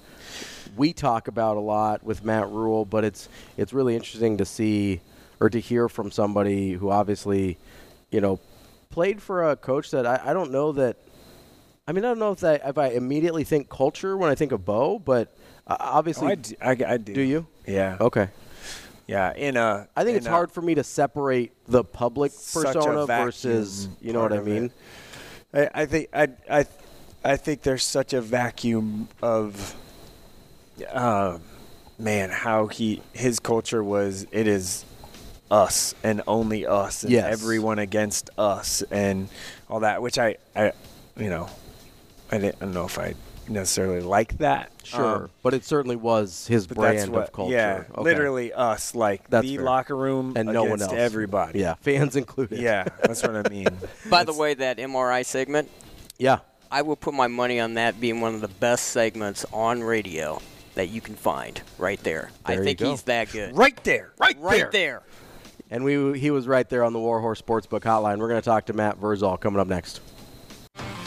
[0.78, 5.02] we talk about a lot with Matt Rhule, but it's it's really interesting to see
[5.40, 7.58] or to hear from somebody who obviously,
[8.12, 8.40] you know,
[8.90, 10.98] played for a coach that I, I don't know that.
[11.88, 14.52] I mean, I don't know if I if I immediately think culture when I think
[14.52, 15.36] of Bo, but
[15.68, 17.14] uh, obviously, Oh, I do- I- I do.
[17.14, 17.48] Do you?
[17.66, 17.98] Yeah.
[18.00, 18.30] Okay.
[19.08, 19.88] Yeah, in a.
[19.96, 24.14] I think in it's a- hard for me to separate the public persona versus, you
[24.14, 24.72] know what I mean?
[25.52, 26.66] I, I think I I
[27.24, 29.76] I think there's such a vacuum of,
[30.84, 31.40] uh,
[31.98, 34.26] man, how he his culture was.
[34.32, 34.86] It is
[35.52, 37.32] us and only us and Yes.
[37.34, 39.30] everyone against us and
[39.70, 40.02] all that.
[40.02, 40.74] Which I I
[41.18, 41.50] you know
[42.32, 43.16] I didn't I don't know if I
[43.48, 44.72] necessarily like that.
[44.84, 47.54] Sure, Um, but it certainly was his but that's brand what- of culture.
[47.56, 48.02] Yeah, Okay.
[48.04, 49.66] literally us, like That's the fair.
[49.66, 50.94] locker room and no one else.
[50.94, 51.60] everybody.
[51.60, 52.60] Yeah, fans included.
[52.60, 53.68] Yeah, that's what I mean.
[54.08, 55.68] By the way, that MRI segment,
[56.20, 56.40] Yeah.
[56.72, 60.40] I will put my money on that being one of the best segments on radio
[60.80, 62.32] that you can find right there.
[62.46, 63.54] I There you think he's that good.
[63.58, 64.14] Right there.
[64.18, 65.04] Right, right there.
[65.70, 68.18] And we he was right there on the Warhorse Sportsbook hotline.
[68.20, 70.00] We're going to talk to Matt Vrzal coming up next.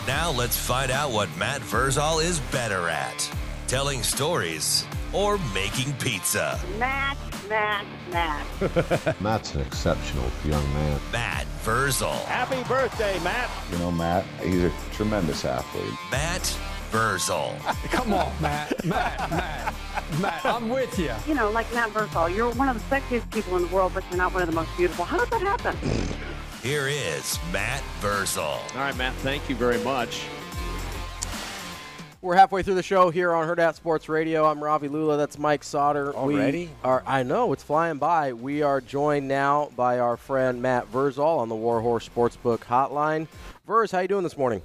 [0.06, 3.30] Now let's find out what Matt Vrzal is better at
[3.66, 4.84] telling stories
[5.14, 6.60] or making pizza.
[6.78, 7.16] Matt,
[7.48, 9.20] Matt, Matt.
[9.22, 11.00] Matt's an exceptional young man.
[11.12, 12.22] Matt Vrzal.
[12.26, 13.48] Happy birthday, Matt.
[13.72, 15.94] You know, Matt, he's a tremendous athlete.
[16.10, 16.58] Matt
[16.92, 17.58] Vrzal.
[17.90, 18.84] Come on, Matt.
[18.84, 19.74] Matt, Matt,
[20.20, 21.12] Matt, I'm with you.
[21.26, 24.04] You know, like Matt Vrzal, you're one of the sexiest people in the world, but
[24.10, 25.06] you're not one of the most beautiful.
[25.06, 25.74] How does that happen?
[26.62, 28.42] Here is Matt Vrzal.
[28.42, 30.26] All right, Matt, thank you very much.
[32.20, 34.44] We're halfway through the show here on Hurrdat Sports Radio.
[34.44, 35.16] I'm Ravi Lulla.
[35.16, 36.14] That's Mike Sautter.
[36.14, 36.66] Already?
[36.66, 38.32] We are, I know it's flying by.
[38.34, 43.26] We are joined now by our friend Matt Vrzal on the Warhorse Sportsbook Hotline.
[43.66, 44.62] Verz, how you doing this morning?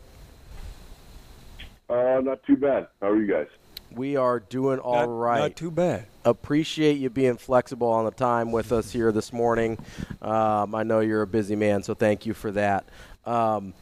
[1.89, 2.87] Uh, not too bad.
[3.01, 3.47] How are you guys?
[3.91, 5.39] We are doing all Not- right.
[5.39, 6.05] not too bad.
[6.25, 9.77] Appreciate you being flexible on the time with us here this morning.
[10.21, 12.83] Um, I know you're a busy man, so thank you for that.
[13.25, 13.73] Um,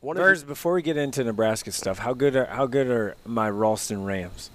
[0.00, 3.16] one of the- before we get into Nebraska stuff, how good are how good are
[3.26, 4.50] my Ralston Rams?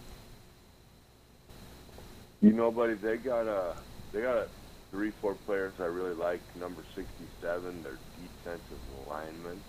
[2.42, 3.76] You know, buddy, they got a
[4.14, 4.48] they got a
[4.92, 6.40] three, four players I really like.
[6.58, 7.98] Number sixty-seven, their
[8.46, 8.80] defensive
[9.10, 9.60] lineman,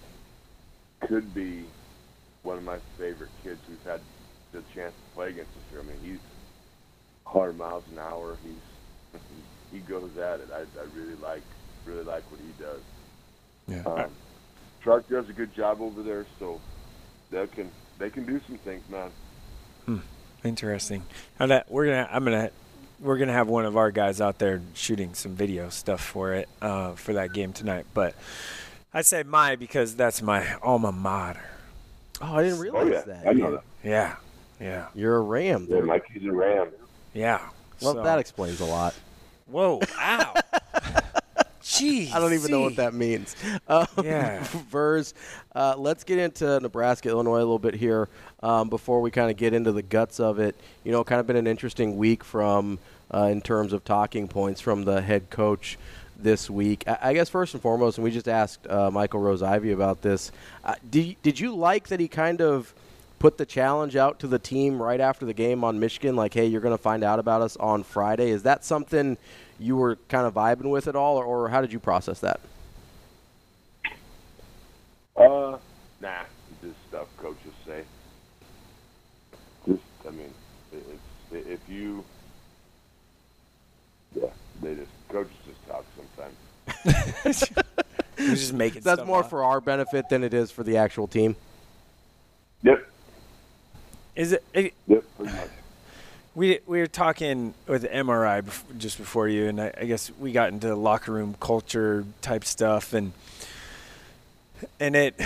[1.00, 1.64] could be
[2.42, 4.00] one of my favorite kids we've had
[4.52, 5.80] the chance to play against this year.
[5.80, 6.20] I mean, he's
[7.24, 8.36] 100 miles an hour.
[8.42, 9.20] He's
[9.72, 10.48] he goes at it.
[10.52, 11.42] I, I really like
[11.86, 12.80] really like what he does.
[13.68, 13.82] Yeah.
[13.90, 14.10] Um,
[14.82, 16.60] Shark does a good job over there, so
[17.30, 19.10] they can they can do some things, man.
[19.86, 19.98] Hmm.
[20.42, 21.04] Interesting.
[21.38, 22.50] How that we're gonna I'm gonna
[23.00, 26.48] we're gonna have one of our guys out there shooting some video stuff for it
[26.62, 27.86] uh, for that game tonight.
[27.92, 28.14] But
[28.92, 31.44] I say my because that's my alma mater.
[32.20, 33.00] Oh, I didn't realize oh, yeah.
[33.02, 33.26] that.
[33.26, 33.62] I know that.
[33.82, 34.16] Yeah,
[34.60, 35.66] yeah, You're a Ram.
[35.68, 35.86] Yeah, dude.
[35.86, 36.68] Mikey's a Ram.
[37.14, 37.40] yeah.
[37.80, 38.94] Well, So- that explains a lot.
[39.46, 39.80] Whoa!
[39.98, 40.34] Ow!
[41.62, 42.12] Jeez.
[42.12, 43.36] I don't even know what that means.
[43.68, 44.42] Um, Yeah.
[44.70, 45.12] Vers,
[45.54, 48.08] uh, let's get into Nebraska, Illinois a little bit here
[48.42, 50.56] um, before we kind of get into the guts of it.
[50.84, 52.78] You know, kind of been an interesting week from
[53.12, 55.78] uh, in terms of talking points from the head coach
[56.22, 56.84] this week.
[56.86, 60.32] I, I guess first and foremost, and we just asked uh, Michael Rose-Ivey about this.
[60.64, 62.74] Uh, did did you like that he kind of
[63.18, 66.16] put the challenge out to the team right after the game on Michigan?
[66.16, 68.30] Like, hey, you're going to find out about us on Friday.
[68.30, 69.18] Is that something
[69.58, 72.40] you were kind of vibing with at all, or, or how did you process that?
[75.16, 75.58] Uh,
[76.00, 76.22] nah,
[76.62, 77.82] just stuff coaches say.
[79.68, 80.32] Just, I mean,
[81.30, 82.02] if you,
[84.14, 84.30] yeah,
[84.62, 85.36] they just coaches
[86.84, 87.66] just talk
[88.16, 88.40] sometimes.
[88.40, 89.30] Just making That's stuff more up.
[89.30, 91.36] for our benefit than it is for the actual team.
[92.62, 92.86] Yep.
[94.16, 94.44] Is it?
[94.52, 95.04] it Yep.
[95.16, 95.48] Pretty much.
[96.34, 100.32] We we were talking with MRI bef- just before you, and I, I guess we
[100.32, 103.12] got into locker room culture type stuff, and
[104.78, 105.20] and it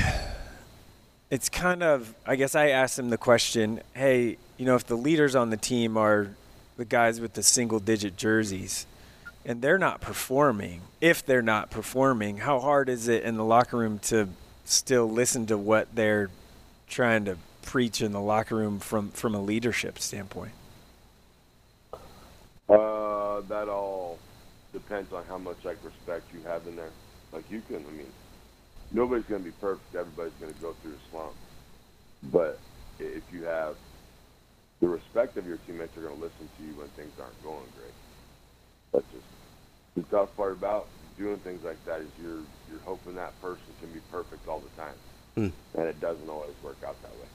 [1.31, 4.97] it's kind of I guess I asked him the question, hey, you know, if the
[4.97, 6.28] leaders on the team are
[6.76, 8.86] the guys with the single digit jerseys,
[9.44, 13.76] and they're not performing, if they're not performing, how hard is it in the locker
[13.76, 14.28] room to
[14.64, 16.30] still listen to what they're
[16.88, 20.52] trying to preach in the locker room from from a leadership standpoint?
[22.68, 24.18] Uh, that all
[24.72, 26.90] depends on how much like respect you have in there.
[27.32, 28.12] Like you can, I mean,
[28.92, 29.94] nobody's gonna be perfect.
[29.94, 31.34] Everybody's gonna go through a slump.
[32.32, 32.58] But
[32.98, 33.76] if you have
[34.80, 37.92] the respect of your teammates, they're gonna listen to you when things aren't going great.
[38.92, 39.34] That's just
[39.94, 40.86] the tough part about
[41.18, 42.40] doing things like that is you're
[42.70, 44.94] you're hoping that person can be perfect all the time,
[45.34, 45.78] Hmm.
[45.78, 47.26] and it doesn't always work out that way.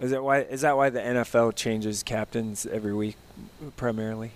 [0.00, 0.40] Is that why?
[0.40, 3.16] Is that why the NFL changes captains every week,
[3.76, 4.32] primarily?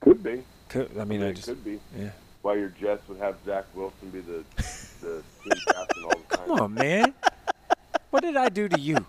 [0.00, 0.42] Could be.
[0.68, 1.78] Could, I mean, I it just could be.
[1.98, 2.10] yeah.
[2.42, 4.44] Why your Jets would have Zach Wilson be the
[5.02, 6.46] the team captain all the time.
[6.46, 7.14] Come on, man.
[8.10, 9.04] what did I do to you?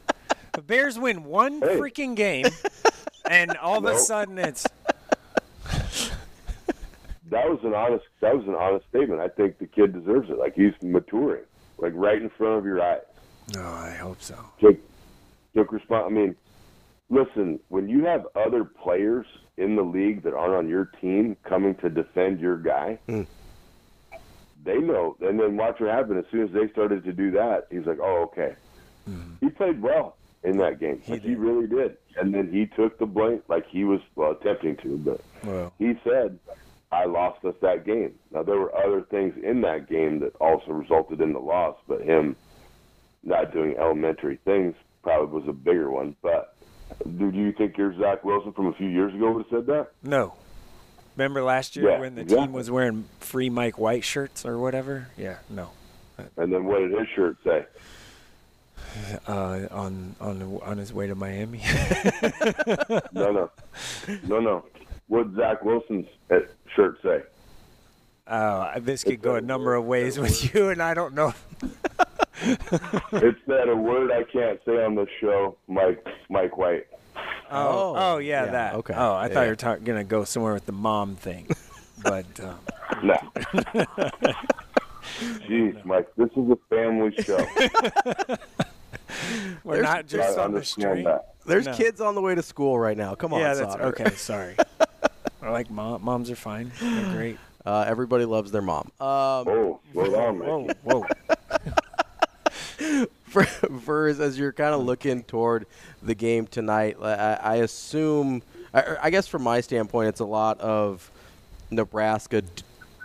[0.53, 1.77] The Bears win one Hey.
[1.77, 2.45] freaking game,
[3.29, 4.67] and all of a sudden it's
[7.41, 8.05] That was an honest.
[8.19, 9.19] That was an honest statement.
[9.19, 10.37] I think the kid deserves it.
[10.37, 11.43] Like he's maturing,
[11.79, 13.01] like right in front of your eyes.
[13.55, 13.63] no.
[13.63, 14.35] I hope so.
[14.59, 14.77] Took
[15.55, 16.05] took response.
[16.07, 16.35] I mean,
[17.09, 17.59] listen.
[17.69, 19.25] When you have other players
[19.57, 23.23] in the league that aren't on your team coming to defend your guy, Hmm.
[24.63, 25.17] they know.
[25.21, 26.19] And then watch what happened.
[26.19, 28.55] As soon as they started to do that, he's like, "Oh, okay."
[29.39, 31.01] He played well in that game.
[31.07, 31.97] Like, he really did.
[32.17, 35.95] And then he took the blame, like he was well attempting to, but Well, he
[36.03, 36.37] said,
[36.91, 38.15] I lost us that game.
[38.33, 42.01] Now, there were other things in that game that also resulted in the loss, but
[42.01, 42.35] him
[43.23, 46.15] not doing elementary things probably was a bigger one.
[46.21, 46.55] But
[47.17, 49.91] Do you think you're Zach Wilson from a few years ago would have said that?
[50.03, 50.33] No.
[51.15, 52.47] Remember last year Yeah, when the exactly.
[52.47, 55.07] team was wearing free Mike White shirts or whatever?
[55.17, 55.69] Yeah, no.
[56.37, 57.65] And then what did his shirt say?
[59.27, 61.61] Uh, on on on his way to Miami.
[63.13, 63.49] No, no,
[64.27, 64.65] no, no.
[65.11, 66.37] What Zach Wilson's uh,
[66.73, 67.21] shirt say?
[68.27, 71.33] Oh, this could go a number of ways with you, and I don't know.
[72.43, 76.87] It's that a word I can't say on the show, Mike Mike White.
[77.51, 78.73] Oh, oh, yeah, yeah, that.
[78.75, 78.93] okay.
[78.97, 81.47] Oh, I thought you were talk- gonna go somewhere with the mom thing,
[82.03, 82.57] but um,
[83.03, 83.15] No.
[85.47, 87.45] Jeez, Mike, this is a family show.
[89.63, 91.03] we're There's- not just on the understand street.
[91.03, 91.35] that.
[91.45, 91.73] There's No.
[91.73, 93.13] kids on the way to school right now.
[93.13, 94.09] Come on, Yeah, that's okay.
[94.15, 94.55] Sorry.
[95.41, 96.03] I like mom.
[96.03, 96.71] Moms are fine.
[96.79, 97.37] They're great.
[97.65, 98.91] Uh, everybody loves their mom.
[98.99, 101.05] Um, oh, slow down, Whoa, whoa.
[103.27, 105.67] for, for as, as you're kind of looking toward
[106.01, 108.41] the game tonight, I, I assume,
[108.73, 111.11] I, I guess from my standpoint, it's a lot of
[111.69, 112.63] Nebraska d-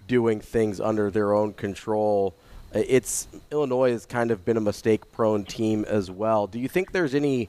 [0.08, 2.34] doing things under their own control.
[2.72, 6.46] It's Illinois has kind of been a mistake-prone team as well.
[6.46, 7.48] Do you think there's any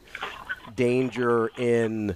[0.75, 2.15] danger in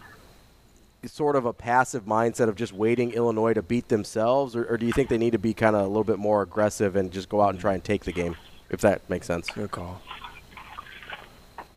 [1.05, 4.85] sort of a passive mindset of just waiting Illinois to beat themselves, or, or do
[4.85, 7.29] you think they need to be kind of a little bit more aggressive and just
[7.29, 8.35] go out and try and take the game,
[8.69, 9.49] if that makes sense?
[9.49, 10.01] Good call.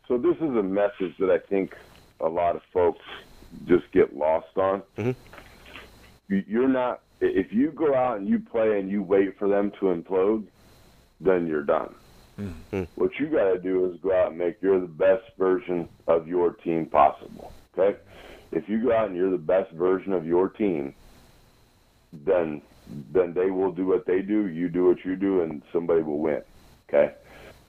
[0.08, 1.74] So this is a message that I think
[2.20, 3.00] a lot of folks
[3.66, 4.82] just get lost on.
[4.98, 5.10] Mm-hmm.
[6.28, 7.00] You- You're not.
[7.20, 10.44] If you go out and you play and you wait for them to implode,
[11.20, 11.94] then you're done.
[12.38, 12.76] Mm-hmm.
[12.76, 12.88] Mm.
[12.96, 16.26] What you got to do is go out and make you're the best version of
[16.28, 17.52] your team possible.
[17.78, 17.98] Okay,
[18.54, 20.94] if you go out and you're the best version of your team,
[22.12, 22.62] then
[23.12, 26.18] then they will do what they do, you do what you do, and somebody will
[26.18, 26.42] win.
[26.88, 27.14] Okay.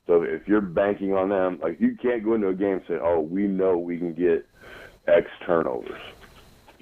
[0.07, 2.97] So if you're banking on them, like you can't go into a game and say,
[3.01, 4.45] "Oh, we know we can get
[5.07, 6.01] X turnovers."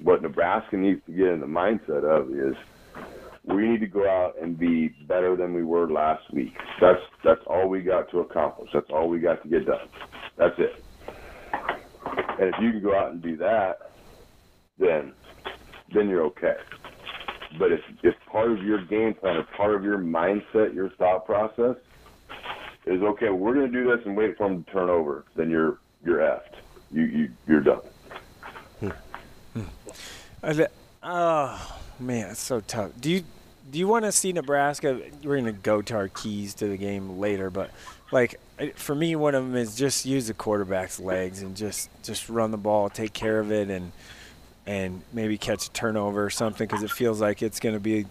[0.02, 2.56] What Nebraska needs to get in the mindset of is
[3.44, 6.56] we need to go out and be better than we were last week.
[6.80, 8.70] That's that's all we got to accomplish.
[8.72, 9.88] That's all we got to get done.
[10.36, 10.84] That's it.
[12.38, 13.92] And if you can go out and do that,
[14.78, 15.12] then
[15.92, 16.56] then you're okay.
[17.58, 21.24] But if if part of your game plan or part of your mindset, your thought
[21.26, 21.76] process
[22.86, 25.50] is okay, we're going to do this and wait for them to turn over, then
[25.50, 26.56] you're you're effed.
[26.90, 27.80] You you you're done.
[28.80, 28.88] Hmm.
[29.54, 29.62] Hmm.
[30.42, 30.66] I li-
[31.02, 32.90] Oh man, it's so tough.
[33.00, 33.24] Do you
[33.70, 35.00] do you want to see Nebraska?
[35.22, 37.70] We're gonna go to our keys to the game later, but
[38.10, 38.40] like
[38.74, 42.50] for me, one of them is just use the quarterback's legs and just just run
[42.50, 43.92] the ball, take care of it, and
[44.66, 48.06] and maybe catch a turnover or something because it feels like it's gonna be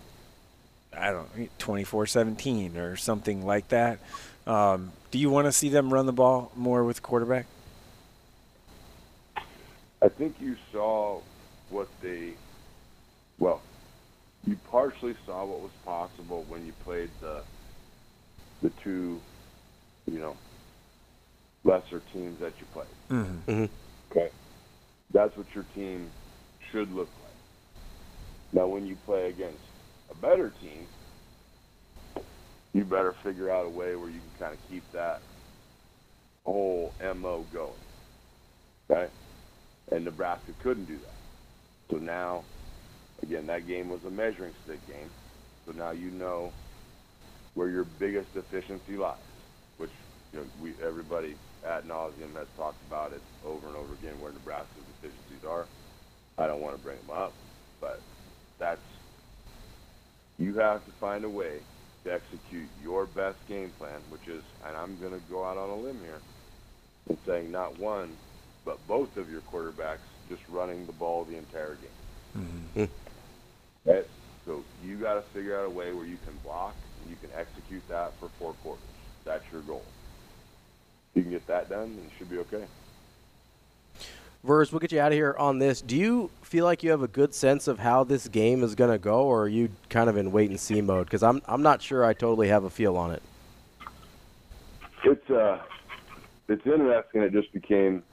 [0.97, 3.99] I don't know, 24-17 or something like that.
[4.45, 7.45] Um, do you want to see them run the ball more with quarterback?
[10.01, 11.21] I think you saw
[11.69, 12.33] what they,
[13.39, 13.61] well,
[14.45, 17.41] you partially saw what was possible when you played the,
[18.61, 19.21] the two,
[20.05, 20.35] you know,
[21.63, 22.87] lesser teams that you played.
[23.09, 23.65] Mm-hmm.
[24.11, 24.29] Okay.
[25.11, 26.09] That's what your team
[26.73, 27.33] should look like.
[28.51, 29.61] Now, when you play against
[30.09, 30.87] a better team,
[32.73, 35.21] you better figure out a way where you can kind of keep that
[36.43, 37.71] whole MO going.
[38.89, 39.07] Okay?
[39.91, 41.15] And Nebraska couldn't do that.
[41.91, 42.43] So now,
[43.21, 45.09] again, that game was a measuring stick game.
[45.65, 46.51] So now you know
[47.53, 49.15] where your biggest deficiency lies,
[49.77, 49.91] which
[50.33, 51.35] you know we everybody
[51.65, 55.65] ad nauseum has talked about it over and over again where Nebraska's deficiencies are.
[56.37, 57.33] I don't want to bring them up,
[57.79, 58.01] but
[58.59, 58.79] that's
[60.39, 61.59] you have to find a way
[62.03, 65.69] to execute your best game plan, which is, and I'm going to go out on
[65.69, 66.19] a limb here
[67.07, 68.13] and saying not one,
[68.65, 69.99] but both of your quarterbacks
[70.29, 72.43] just running the ball the entire game.
[72.43, 72.83] Mm-hmm.
[72.83, 73.89] Hmm.
[73.89, 74.07] Right?
[74.45, 77.29] So you got to figure out a way where you can block and you can
[77.37, 78.83] execute that for four quarters.
[79.25, 79.85] That's your goal.
[81.13, 82.65] You can get that done, and you should be okay.
[84.43, 85.79] Vers, we'll get you out of here on this.
[85.79, 88.91] Do you feel like you have a good sense of how this game is going
[88.91, 91.05] to go, or are you kind of in wait and see mode?
[91.05, 93.23] Because I'm I'm not sure I totally have a feel on it.
[95.05, 95.59] It's uh,
[96.49, 97.21] it's interesting.
[97.21, 98.03] It just became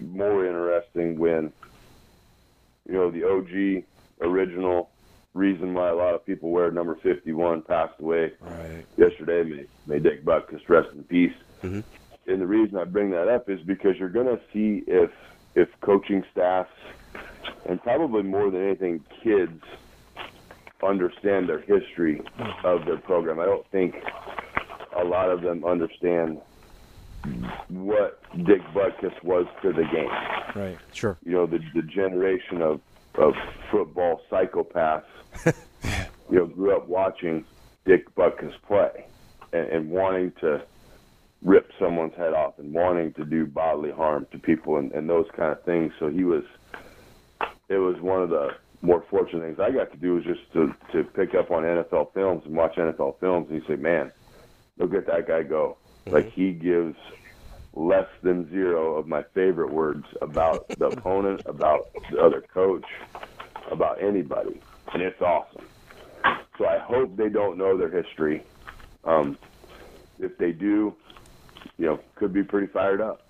[0.00, 1.52] more interesting when
[2.88, 3.84] you know the OG
[4.28, 4.90] original
[5.34, 8.32] reason why a lot of people wear number 51 passed away
[8.96, 9.44] yesterday.
[9.44, 11.34] May, may Dick Butkus rest in peace.
[11.62, 15.10] And the reason I bring that up is because you're going to see if
[15.56, 16.70] if coaching staffs
[17.64, 19.62] and probably more than anything kids
[20.82, 22.20] understand their history
[22.62, 23.40] of their program.
[23.40, 23.96] I don't think
[24.94, 26.40] a lot of them understand
[27.68, 30.10] what Dick Butkus was to the game.
[30.54, 30.78] Right.
[30.92, 31.18] Sure.
[31.24, 32.80] You know, the the generation of
[33.14, 33.34] of
[33.70, 35.04] football psychopaths.
[36.30, 37.44] you know, grew up watching
[37.86, 39.06] Dick Butkus play
[39.52, 40.62] and, and wanting to
[41.42, 45.26] rip someone's head off and wanting to do bodily harm to people and, and those
[45.36, 45.92] kind of things.
[45.98, 46.42] So he was.
[47.68, 48.48] It was one of the
[48.80, 52.14] more fortunate things I got to do was just to to pick up on NFL
[52.14, 54.12] films and watch NFL films and you say, man,
[54.78, 55.78] look at that guy go.
[56.10, 56.94] Like he gives
[57.74, 61.80] less than zero of my favorite words about the opponent, about
[62.10, 62.84] the other coach,
[63.70, 64.60] about anybody,
[64.92, 65.66] and it's awesome.
[66.58, 68.46] So I hope they don't know their history.
[69.04, 69.36] Um,
[70.18, 70.94] if they do,
[71.78, 73.22] you know, could be pretty fired up.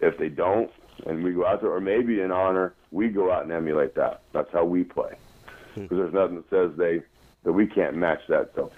[0.00, 0.70] If they don't,
[1.06, 4.22] and we go out there, or maybe in honor, we go out and emulate that.
[4.32, 5.12] That's how we play.
[5.74, 7.02] Because there's nothing that says they
[7.44, 8.52] that we can't match that.
[8.54, 8.70] So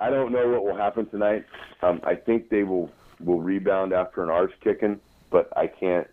[0.00, 1.44] I don't know what will happen tonight.
[1.82, 2.90] Um, I think they will
[3.20, 6.06] will rebound after an arse kicking, but I can't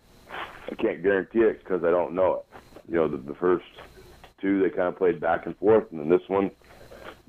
[0.72, 2.62] I can't guarantee it because I don't know it.
[2.88, 3.66] You know, the, the first
[4.42, 6.52] two they kind of played back and forth, and then this one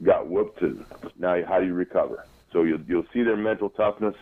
[0.02, 0.62] got whooped.
[0.62, 0.84] And
[1.18, 2.26] now, how do you recover?
[2.52, 4.14] So you'll you'll see their mental toughness,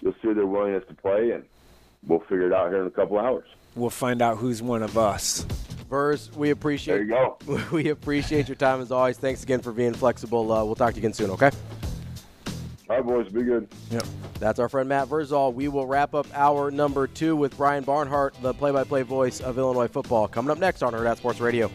[0.00, 1.44] you'll see their willingness to play, and
[2.06, 3.46] we'll figure it out here in a couple hours.
[3.74, 5.46] We'll find out who's one of us.
[5.88, 6.94] Vers, we appreciate.
[6.94, 7.62] There you go.
[7.72, 9.18] We appreciate your time as always.
[9.18, 10.50] Thanks again for being flexible.
[10.52, 11.30] Uh, we'll talk to you again soon.
[11.30, 11.50] Okay.
[12.90, 13.68] All right, boys, be good.
[13.90, 14.04] Yep.
[14.40, 15.52] That's our friend Matt Vrzal.
[15.52, 19.88] We will wrap up hour number two with Brian Barnhart, the play-by-play voice of Illinois
[19.88, 20.26] football.
[20.26, 21.70] Coming up next on Herd Sports Radio.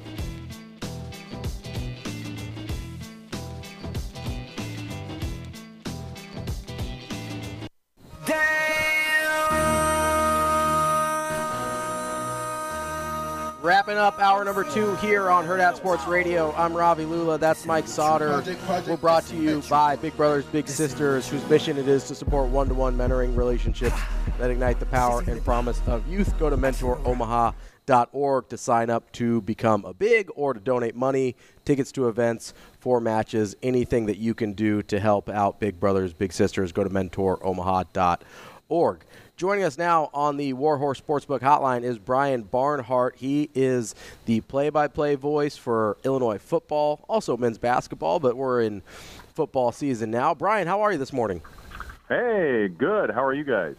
[13.84, 16.54] Wrapping up hour number two here on Hurrdat Sports Radio.
[16.54, 17.38] I'm Ravi Lulla.
[17.38, 18.88] That's Mike Sautter.
[18.88, 22.50] We're brought to you by Big Brothers Big Sisters, whose mission it is to support
[22.50, 24.00] one-to-one mentoring relationships
[24.40, 26.40] that ignite the power and promise of youth.
[26.40, 31.36] Go to mentoromaha.org to sign up to become a big or to donate money,
[31.66, 36.14] tickets to events, for matches, anything that you can do to help out Big Brothers
[36.14, 36.72] Big Sisters.
[36.72, 39.04] Go to mentoromaha.org.
[39.44, 43.18] Joining us now on the Warhorse Sportsbook Hotline is Brian Barnhart.
[43.18, 43.94] He is
[44.24, 48.82] the play-by-play voice for Illinois football, also men's basketball, but we're in
[49.34, 50.34] football season now.
[50.34, 51.42] Brian, how are you this morning?
[52.08, 53.10] Hey, good.
[53.10, 53.76] How are you guys?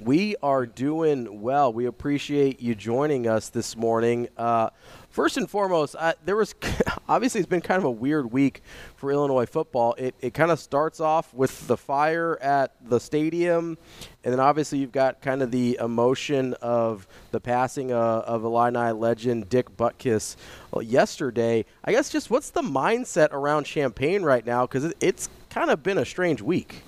[0.00, 1.72] We are doing well.
[1.72, 4.28] We appreciate you joining us this morning.
[4.36, 4.70] Uh,
[5.10, 5.94] first and foremost,
[6.24, 6.54] there was
[7.08, 8.62] obviously it's been kind of a weird week
[8.96, 9.94] for Illinois football.
[9.98, 13.78] It, it kind of starts off with the fire at the stadium,
[14.24, 17.96] and then obviously you've got kind of the emotion of the passing uh,
[18.26, 20.36] of Illini legend Dick Butkus
[20.80, 21.64] yesterday.
[21.84, 24.66] I guess just what's the mindset around Champaign right now?
[24.66, 26.82] Because it, it's kind of been a strange week.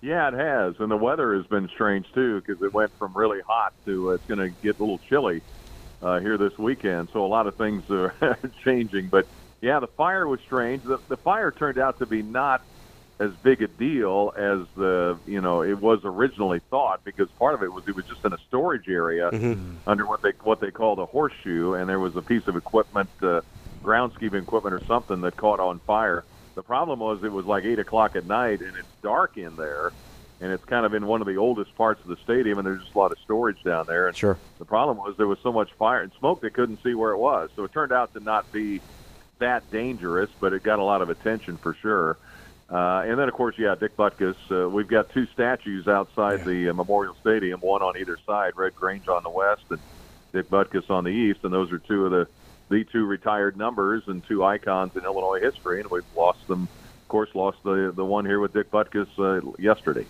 [0.00, 3.40] Yeah, it has, and the weather has been strange too because it went from really
[3.40, 5.42] hot to uh, it's going to get a little chilly
[6.02, 7.08] uh, here this weekend.
[7.12, 9.08] So a lot of things are changing.
[9.08, 9.26] But
[9.60, 10.82] yeah, the fire was strange.
[10.84, 12.62] The, the fire turned out to be not
[13.18, 17.62] as big a deal as the you know it was originally thought because part of
[17.62, 19.78] it was it was just in a storage area Mm-hmm.
[19.86, 23.08] under what they what they called a horseshoe, and there was a piece of equipment,
[23.22, 23.40] uh,
[23.82, 26.24] groundskeeping equipment or something that caught on fire.
[26.56, 29.92] The problem was it was like eight o'clock at night, and it's dark in there,
[30.40, 32.82] and it's kind of in one of the oldest parts of the stadium, and there's
[32.82, 34.08] just a lot of storage down there.
[34.08, 34.38] And Sure.
[34.58, 37.18] the problem was there was so much fire and smoke they couldn't see where it
[37.18, 37.50] was.
[37.54, 38.82] So it turned out to not be
[39.38, 42.18] that dangerous, but it got a lot of attention for sure.
[42.68, 44.34] Uh, and then, of course, yeah, Dick Butkus.
[44.50, 48.74] Uh, we've got two statues outside the uh, Memorial Stadium, one on either side, Red
[48.74, 49.78] Grange on the west and
[50.32, 52.28] Dick Butkus on the east, and those are two of the
[52.68, 56.62] the two retired numbers and two icons in Illinois history, and we've lost them.
[56.62, 60.04] Of course, lost the the one here with Dick Butkus uh, yesterday.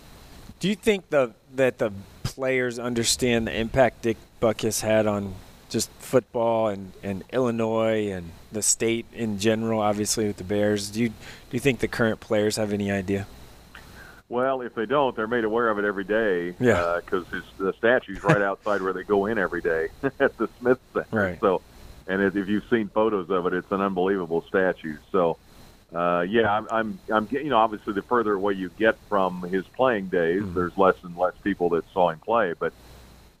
[0.59, 1.91] Do you think the that the
[2.23, 5.35] players understand the impact Dick Butkus had on
[5.69, 10.89] just football and, and Illinois and the state in general, obviously with the Bears?
[10.89, 11.13] Do you do
[11.51, 13.27] you think the current players have any idea?
[14.29, 16.53] Well, if they don't, they're made aware of it every day.
[16.59, 16.99] Yeah.
[17.03, 17.25] Because
[17.57, 19.87] the statue's right outside where they go in every day
[20.19, 21.07] at the Smith Center.
[21.11, 21.39] Right.
[21.39, 21.61] So,
[22.07, 24.97] and if if you've seen photos of it, it's an unbelievable statue.
[25.11, 25.37] So,
[25.93, 29.65] uh, yeah, I'm, I'm, I'm, you know, obviously the further away you get from his
[29.67, 32.53] playing days, there's less and less people that saw him play.
[32.57, 32.73] But,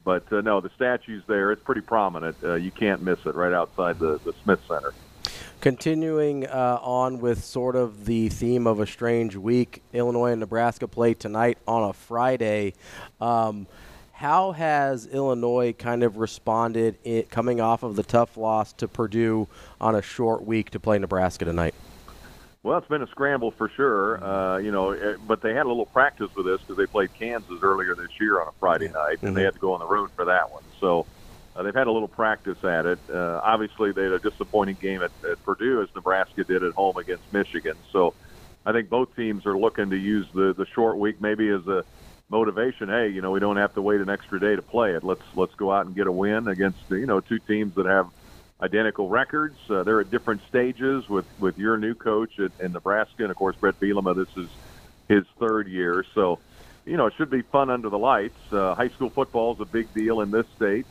[0.07, 1.51] but uh, no, the statue's there.
[1.51, 2.37] It's pretty prominent.
[2.41, 4.93] Uh, you can't miss it right outside the the Smith Center.
[5.59, 10.87] Continuing uh, on with sort of the theme of a strange week, Illinois and Nebraska
[10.87, 12.73] play tonight on a Friday.
[13.19, 13.67] Um,
[14.13, 16.95] how has Illinois kind of responded
[17.29, 19.49] coming off of the tough loss to Purdue
[19.81, 21.75] on a short week to play Nebraska tonight?
[22.63, 24.23] Well, it's been a scramble for sure.
[24.23, 27.09] Uh, you know, eh, but they had a little practice with this because they played
[27.17, 29.87] Kansas earlier this year on a Friday night, and they had to go on the
[29.87, 30.63] road for that one.
[30.79, 31.07] So
[31.55, 32.99] uh, they've had a little practice at it.
[33.13, 36.97] Uh, obviously, they had a disappointing game at, at Purdue as Nebraska did at home
[36.97, 37.75] against Michigan.
[37.91, 38.15] So
[38.65, 41.85] I think both teams are looking to use the the short week maybe as a
[42.29, 42.89] motivation.
[42.89, 45.03] Hey, you know, we don't have to wait an extra day to play it.
[45.03, 48.07] Let's let's go out and get a win against you know two teams that have
[48.61, 49.57] identical records.
[49.69, 53.37] Uh, they're at different stages with with your new coach at, in Nebraska, and of
[53.37, 54.15] course Brett Bielema.
[54.15, 54.49] This is
[55.07, 56.39] his third year, so
[56.85, 58.39] you know it should be fun under the lights.
[58.51, 60.85] Uh, high school football is a big deal in this state,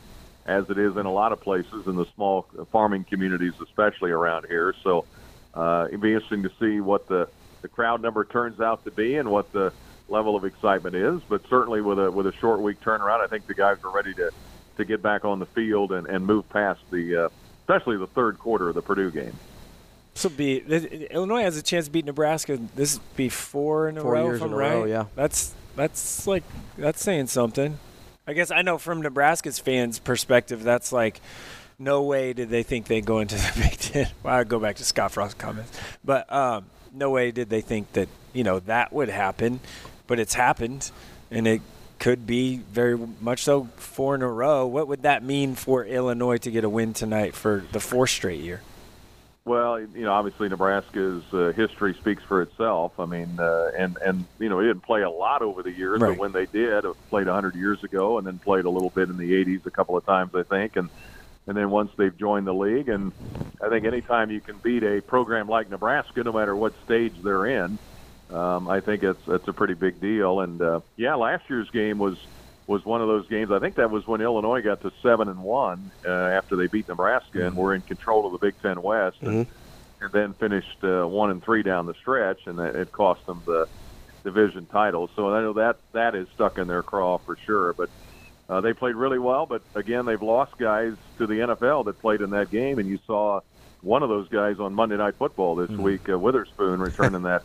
[0.45, 4.45] as it is in a lot of places in the small farming communities, especially around
[4.47, 4.73] here.
[4.83, 5.05] So
[5.53, 7.27] uh, it'd be interesting to see what the
[7.61, 9.73] the crowd number turns out to be and what the
[10.07, 11.21] level of excitement is.
[11.27, 14.13] But certainly with a with a short week turnaround, I think the guys are ready
[14.13, 14.31] to
[14.77, 17.29] to get back on the field and, and move past the uh,
[17.67, 19.33] especially the third quarter of the Purdue game.
[20.13, 20.57] This will be
[21.11, 22.57] Illinois has a chance to beat Nebraska.
[22.75, 24.25] This will be four in a Four row.
[24.25, 24.73] years if I'm in a right.
[24.73, 25.05] row, yeah.
[25.15, 26.43] That's that's like
[26.77, 27.77] that's saying something.
[28.25, 31.21] I guess I know from Nebraska's fans' perspective, that's like
[31.77, 34.07] no way did they think they'd go into the Big Ten.
[34.23, 37.91] Well, I go back to Scott Frost's comments, but um, no way did they think
[37.93, 39.59] that you know that would happen.
[40.07, 40.89] But it's happened,
[41.29, 41.61] and it
[41.99, 44.65] could be very much so four in a row.
[44.67, 48.41] What would that mean for Illinois to get a win tonight for the fourth straight
[48.41, 48.61] year?
[49.45, 52.99] Well, you know, obviously Nebraska's uh, history speaks for itself.
[52.99, 56.01] I mean, uh, and and you know, he didn't play a lot over the years,
[56.01, 56.09] Right.
[56.09, 59.07] but when they did, it played 100 years ago, and then played a little bit
[59.09, 60.89] in the 80s a couple of times, I think, and
[61.47, 63.13] and then once they've joined the league, and
[63.63, 67.45] I think anytime you can beat a program like Nebraska, no matter what stage they're
[67.45, 67.79] in,
[68.29, 70.41] um, I think it's it's a pretty big deal.
[70.41, 72.17] And uh, yeah, last year's game was
[72.67, 73.51] was one of those games.
[73.51, 76.87] I think that was when Illinois got to seven and one uh, after they beat
[76.87, 79.47] Nebraska and were in control of the Big Ten West, and,
[80.01, 83.41] and then finished uh, one and three down the stretch, and it it cost them
[83.45, 83.67] the
[84.23, 85.09] division title.
[85.15, 87.73] So I know that that is stuck in their craw for sure.
[87.73, 87.89] But
[88.49, 89.45] uh, they played really well.
[89.45, 92.99] But again, they've lost guys to the NFL that played in that game, and you
[93.07, 93.39] saw
[93.81, 97.43] one of those guys on Monday Night Football this week, uh, Witherspoon, returning that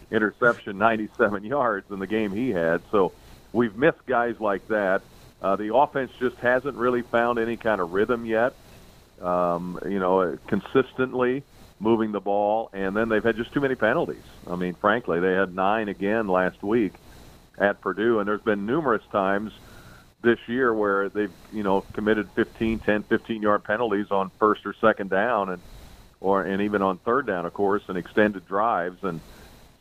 [0.10, 2.82] interception, 97 yards in the game he had.
[2.90, 3.12] So
[3.52, 5.02] we've missed guys like that.
[5.40, 8.54] Uh, the offense just hasn't really found any kind of rhythm yet.
[9.22, 11.42] Um, you know, consistently
[11.80, 14.22] moving the ball, and then they've had just too many penalties.
[14.48, 16.94] I mean, frankly, they had nine again last week
[17.56, 19.52] at Purdue, and there's been numerous times
[20.22, 24.74] this year where they've you know committed 15, 10, 15 yard penalties on first or
[24.80, 25.62] second down, and
[26.20, 28.98] or and even on third down, of course, and extended drives.
[29.02, 29.20] And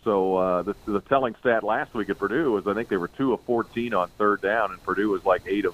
[0.03, 3.09] so uh, the the telling stat last week at Purdue was I think they were
[3.09, 5.73] two of 14 on third down, and Purdue was like eight of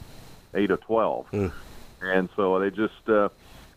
[0.56, 1.28] eight of 12.
[2.02, 3.30] And so they just uh,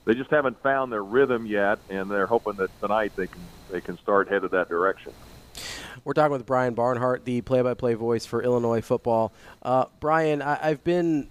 [0.05, 3.81] they just haven't found their rhythm yet, and they're hoping that tonight they can they
[3.81, 5.13] can start headed that direction.
[6.05, 9.33] We're talking with Brian Barnhart, the play-by-play voice for Illinois football.
[9.63, 11.29] Uh, Brian, I, I've been,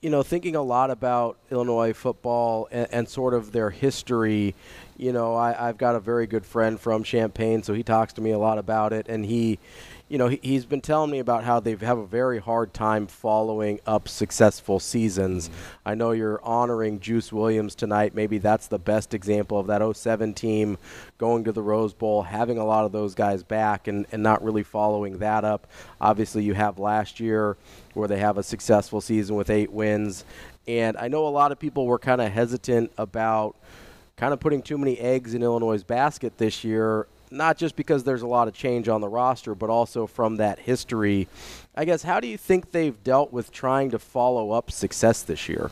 [0.00, 4.54] you know, thinking a lot about Illinois football and, and sort of their history.
[4.96, 8.20] You know, I, I've got a very good friend from Champaign, so he talks to
[8.20, 9.58] me a lot about it, and he.
[10.12, 13.06] You know, he, he's been telling me about how they have a very hard time
[13.06, 15.48] following up successful seasons.
[15.48, 15.88] Mm-hmm.
[15.88, 18.14] I know you're honoring Juice Williams tonight.
[18.14, 20.76] Maybe that's the best example of that 07 team
[21.16, 24.44] going to the Rose Bowl, having a lot of those guys back and, and not
[24.44, 25.66] really following that up.
[25.98, 27.56] Obviously, you have last year
[27.94, 30.26] where they have a successful season with eight wins.
[30.68, 33.56] And I know a lot of people were kind of hesitant about
[34.18, 38.22] kind of putting too many eggs in Illinois' basket this year, not just because there's
[38.22, 41.28] a lot of change on the roster, but also from that history.
[41.74, 45.48] I guess, how do you think they've dealt with trying to follow up success this
[45.48, 45.70] year?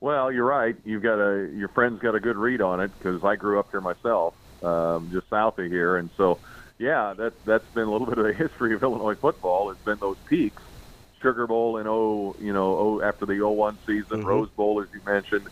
[0.00, 0.76] Well, you're right.
[0.84, 3.70] You've got a your friend's got a good read on it because I grew up
[3.72, 6.38] here myself, um, just south of here, and so
[6.78, 9.70] yeah, that that's been a little bit of the history of Illinois football.
[9.70, 10.62] It's been those peaks,
[11.20, 14.26] Sugar Bowl in oh you know oh after the 01 season, Mhm.
[14.26, 15.46] Rose Bowl as you mentioned.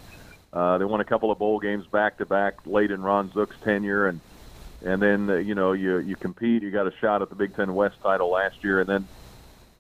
[0.53, 3.57] Uh, they won a couple of bowl games back to back late in Ron Zook's
[3.65, 4.21] tenure, and
[4.87, 6.63] and then uh, you know you you compete.
[6.65, 9.11] You got a shot at the Big Ten West title last year, and then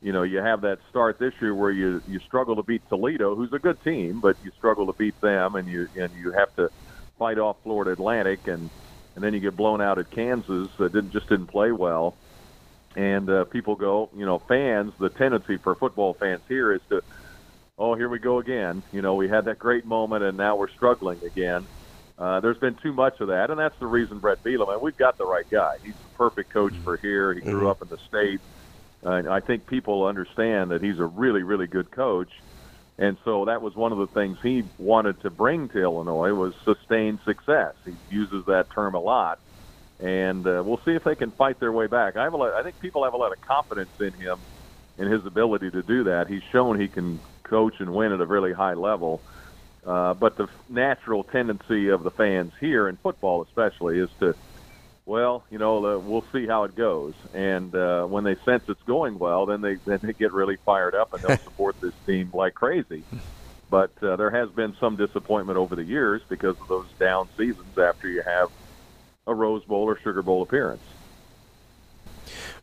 [0.02, 3.36] you know you have that start this year where you you struggle to beat Toledo,
[3.36, 6.54] who's a good team, but you struggle to beat them, and you and you have
[6.58, 6.70] to
[7.18, 8.70] fight off Florida Atlantic, and
[9.16, 12.18] and then you get blown out at Kansas that didn't just didn't play well,
[12.96, 14.92] and uh, people go, you know, fans.
[15.00, 17.02] The tendency for football fans here is to,
[17.78, 18.84] oh, here we go again.
[18.92, 21.68] You know, we had that great moment, and now we're struggling again.
[22.18, 24.74] Uh, there's been too much of that, and that's the reason Brett Bielema.
[24.74, 25.76] And we've got the right guy.
[25.82, 27.34] He's the perfect coach for here.
[27.34, 28.40] He grew up in the state.
[29.05, 32.30] Uh, and I think people understand that he's a really, really good coach.
[32.98, 36.55] And so that was one of the things he wanted to bring to Illinois was
[36.64, 37.74] sustained success.
[37.84, 39.40] He uses that term a lot.
[40.01, 42.16] and uh, we'll see if they can fight their way back.
[42.16, 44.47] I have a lot, I think people have a lot of confidence in him
[44.98, 46.26] in his ability to do that.
[46.28, 49.22] He's shown he can coach and win at a really high level.
[49.24, 49.35] Uh,
[49.86, 54.34] but the natural tendency of the fans here in football, especially, is to,
[55.04, 57.14] well, you know, we'll see how it goes.
[57.32, 60.94] And uh, when they sense it's going well, then they then they get really fired
[60.94, 63.04] up and they'll support this team like crazy.
[63.70, 67.78] But uh, there has been some disappointment over the years because of those down seasons
[67.78, 68.50] after you have
[69.26, 70.82] a Rose Bowl or Sugar Bowl appearance.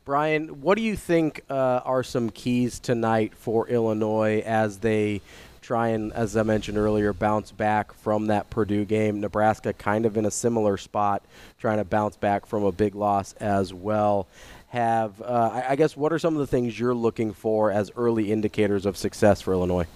[0.05, 5.21] Brian, what do you think uh, are some keys tonight for Illinois as they
[5.63, 9.21] try and, as I mentioned earlier, bounce back from that Purdue game?
[9.21, 11.23] Nebraska kind of in a similar spot,
[11.59, 14.27] trying to bounce back from a big loss as well.
[14.67, 17.91] Have uh, I, I guess what are some of the things you're looking for as
[17.95, 19.87] early indicators of success for Illinois?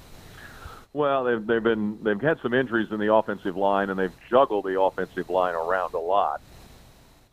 [0.94, 4.66] Well, they've they've been they've had some injuries in the offensive line, and they've juggled
[4.66, 6.42] the offensive line around a lot.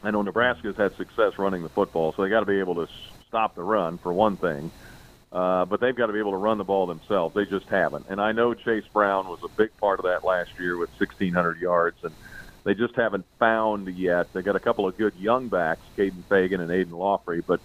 [0.02, 2.88] I know Nebraska's had success running the football, so they got to be able to
[3.26, 4.70] stop the run for one thing.
[5.34, 7.34] Uh, but they've got to be able to run the ball themselves.
[7.34, 8.06] They just haven't.
[8.08, 11.58] And I know Chase Brown was a big part of that last year with 1,600
[11.58, 12.14] yards, and
[12.62, 14.32] they just haven't found yet.
[14.32, 17.60] They got a couple of good young backs, Kaden Feagin and Aidan Laughery, but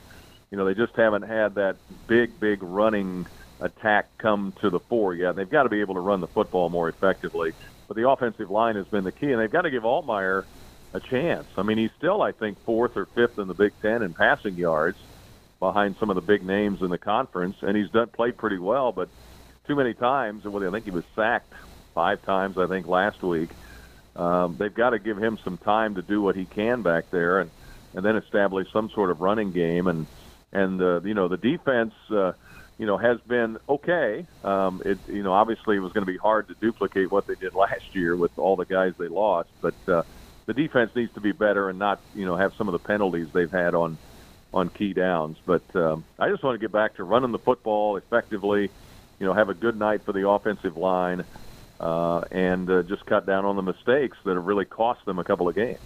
[0.50, 1.76] you know they just haven't had that
[2.08, 3.28] big, big running
[3.62, 5.36] attack come to the fore yet.
[5.36, 7.54] They've got to be able to run the football more effectively.
[7.88, 10.46] But the offensive line has been the key, and they've got to give Altmyer–
[10.94, 11.48] a chance.
[11.58, 14.56] I mean, he's still, I think, fourth or fifth in the Big Ten in passing
[14.56, 14.98] yards,
[15.60, 18.92] behind some of the big names in the conference, and he's done played pretty well.
[18.92, 19.10] But
[19.68, 21.54] too many times, and well, I think he was sacked
[21.94, 23.50] five times, I think, last week.
[24.16, 27.40] Um, they've got to give him some time to do what he can back there,
[27.40, 27.52] and
[27.94, 29.88] and then establish some sort of running game.
[29.88, 30.08] And
[30.52, 31.94] and uh, you know the defense.
[32.10, 32.34] Uh,
[32.78, 34.26] you know, has been okay.
[34.42, 37.36] Um, it, you know, obviously it was going to be hard to duplicate what they
[37.36, 40.04] did last year with all the guys they lost, but uh,
[40.50, 43.28] the defense needs to be better and not you know have some of the penalties
[43.34, 44.00] they've had on
[44.54, 45.38] on key downs.
[45.46, 48.70] But um, I just want to get back to running the football effectively.
[49.20, 51.26] You know, have a good night for the offensive line,
[51.80, 55.24] uh, and uh, just cut down on the mistakes that have really cost them a
[55.24, 55.80] couple of games.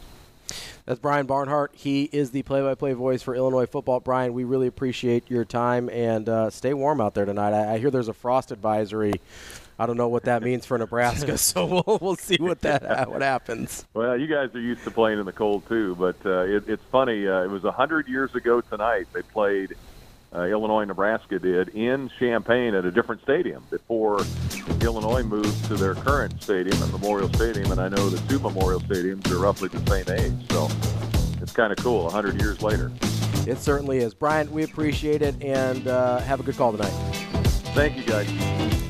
[0.86, 1.72] That's Brian Barnhart.
[1.74, 4.02] He is the play-by-play voice for Illinois football.
[4.02, 7.54] Brian, we really appreciate your time and uh, stay warm out there tonight.
[7.54, 9.22] I, I hear there's a frost advisory
[9.80, 13.22] I don't know what that means for Nebraska, so we'll we'll see what that what
[13.22, 13.86] happens.
[13.94, 16.84] Well, you guys are used to playing in the cold too, but uh, it, it's
[16.92, 17.28] funny.
[17.28, 19.08] Uh, it was a hundred years ago tonight.
[19.14, 19.76] They played
[20.36, 24.22] uh, Illinois, Nebraska did in Champaign at a different stadium before
[24.82, 28.80] Illinois moved to their current stadium at Memorial Stadium, and I know the two Memorial
[28.82, 30.68] Stadiums are roughly the same age, so
[31.42, 32.08] it's kind of cool.
[32.08, 32.92] A hundred years later.
[33.46, 34.50] It certainly is, Brian.
[34.52, 37.43] We appreciate it, and uh, have a good call tonight.
[37.74, 38.32] Thank you, guys.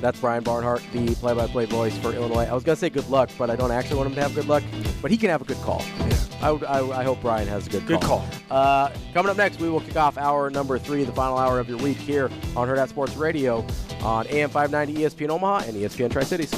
[0.02, 2.44] That's Brian Barnhart, the play-by-play voice for Illinois.
[2.44, 4.36] I was going to say good luck, but I don't actually want him to have
[4.36, 4.62] good luck.
[5.02, 5.82] But he can have a good call.
[6.00, 6.18] Yeah.
[6.42, 7.98] I, would, I, I hope Brian has a good, call.
[7.98, 8.28] Good call.
[8.52, 11.70] Uh, coming up next, we will kick off hour number three, the final hour of
[11.70, 13.66] your week here on Hurrdat Sports Radio
[14.02, 16.52] on AM 590 ESPN Omaha and ESPN Tri-Cities.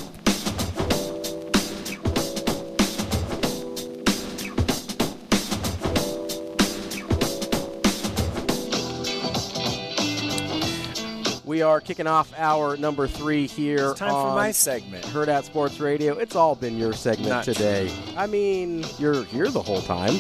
[11.56, 13.91] We are kicking off our number three here.
[13.91, 15.06] It's time for my segment.
[15.06, 16.18] Hurrdat Sports Radio.
[16.18, 17.88] It's all been your segment Not today.
[17.88, 18.14] true.
[18.18, 20.15] I mean, you're here the whole time.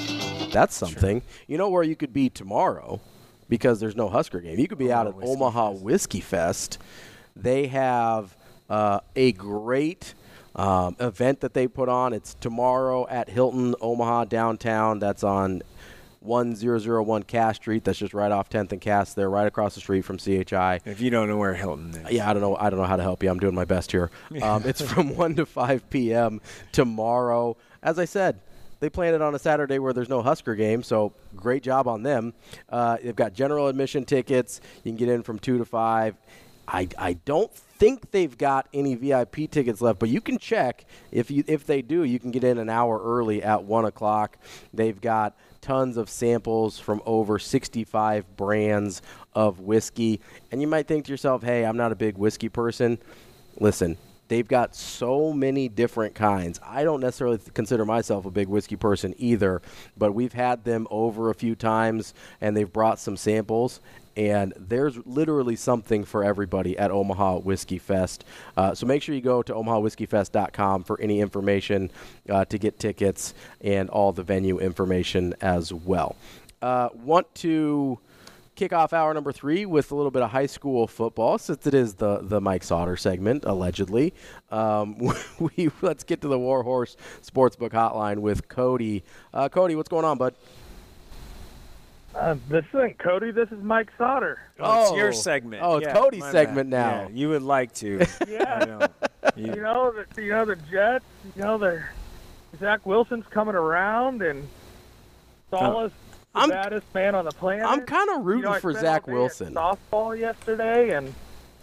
[0.51, 1.21] That's something.
[1.47, 3.01] You know where you could be tomorrow
[3.49, 4.57] because there's no Husker game.
[4.59, 6.77] You could be out at Omaha Whiskey Fest.
[7.35, 8.33] They have
[8.69, 10.13] uh, a great
[10.55, 12.13] um, event that they put on.
[12.13, 14.99] It's tomorrow at Hilton Omaha downtown.
[14.99, 15.63] That's on
[16.25, 17.83] 1001 Cass Street.
[17.83, 19.13] That's just right off 10th and Cass.
[19.13, 20.81] There, right across the street from CHI.
[20.85, 22.55] If you don't know where Hilton is, Yeah, I don't know.
[22.55, 23.29] I don't know how to help you.
[23.29, 24.11] I'm doing my best here.
[24.41, 26.41] Um, it's from 1 to 5 p.m.
[26.71, 27.57] tomorrow.
[27.81, 28.39] As I said,
[28.79, 32.03] they planned it on a Saturday where there's no Husker game, so great job on
[32.03, 32.33] them.
[32.69, 34.59] Uh, they've got general admission tickets.
[34.83, 36.15] You can get in from 2 to 5.
[36.67, 40.85] I, I don't think they've got any VIP tickets left, but you can check.
[41.11, 44.37] If you if they do, you can get in an hour early at one o'clock.
[44.73, 45.35] They've got
[45.65, 49.01] tons of samples from over 65 brands
[49.33, 50.21] of whiskey,
[50.51, 52.99] and you might think to yourself, "Hey, I'm not a big whiskey person."
[53.59, 53.97] Listen,
[54.27, 56.59] they've got so many different kinds.
[56.63, 59.63] I don't necessarily consider myself a big whiskey person either,
[59.97, 63.79] but we've had them over a few times, and they've brought some samples
[64.15, 68.23] and there's literally something for everybody at Omaha Whiskey Fest.
[68.55, 71.91] Uh, so make sure you go to omahawhiskeyfest.com for any information
[72.29, 76.15] uh, to get tickets and all the venue information as well.
[76.61, 77.99] Uh, want to
[78.55, 81.73] kick off hour number three with a little bit of high school football, since it
[81.73, 84.13] is the the Mike Sautter segment, allegedly.
[84.49, 84.97] Um,
[85.39, 89.03] we let's get to the Warhorse Sportsbook Hotline with Cody.
[89.33, 90.35] Uh, Cody, what's going on, bud?
[92.15, 93.31] Uh, this isn't Cody.
[93.31, 94.37] This is Mike Sautter.
[94.59, 95.11] Oh, it's your Oh.
[95.11, 95.61] segment.
[95.63, 96.77] Oh, it's Yeah, Cody's segment bad.
[96.79, 97.01] now.
[97.03, 98.05] Yeah, you would like to.
[98.27, 98.59] Yeah.
[98.65, 98.87] Know.
[99.35, 101.03] You- You know, the, you know the Jets.
[101.35, 101.81] You know the
[102.59, 104.47] Zach Wilson's coming around, and
[105.49, 105.91] Salah's
[106.33, 107.65] the I'm- baddest man on the planet.
[107.67, 109.53] I'm kind of rooting You know, for spent Zach all day Wilson.
[109.53, 111.13] Softball yesterday, and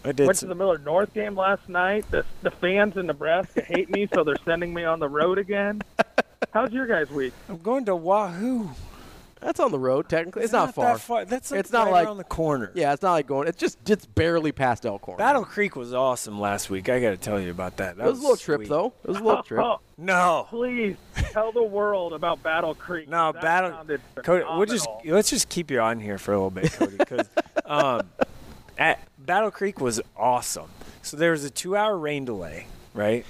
[0.04, 2.04] I did went some- to the Millard North game last night.
[2.10, 5.80] The the fans in Nebraska hate me, so they're sending me on the road again.
[6.52, 7.32] How's your guys' week?
[7.48, 8.68] I'm going to Wahoo.
[9.42, 10.44] That's on the road, technically.
[10.44, 10.84] It's, not not, far.
[10.84, 11.24] that far.
[11.24, 12.70] That's like it's not right like around the corner.
[12.74, 13.48] Yeah, it's not like going.
[13.48, 15.18] It's just it's barely past Elkhorn.
[15.18, 16.88] Battle Creek was awesome last week.
[16.88, 17.96] I got to tell you about that.
[17.96, 18.92] That it was a little trip though.
[19.02, 19.64] It was a little trip.
[19.98, 20.46] No.
[20.48, 20.96] please
[21.32, 23.08] tell the world about Battle Creek.
[23.08, 23.70] No, That Battle.
[23.70, 25.14] sounded Cody, we'll just phenomenal.
[25.16, 27.28] let's just keep you on here for a little bit, Cody, because
[27.66, 28.08] um,
[28.78, 30.68] at Battle Creek was awesome.
[31.02, 33.26] So there was a two-hour rain delay, right?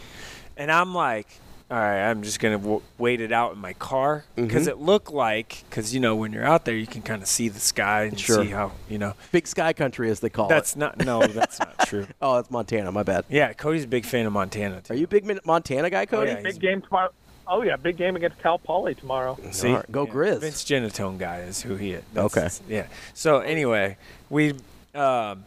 [0.56, 1.26] And I'm like,
[1.72, 4.72] all right, I'm just gonna w- wait it out in my car because Mhm.
[4.72, 7.48] it looked like, because you know when you're out there, you can kind of see
[7.48, 8.44] the sky and Sure.
[8.44, 9.14] see how you know.
[9.32, 10.78] Big Sky Country, as they call That's it.
[10.80, 12.06] That's not no, that's not true.
[12.20, 12.92] Oh, that's Montana.
[12.92, 13.24] My bad.
[13.30, 14.82] Yeah, Cody's a big fan of Montana.
[14.82, 14.92] Too.
[14.92, 16.30] Are you a big Montana guy, Cody?
[16.32, 17.10] Oh, yeah, big game tomorrow.
[17.46, 19.38] Oh yeah, big game against Cal Poly tomorrow.
[19.50, 20.40] See, All right, go Yeah, Grizz.
[20.40, 22.02] Vince Genatone guy is who he is.
[22.12, 22.40] That's- Okay.
[22.42, 22.86] that's- yeah.
[23.14, 23.96] So anyway,
[24.30, 24.50] we,
[24.94, 25.44] um,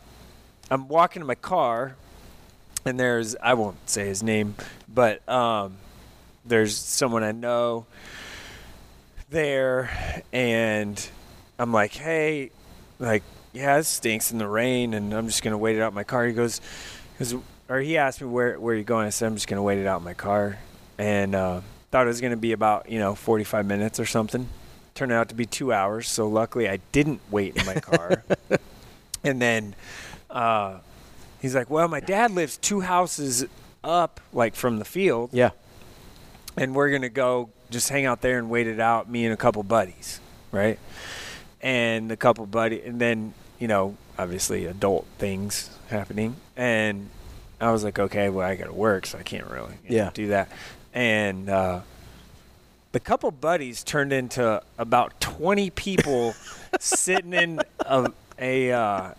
[0.71, 1.95] I'm walking to my car,
[2.83, 4.55] and there's I won't say his name,
[4.93, 5.77] but um,
[6.45, 7.85] there's someone I know
[9.29, 9.89] there,
[10.31, 11.09] and
[11.57, 12.51] I'm like, hey,
[12.99, 13.23] like,
[13.53, 16.03] yeah, it stinks in the rain, and I'm just gonna wait it out in my
[16.03, 16.25] car.
[16.25, 16.61] He goes,
[17.17, 17.35] goes
[17.67, 19.07] or he asked me where where are you going.
[19.07, 20.59] I said I'm just gonna wait it out in my car,
[20.97, 21.61] and uh,
[21.91, 24.47] thought it was gonna be about you know 45 minutes or something.
[24.93, 26.07] Turned out to be two hours.
[26.07, 28.23] So luckily I didn't wait in my car.
[29.23, 29.75] and then
[30.29, 30.77] uh,
[31.41, 33.45] he's like, "Well, my dad lives two houses
[33.83, 35.51] up, like from the field, Yeah.
[36.57, 39.09] And we're gonna go just hang out there and wait it out.
[39.09, 40.19] Me and a couple buddies,
[40.51, 40.79] right?
[41.61, 47.09] And a couple buddy, and then you know, obviously adult things happening, and
[47.59, 49.95] I was like, okay, well, I got to work, so I can't really you know,
[49.95, 50.09] Yeah.
[50.13, 50.49] do that.
[50.93, 51.81] And uh,
[52.91, 56.33] the couple buddies turned into about 20 people
[56.79, 59.11] sitting in a, a, uh,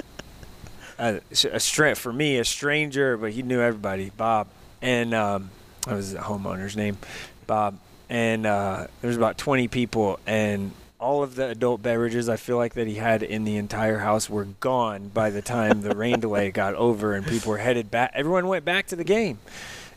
[0.98, 1.20] a,
[1.52, 1.60] a
[1.98, 4.48] for me, a stranger, but he knew everybody, Bob.
[4.82, 5.50] And um,
[5.86, 6.98] that was the homeowner's name,
[7.46, 7.78] Bob.
[8.08, 12.56] And uh, there was about 20 people, and all of the adult beverages I feel
[12.56, 16.20] like that he had in the entire house were gone by the time the rain
[16.20, 18.12] delay got over and people were headed back.
[18.14, 19.38] Everyone went back to the game,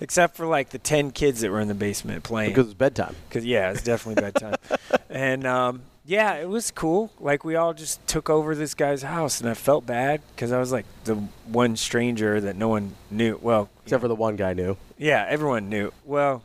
[0.01, 2.51] except for like the 10 kids that were in the basement playing.
[2.51, 3.15] Because it's bedtime.
[3.27, 4.55] Because yeah, it's definitely bedtime.
[5.09, 7.11] and um, yeah, it was cool.
[7.19, 10.59] Like we all just took over this guy's house, and I felt bad because I
[10.59, 11.13] was like the
[11.45, 13.37] one stranger that no one knew.
[13.41, 14.75] Well, Except for the one guy knew.
[14.97, 15.93] yeah, everyone knew.
[16.05, 16.41] Well,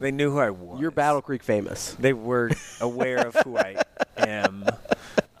[0.00, 0.80] they knew who I was.
[0.80, 1.94] You're Battle Creek famous.
[2.00, 2.50] They were
[2.80, 3.76] aware of who I
[4.16, 4.64] am.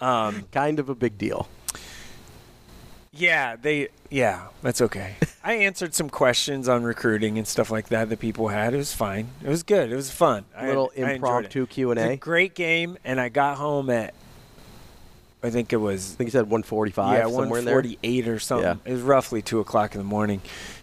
[0.00, 1.48] Um, kind of a big deal.
[3.16, 3.88] Yeah, they.
[4.10, 5.14] Yeah, that's okay.
[5.44, 8.74] I answered some questions on recruiting and stuff like that that people had.
[8.74, 9.28] It was fine.
[9.42, 9.90] It was good.
[9.92, 10.44] It was fun.
[10.56, 11.92] A Little I impromptu Q&A.
[11.92, 14.14] It was a great game, and I got home at.
[15.42, 16.14] I think it was.
[16.14, 17.18] I think you said 145.
[17.18, 17.74] Yeah, somewhere one in there.
[17.74, 18.66] forty-eight or something.
[18.66, 18.90] Yeah.
[18.90, 20.40] It was roughly two o'clock in the morning,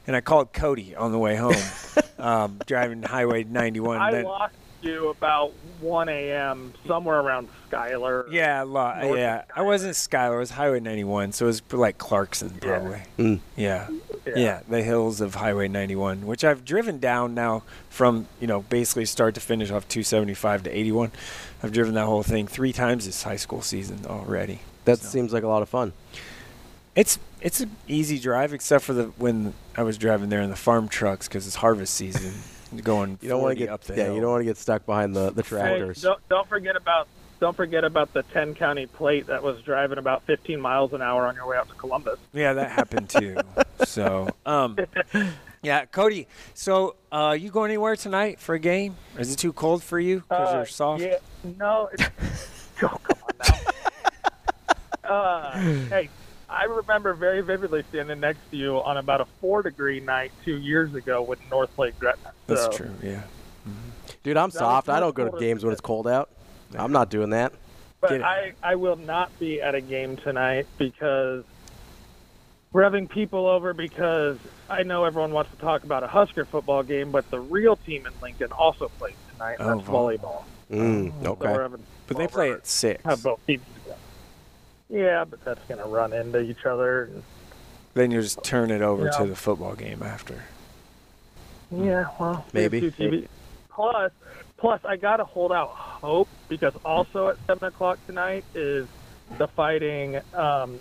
[0.07, 1.55] and I called Cody on the way home,
[2.19, 3.99] um, driving Highway ninety-one.
[3.99, 4.53] I then- lost
[4.83, 6.73] you about 1 a.m.
[6.87, 8.25] somewhere around Schuyler.
[8.29, 9.01] Yeah, a lot.
[9.01, 10.37] North yeah, I wasn't Schuyler.
[10.37, 13.01] It was Highway 91, so it was like Clarkson probably.
[13.17, 13.39] Mm.
[13.55, 13.89] Yeah.
[14.25, 14.33] Yeah.
[14.37, 19.05] yeah, the hills of Highway 91, which I've driven down now from you know basically
[19.05, 21.11] start to finish off 275 to 81.
[21.61, 24.59] I've driven that whole thing three times this high school season already.
[24.85, 25.93] That seems like a lot of fun.
[26.95, 30.55] It's it's an easy drive except for the when I was driving there in the
[30.55, 32.33] farm trucks because it's harvest season.
[32.81, 34.05] Going You don't want to get up the yeah.
[34.05, 34.15] hill.
[34.15, 36.01] You don't want to get stuck behind the, the Hey, tractors.
[36.01, 37.07] don't, don't forget about
[37.39, 41.27] don't forget about the 10 county plate that was driving about 15 miles an hour
[41.27, 42.17] on your way out to Columbus.
[42.31, 43.35] Yeah, that happened too.
[43.83, 44.77] so, um,
[45.61, 46.27] yeah, Cody.
[46.53, 48.95] So, uh, you going anywhere tonight for a game?
[49.19, 51.03] Is it too cold for you because Uh, you're soft?
[51.03, 51.17] Yeah,
[51.59, 51.89] no.
[51.91, 52.03] It's,
[52.83, 53.59] oh, come on
[55.03, 55.09] now.
[55.13, 55.59] uh,
[55.89, 56.09] hey,
[56.53, 60.57] I remember very vividly standing next to you on about a four degree night two
[60.57, 62.31] years ago with North Lake Gretna.
[62.47, 62.91] That's true.
[63.01, 63.23] Yeah.
[64.21, 64.89] Dude, I'm That soft.
[64.89, 66.29] I don't go to games when it's cold out.
[66.75, 67.53] I'm not doing that.
[67.99, 71.43] But I, I will not be at a game tonight because
[72.71, 74.37] we're having people over because
[74.69, 78.05] I know everyone wants to talk about a Husker football game, but the real team
[78.05, 80.43] in Lincoln also plays tonight, and Oh, that's volleyball.
[80.71, 81.47] Mm, okay.
[81.53, 81.69] we're
[82.07, 83.03] But they play at six.
[83.03, 83.72] have both teams together.
[84.93, 87.05] Yeah, but that's going to run into each other.
[87.05, 87.23] And,
[87.95, 89.11] Then you just turn it over Yeah.
[89.17, 90.43] to the football game after.
[91.71, 93.27] yeah, well, we Maybe.
[93.71, 94.11] Plus,
[94.57, 98.85] plus, I got to hold out hope because also at seven o'clock tonight is
[99.39, 100.77] the Fighting um,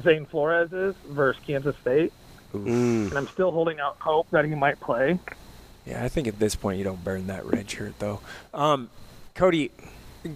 [0.00, 2.12] Zane Flores is versus Kansas State,
[2.54, 3.08] Mm.
[3.08, 5.18] and I'm still holding out hope that he might play.
[5.84, 8.20] Yeah, I think at this point you don't burn that red shirt though.
[8.54, 8.88] Um,
[9.34, 9.72] Cody,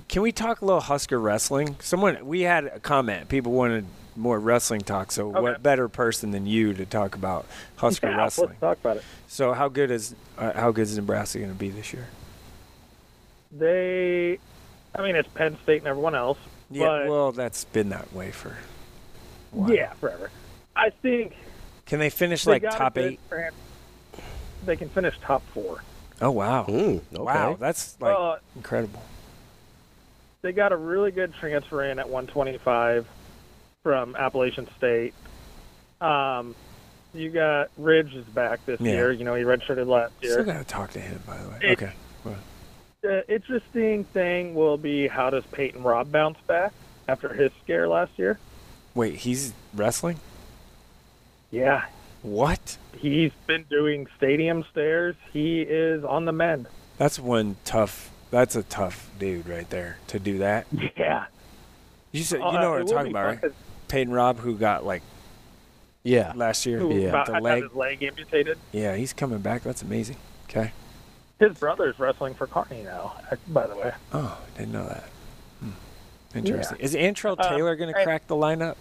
[0.09, 1.77] can we talk a little Husker wrestling?
[1.81, 3.29] Someone we had a comment.
[3.29, 3.85] People wanted
[4.17, 5.13] more wrestling talk.
[5.13, 5.41] So Okay.
[5.41, 7.47] what better person than you to talk about
[7.77, 8.49] Husker Yeah, wrestling?
[8.49, 9.05] Let's talk about it.
[9.29, 12.07] So how good is uh, how good is Nebraska going to be this year?
[13.53, 14.39] They,
[14.95, 16.39] I mean, it's Penn State and everyone else.
[16.71, 18.57] Yeah, but well, that's been that way for.
[19.67, 20.31] yeah, forever.
[20.77, 21.35] I think
[21.87, 23.19] Can they finish they like top eight?
[23.29, 23.51] tran-
[24.65, 25.83] They can finish top four.
[26.23, 26.65] Oh wow!
[26.69, 27.01] okay.
[27.13, 29.03] Wow, that's like Uh, incredible.
[30.43, 33.07] They got a really good transfer in at 125
[33.83, 35.15] from Appalachian State.
[36.01, 36.55] Um,
[37.13, 38.93] you got Ridge is back this Yeah.
[38.93, 39.13] year.
[39.13, 40.33] You know, he redshirted last year.
[40.33, 41.59] Still got to talk to him, by the way.
[41.63, 41.93] It- okay.
[43.03, 46.73] The interesting thing will be how does Peyton Robb bounce back
[47.09, 48.39] after his scare last year?
[48.95, 50.21] Wait, he's wrestling?
[51.51, 51.87] Yeah,
[52.21, 52.77] What?
[52.99, 55.17] he's been doing stadium stairs.
[55.33, 56.67] He is on the mend.
[56.99, 58.11] That's one tough.
[58.31, 60.67] That's a tough dude right there to do that.
[60.97, 61.25] Yeah.
[62.13, 63.41] You said you Uh, know what I'm talking about, fun right?
[63.41, 63.53] 'cause
[63.89, 65.03] Peyton Robb, who got like
[66.03, 66.33] Yeah.
[66.35, 67.63] last year, Who about the leg.
[67.65, 68.59] his leg amputated.
[68.73, 69.63] Yeah, he's coming back.
[69.63, 70.17] That's amazing.
[70.49, 70.73] Okay.
[71.39, 73.15] His brother's wrestling for Kearney now,
[73.49, 73.93] by the way.
[74.13, 75.05] Oh, didn't know that.
[75.61, 75.71] Hmm.
[76.35, 76.79] Interesting.
[76.79, 76.85] Yeah.
[76.85, 78.77] Is Antrell Uh, Taylor going to crack the lineup?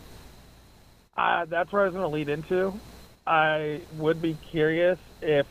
[1.17, 2.73] Uh, that's where I was going to lead into.
[3.27, 5.45] I would be curious if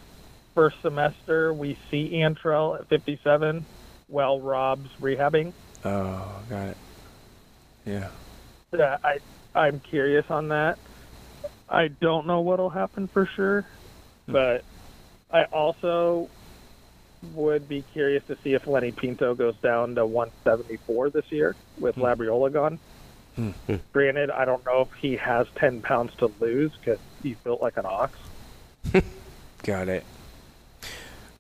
[0.55, 3.65] first semester we see Antrell at 57
[4.09, 5.53] while Rob's rehabbing.
[5.85, 6.77] Oh, got it.
[7.87, 8.09] Yeah.
[8.73, 9.19] Uh, I
[9.55, 10.79] I'm curious on that.
[11.69, 13.65] I don't know what'll happen for sure,
[14.27, 14.65] but
[15.31, 16.29] I also
[17.35, 21.97] would be curious to see if Lenny Pinto goes down to 174 this year with
[21.97, 22.79] Labriola gone.
[23.37, 23.51] Hmm.
[23.93, 27.77] Granted, I don't know if he has 10 pounds to lose because he's built like
[27.77, 28.19] an ox.
[29.63, 30.05] Got it.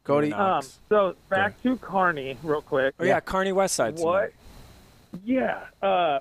[0.08, 0.32] Cody.
[0.32, 2.94] Um, so back to Kearney, real quick.
[2.98, 3.98] Oh yeah, Kearney Westside.
[4.00, 4.32] What?
[5.24, 5.60] Yeah.
[5.82, 6.20] Uh,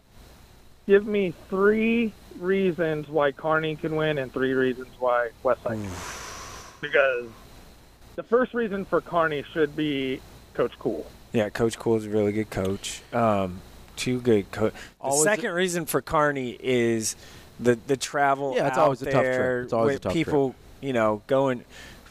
[0.85, 5.91] give me three reasons why Kearney can win and three reasons why Westside can win.
[6.81, 7.27] Because
[8.15, 10.19] the first reason for Kearney should be
[10.53, 11.09] Coach Cool.
[11.31, 13.01] Yeah, Coach Cool is a really good coach.
[13.13, 13.61] Um,
[13.95, 14.73] two good coach.
[14.73, 17.15] The Always- second reason for Kearney is
[17.59, 18.53] the the travel.
[18.55, 19.23] Yeah, it's out always a tough trip.
[19.23, 21.63] there It's always a with tough people, you know, going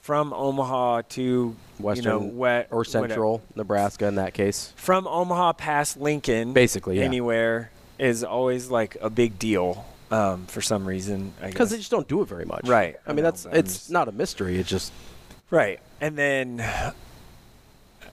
[0.07, 4.73] from Omaha to Western you know, wet or Central Nebraska in that case.
[4.77, 7.05] From Omaha past Lincoln, Basically, yeah.
[7.05, 11.33] anywhere is always like a big deal um, for some reason.
[11.45, 12.69] Because they just don't do it very much.
[12.69, 12.95] Right.
[13.05, 14.59] I mean, know, that's it's just- not a mystery.
[14.59, 14.93] It's just
[15.51, 15.81] Right.
[16.01, 16.65] And then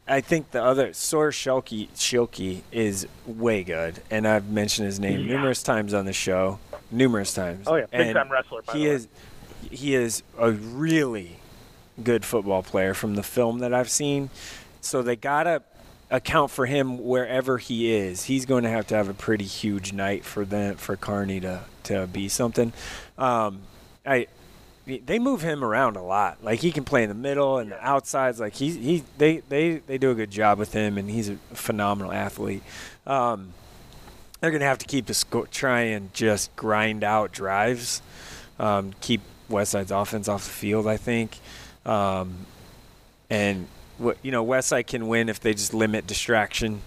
[0.08, 5.20] I think the other Sor Shilke, Shilke is way good, and I've mentioned his name
[5.20, 5.36] Yeah.
[5.36, 6.58] numerous times on the show,
[6.90, 7.68] numerous times.
[7.68, 8.96] Oh, yeah, And big-time wrestler, by he the way.
[8.96, 9.08] is
[9.72, 11.38] he is a really
[12.02, 14.30] good football player from the film that I've seen.
[14.82, 15.64] So they gotta
[16.10, 18.26] account for him wherever he is.
[18.26, 21.62] He's going to have to have a pretty huge night for them for Kearney to
[21.84, 22.72] to be something.
[23.18, 23.62] Um,
[24.06, 24.28] I
[24.86, 26.44] they move him around a lot.
[26.44, 28.40] Like he can play in the middle and the outsides.
[28.40, 31.38] Like he he they they they do a good job with him, and he's a
[31.54, 32.64] phenomenal athlete.
[33.08, 33.54] Um,
[34.40, 38.02] they're gonna have to keep the sco- try and just grind out drives,
[38.60, 40.86] um, keep Westside's offense off the field.
[40.86, 41.40] I think,
[41.86, 42.46] um,
[43.30, 46.82] and what you know, Westside can win if they just limit distraction.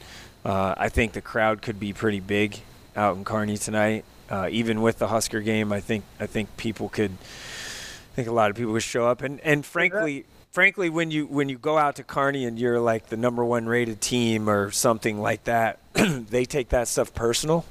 [0.44, 2.60] Uh, I think the crowd could be pretty big
[2.94, 4.04] out in Kearney tonight.
[4.30, 7.12] Uh, even with the Husker game, I think I think people could.
[7.12, 11.26] I think a lot of people would show up, and and frankly, frankly, when you
[11.26, 14.70] when you go out to Kearney and you're like the number one rated team or
[14.70, 17.64] something like that, they take that stuff personal.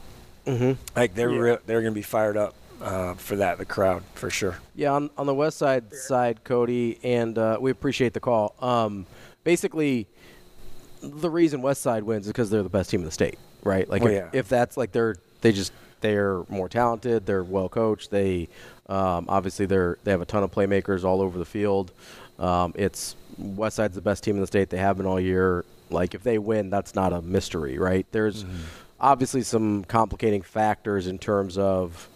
[0.45, 0.73] Mm-hmm.
[0.95, 1.39] Like they're Yeah.
[1.39, 3.57] real, they're gonna be fired up uh, for that.
[3.57, 4.57] The crowd for sure.
[4.75, 8.55] Yeah, on, on the west side side, Cody, and uh, we appreciate the call.
[8.61, 9.05] Um,
[9.43, 10.07] basically,
[11.01, 13.87] the reason West Side wins is because they're the best team in the state, right?
[13.87, 14.29] Like, Oh, if, yeah.
[14.33, 15.71] if that's like they're they just
[16.01, 18.09] they're more talented, they're well coached.
[18.11, 18.49] They
[18.87, 21.91] um, obviously they're they have a ton of playmakers all over the field.
[22.39, 24.69] Um, it's West Side's the best team in the state.
[24.69, 25.63] They have been all year.
[25.91, 28.05] Like, if they win, that's not a mystery, right?
[28.11, 28.43] There's
[28.99, 32.09] obviously some complicating factors in terms of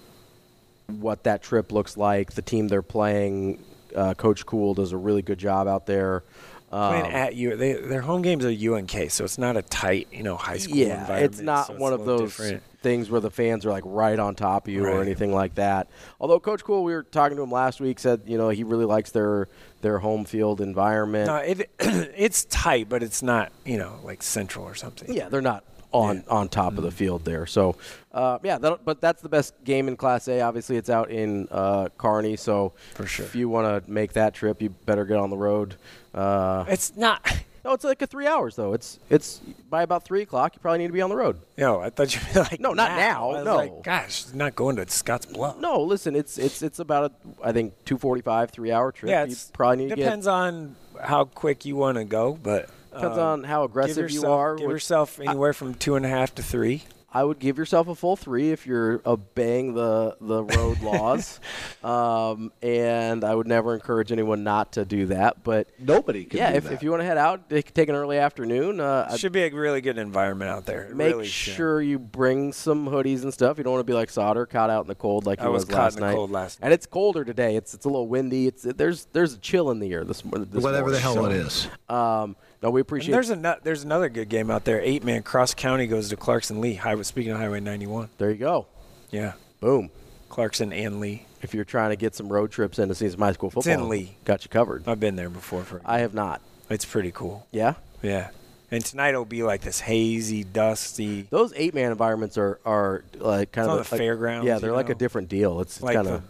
[0.90, 3.64] what that trip looks like, the team they're playing.
[3.96, 6.24] Uh, Coach Cool does a really good job out there.
[6.72, 10.08] Um, Playing at you, they, their home games are UNK, so it's not a tight,
[10.12, 11.34] you know, high school yeah, environment.
[11.34, 12.62] it's not so one a of those different.
[12.84, 15.88] things where the fans are like right on top of you or anything like that.
[16.20, 18.86] Although Coach Cool, we were talking to him last week, said you know he really
[18.86, 19.48] likes their
[19.82, 21.26] their home field environment.
[21.26, 25.12] No, it, it's tight, but it's not, you know, like central or something.
[25.12, 27.46] Yeah, they're not on on top of the field there.
[27.46, 27.76] So,
[28.14, 30.42] uh, yeah, that, but that's the best game in Class A.
[30.42, 33.26] Obviously, it's out in uh, Kearney, so For sure.
[33.26, 35.76] if you want to make that trip, you better get on the road.
[36.14, 37.22] Uh, It's not.
[37.66, 38.74] no, it's like a three hours though.
[38.74, 39.40] It's it's
[39.70, 40.56] by about three o'clock.
[40.56, 41.38] You probably need to be on the road.
[41.58, 43.30] No, I thought you'd be like, No, not now.
[43.32, 43.56] I was no.
[43.56, 45.58] like, gosh, not going to Scotts Bluff.
[45.60, 49.10] No, listen, it's it's it's about a I think two forty five, three hour trip.
[49.10, 52.70] Yeah, you probably need to depends get on how quick you want to go, but
[52.94, 55.96] Depends um, on how aggressive give you yourself- are, Give which- yourself anywhere from two
[55.96, 56.84] and a half to three.
[57.12, 61.40] I would give yourself a full three if you're obeying the the road laws,
[61.84, 65.44] um, and I would never encourage anyone not to do that.
[65.44, 66.74] But nobody can yeah, do if, that.
[66.74, 68.80] if you want to head out, take take an early afternoon.
[68.80, 70.84] Uh, I'd should be a really good environment out there.
[70.84, 73.58] It make really sure you bring some hoodies and stuff.
[73.58, 75.66] You don't want to be like Solder, caught out in the cold like I was
[75.66, 76.16] was, caught last in the night.
[76.16, 77.56] cold last and it's colder today.
[77.56, 78.46] It's it's a little windy.
[78.46, 81.32] It's there's there's a chill in the air this, mor- this Whatever the hell it
[81.32, 81.68] so, is.
[81.90, 83.12] Um, no, we And appreciate.
[83.14, 84.82] there's a there's another good game out there.
[84.82, 86.76] Eight man cross county goes to Clarkson Leigh.
[86.76, 88.10] Highway speaking of Highway 91.
[88.18, 88.68] there you go.
[89.12, 89.90] Yeah, Boom.
[90.30, 91.26] Clarkson and Leigh.
[91.42, 93.66] If you're trying to get some road trips in to see some high school It's
[93.66, 94.16] football, in Leigh.
[94.26, 94.88] got you covered.
[94.88, 95.64] I've been there before.
[95.64, 96.42] For I have not.
[96.70, 97.48] it's pretty cool.
[97.52, 97.76] Yeah.
[98.04, 98.30] Yeah,
[98.72, 101.24] and tonight it'll be like this hazy, dusty.
[101.30, 104.60] Those eight man environments are are like kind It's of a- the like- fairgrounds, Yeah,
[104.60, 105.60] they're like a different deal.
[105.62, 106.24] It's, it's Like kind of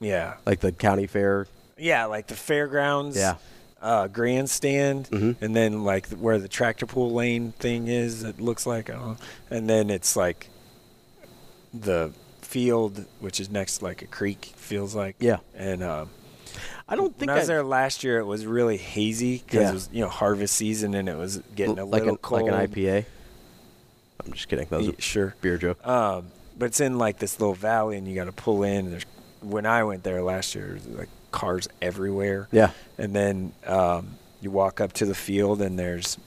[0.00, 1.46] Yeah, like the county fair.
[1.76, 3.16] yeah, like the fairgrounds.
[3.16, 3.36] Yeah.
[3.82, 5.34] Uh, grandstand, Mhm.
[5.42, 9.16] and then like where the tractor pull lane thing is, it looks like, know.
[9.50, 10.48] and then it's like
[11.74, 15.16] the field, which is next like a creek, feels like.
[15.18, 15.38] Yeah.
[15.56, 16.10] And um,
[16.88, 19.60] I don't think when I was I- there last year, it was really hazy because
[19.62, 19.70] Yeah.
[19.70, 22.42] it was you know harvest season and it was getting a like little an cold.
[22.42, 23.04] like an IPA.
[24.24, 24.66] I'm just kidding.
[24.70, 25.34] That was Ye- a sure.
[25.40, 25.84] beer joke.
[25.84, 26.26] Um,
[26.56, 28.84] but it's in like this little valley, and you got to pull in.
[28.84, 29.06] And there's
[29.40, 32.48] when I went there last year, there's like cars everywhere.
[32.52, 32.70] Yeah.
[32.98, 36.18] And then um, you walk up to the field, and there's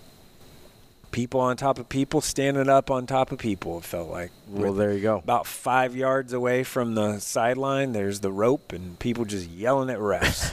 [1.12, 3.78] people on top of people standing up on top of people.
[3.78, 4.32] It felt like.
[4.50, 5.18] Well, there you go.
[5.18, 10.00] About five yards away from the sideline, there's the rope, and people just yelling at
[10.00, 10.52] refs.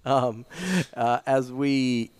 [0.04, 0.44] um,
[0.94, 2.10] uh, as we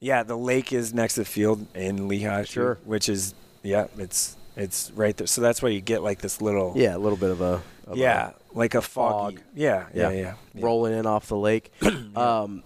[0.00, 2.78] yeah, the lake is next to the field in Lehigh, Sure.
[2.84, 5.26] which is yeah, it's it's right there.
[5.26, 7.96] So that's why you get like this little yeah, a little bit of a of
[7.96, 9.34] yeah, like a fog.
[9.34, 9.42] foggy.
[9.54, 10.34] Yeah, yeah, yeah.
[10.54, 10.64] yeah.
[10.64, 11.72] rolling in off the lake.
[12.16, 12.62] um,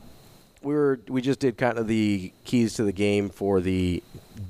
[0.63, 4.03] we were we just did kind of the keys to the game for the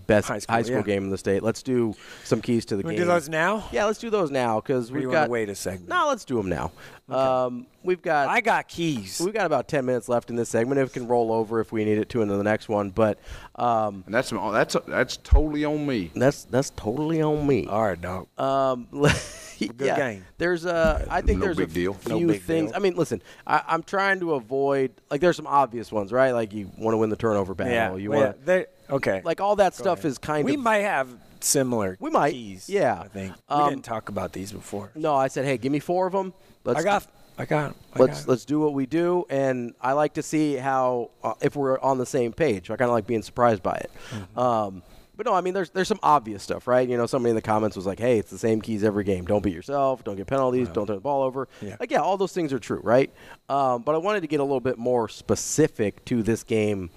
[0.06, 0.82] best High high school, school, yeah.
[0.82, 1.42] game in the state.
[1.42, 1.94] Let's do
[2.24, 3.00] some keys to the We game.
[3.00, 3.64] do those now?
[3.72, 5.88] Yeah, let's do those now because we've you wanna got wait a second.
[5.88, 6.70] No, let's do them now.
[7.08, 9.20] Um, we've got I got keys.
[9.24, 10.80] We've got about ten minutes left in this segment.
[10.80, 13.18] It can roll over if we need it to into the next one, but
[13.56, 16.10] um, And that's that's that's totally on me.
[16.14, 17.66] that's that's totally on me.
[17.66, 18.28] All right, dog.
[18.38, 18.86] Um,
[19.78, 20.24] yeah, game.
[20.38, 21.94] There's a, I think No there's big a deal.
[21.94, 22.70] few No big things.
[22.70, 22.76] deal.
[22.76, 26.32] I mean, listen, I, I'm trying to avoid like there's some obvious ones, right?
[26.32, 27.72] Like you want to win the turnover battle.
[27.72, 29.22] yeah, you well, want yeah, they- okay.
[29.24, 30.10] like all that Go stuff ahead.
[30.12, 30.58] is kind we of.
[30.58, 31.08] We might have
[31.40, 31.96] similar.
[32.00, 32.68] We might, keys.
[32.68, 33.00] yeah.
[33.00, 34.90] I think Um, we didn't talk about these before.
[34.94, 36.32] no, I said, hey, give me four of them.
[36.64, 37.06] Let's I got,
[37.38, 37.74] I got.
[37.94, 38.28] I let's got.
[38.28, 41.98] let's do what we do, and I like to see how uh, if we're on
[41.98, 42.70] the same page.
[42.70, 43.90] I kind of like being surprised by it.
[44.10, 44.38] Mm-hmm.
[44.38, 44.82] Um,
[45.16, 46.88] but no, I mean, there's there's some obvious stuff, right?
[46.88, 49.24] You know, somebody in the comments was like, "Hey, it's the same keys every game.
[49.24, 50.04] Don't beat yourself.
[50.04, 50.68] Don't get penalties.
[50.68, 51.76] Don't turn the ball over." Yeah.
[51.78, 53.12] Like, yeah, all those things are true, right?
[53.48, 56.90] Um, but I wanted to get a little bit more specific to this game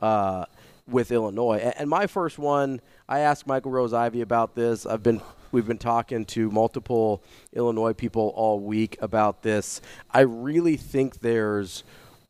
[0.00, 0.44] uh,
[0.88, 1.58] with Illinois.
[1.62, 4.84] A- And my first one, I asked Michael Rose-Ivey about this.
[4.86, 5.20] I've been
[5.52, 7.22] we've been talking to multiple
[7.52, 9.80] Illinois people all week about this.
[10.10, 11.84] I really think there's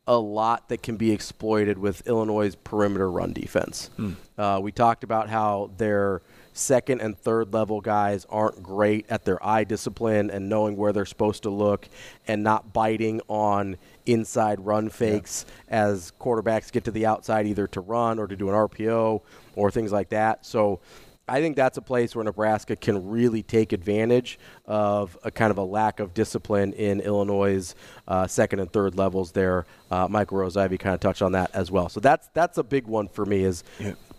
[0.06, 3.88] a lot that can be exploited with Illinois' perimeter run defense.
[4.36, 6.22] Uh, we talked about how their
[6.54, 11.06] second and third level guys aren't great at their eye discipline and knowing where they're
[11.06, 11.88] supposed to look
[12.26, 17.80] and not biting on inside run fakes as quarterbacks get to the outside either to
[17.80, 19.20] run or to do an RPO
[19.54, 20.44] or things like that.
[20.44, 20.80] So
[21.28, 25.58] I think that's a place where Nebraska can really take advantage of a kind of
[25.58, 27.74] a lack of discipline in Illinois'
[28.08, 29.32] uh, second and third levels.
[29.32, 31.88] There, uh, Michael Rose-Ivey kind of touched on that as well.
[31.88, 33.62] So that's that's a big one for me is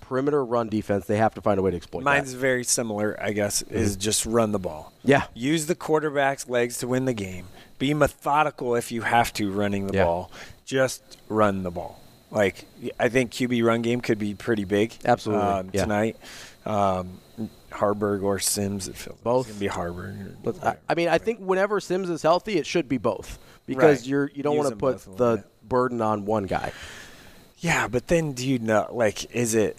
[0.02, 1.06] perimeter run defense.
[1.06, 2.06] They have to find a way to exploit it.
[2.06, 2.38] Mine's that.
[2.38, 4.94] very similar, I guess, is just run the ball.
[5.04, 5.26] Yeah.
[5.34, 7.48] Use the quarterback's legs to win the game.
[7.80, 10.06] Be methodical if you have to running the Yeah.
[10.06, 10.32] ball.
[10.66, 12.00] Just run the ball.
[12.32, 12.66] Like
[13.00, 14.94] I think QB run game could be pretty big.
[15.06, 15.84] Absolutely, um, yeah.
[15.84, 16.18] tonight.
[16.66, 17.20] Um,
[17.72, 18.88] Haarberg or Sims.
[18.88, 19.48] It feels Both.
[19.48, 20.36] Gonna be Haarberg.
[20.44, 24.02] But I, I mean, I think whenever Sims is healthy, it should be both because
[24.02, 24.08] Right.
[24.08, 25.70] you're you don't want to put both a little the bit.
[25.70, 26.72] burden on one guy.
[27.58, 28.88] Yeah, but then do you know?
[28.92, 29.78] Like, is it?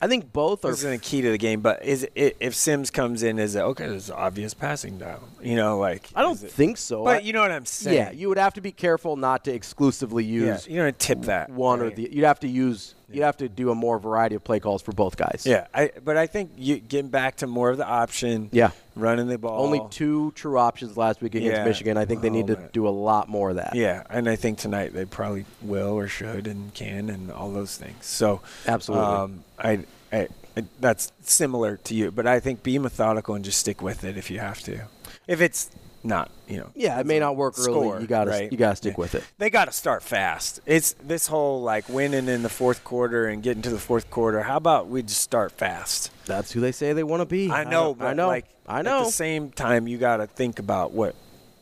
[0.00, 2.54] I think both are This isn't a key to the game, but is it, if
[2.54, 3.88] Sims comes in, is it okay?
[3.88, 5.20] There's obvious passing down.
[5.42, 7.04] You know, like I don't it- think so.
[7.04, 7.96] But I- you know what I'm saying?
[7.96, 11.22] Yeah, you would have to be careful not to exclusively Yeah, use you don't tip
[11.22, 12.08] that one or the.
[12.12, 14.92] You'd have to use you'd have to do a more variety of play calls for
[14.92, 15.44] both guys.
[15.46, 18.48] Yeah, I, but I think you getting back to more of the option.
[18.52, 18.70] Yeah.
[18.94, 19.64] running the ball.
[19.64, 21.64] Only two true options last week against Yeah.
[21.64, 21.96] Michigan.
[21.96, 22.68] I think they Oh, need to man.
[22.72, 23.74] do a lot more of that.
[23.74, 27.76] Yeah, and I think tonight they probably will or should and can and all those
[27.76, 28.04] things.
[28.06, 29.06] So Absolutely.
[29.06, 29.80] um, I,
[30.12, 34.02] I, I that's similar to you, but I think be methodical and just stick with
[34.04, 34.80] it if you have to.
[35.28, 35.70] If it's
[36.08, 36.70] not, you know.
[36.74, 38.02] Yeah, it may not work score, early.
[38.02, 38.50] You gotta right?
[38.50, 39.00] you gotta stick Yeah.
[39.02, 39.24] with it.
[39.38, 40.60] They got to start fast.
[40.66, 44.42] It's this whole like winning in the fourth quarter and getting to the fourth quarter.
[44.42, 46.10] How about we just start fast?
[46.26, 47.50] That's who they say they want to be.
[47.50, 48.26] I know, I but know.
[48.26, 49.00] like I know.
[49.00, 51.14] At the same time, you got to think about what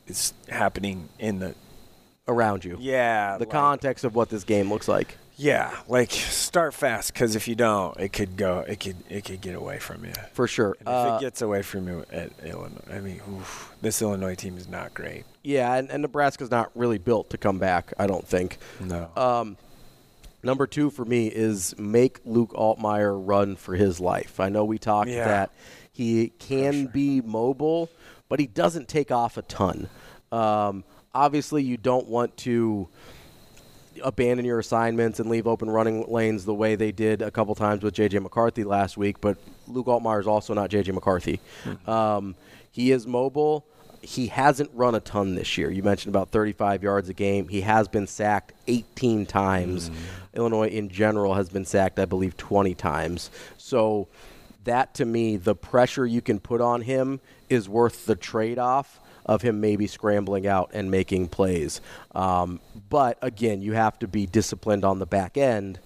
[0.07, 1.53] is happening in the
[2.29, 2.75] Around you.
[2.79, 5.17] yeah The like- context of what this game looks like.
[5.39, 8.59] Yeah, like start fast because if you don't, it could go.
[8.67, 10.13] It could it could get away from you.
[10.33, 10.75] For sure.
[10.79, 14.33] And if Uh, it gets away from you at Illinois, I mean, oof, this Illinois
[14.33, 15.25] team is not great.
[15.43, 18.57] Yeah, and, and Nebraska's not really built to come back, I don't think.
[18.81, 19.09] No.
[19.15, 19.57] Um,
[20.41, 24.39] number two for me is make Luke Altmyer run for his life.
[24.39, 25.25] I know we talked Yeah.
[25.25, 25.51] that
[25.91, 27.89] he can be mobile,
[28.27, 29.87] but he doesn't take off a ton.
[30.31, 30.83] Um,
[31.13, 32.89] obviously, you don't want to
[34.03, 37.83] abandon your assignments and leave open running lanes the way they did a couple times
[37.83, 38.19] with J.J.
[38.19, 39.37] McCarthy last week, but
[39.67, 40.91] Luke Altmyer is also not J.J.
[40.91, 41.39] McCarthy.
[41.85, 42.35] Um,
[42.71, 43.65] he is mobile.
[44.01, 45.71] He hasn't run a ton this year.
[45.71, 47.47] You mentioned about 35 yards a game.
[47.47, 49.89] He has been sacked 18 times.
[50.33, 53.31] Illinois in general has been sacked, I believe, 20 times.
[53.57, 54.07] So
[54.65, 57.19] that to me, the pressure you can put on him
[57.49, 61.81] is worth the trade off of him maybe scrambling out and making plays.
[62.15, 62.59] Um,
[62.89, 65.79] but again, you have to be disciplined on the back end.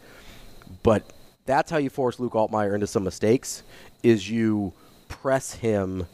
[0.84, 1.04] But
[1.46, 3.64] that's how you force Luke Altmyer into some mistakes
[4.04, 4.74] is you
[5.08, 6.06] press him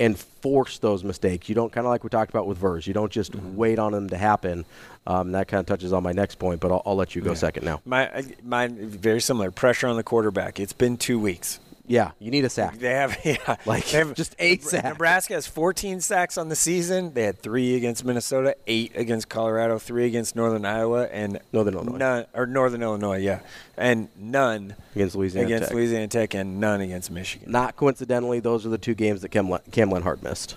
[0.00, 1.48] and force those mistakes.
[1.48, 2.86] You don't kind of like we talked about with Vers.
[2.86, 4.64] You don't just wait on them to happen.
[5.06, 7.30] Um, that kind of touches on my next point, but I'll, I'll let you go
[7.30, 7.36] Yeah.
[7.36, 7.80] second now.
[7.84, 9.50] My mine very similar.
[9.50, 10.58] Pressure on the quarterback.
[10.58, 11.60] It's been two weeks.
[11.86, 12.78] Yeah, you need a sack.
[12.78, 14.88] They have yeah, Like, they have, just eight Nebra- sacks.
[14.88, 17.12] Nebraska has 14 sacks on the season.
[17.12, 21.96] They had three against Minnesota, eight against Colorado, three against Northern Iowa, and Northern Illinois.
[21.96, 23.40] none or Northern Illinois, yeah,
[23.76, 25.74] and none Against Louisiana against Tech.
[25.74, 27.50] Louisiana Tech, and none against Michigan.
[27.50, 30.56] Not coincidentally, those are the two games that Cam, Le- Cam Lenhardt missed.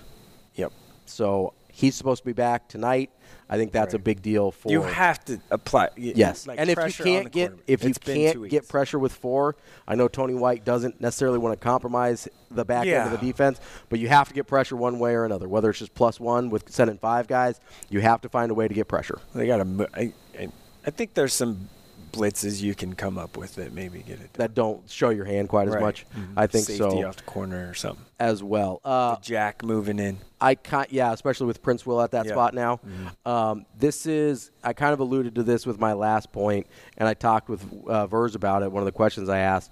[0.54, 0.72] Yep.
[1.06, 3.10] So he's supposed to be back tonight.
[3.48, 5.90] I think that's a big deal for You have to apply.
[5.96, 7.64] y- Yes, like and if you can't get quarterback.
[7.68, 9.54] if you It's been two can't get pressure with four,
[9.86, 13.60] I know Tony White doesn't necessarily want to compromise the back end of the defense,
[13.88, 15.48] but you have to get pressure one way or another.
[15.48, 18.66] Whether it's just plus one with sending five guys, you have to find a way
[18.66, 19.18] to get pressure.
[19.34, 19.88] They got to.
[19.94, 20.48] I, I,
[20.84, 21.68] I think there's some
[22.16, 24.32] blitzes you can come up with that maybe get it.
[24.34, 25.82] That don't show your hand quite as Right.
[25.82, 26.06] much.
[26.16, 26.32] Mhm.
[26.36, 28.04] I think Safety so off the corner or something.
[28.18, 28.80] as well.
[28.84, 30.18] Uh, Jack moving in.
[30.40, 32.32] I kind yeah, especially with Princewill at that Yeah.
[32.32, 32.80] spot now.
[33.24, 36.66] Um, this is I kind of alluded to this with my last point,
[36.98, 38.72] and I talked with uh, Vers about it.
[38.72, 39.70] One of the questions I asked.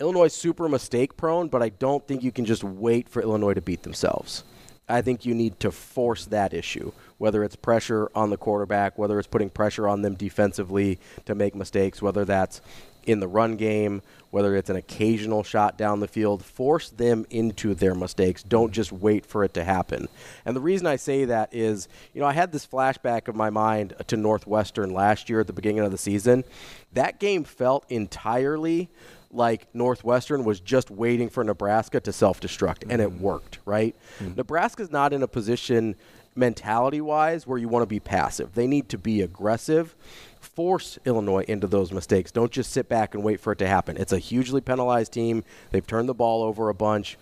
[0.00, 3.60] Illinois super mistake prone, but I don't think you can just wait for Illinois to
[3.62, 4.42] beat themselves.
[4.88, 9.18] I think you need to force that issue, whether it's pressure on the quarterback, whether
[9.18, 12.60] it's putting pressure on them defensively to make mistakes, whether that's
[13.06, 16.44] in the run game, whether it's an occasional shot down the field.
[16.44, 18.42] Force them into their mistakes.
[18.42, 20.08] Don't just wait for it to happen.
[20.44, 23.50] And the reason I say that is, you know, I had this flashback of my
[23.50, 26.44] mind to Northwestern last year at the beginning of the season.
[26.92, 28.88] That game felt entirely
[29.30, 33.22] like Northwestern was just waiting for Nebraska to self destruct, and it mm-hmm.
[33.22, 33.96] worked, right?
[34.20, 34.36] Mm-hmm.
[34.36, 35.96] Nebraska's not in a position
[36.36, 38.54] mentality wise where you want to be passive.
[38.54, 39.94] They need to be aggressive,
[40.40, 42.32] force Illinois into those mistakes.
[42.32, 43.96] Don't just sit back and wait for it to happen.
[43.96, 45.44] It's a hugely penalized team.
[45.70, 47.16] They've turned the ball over a bunch.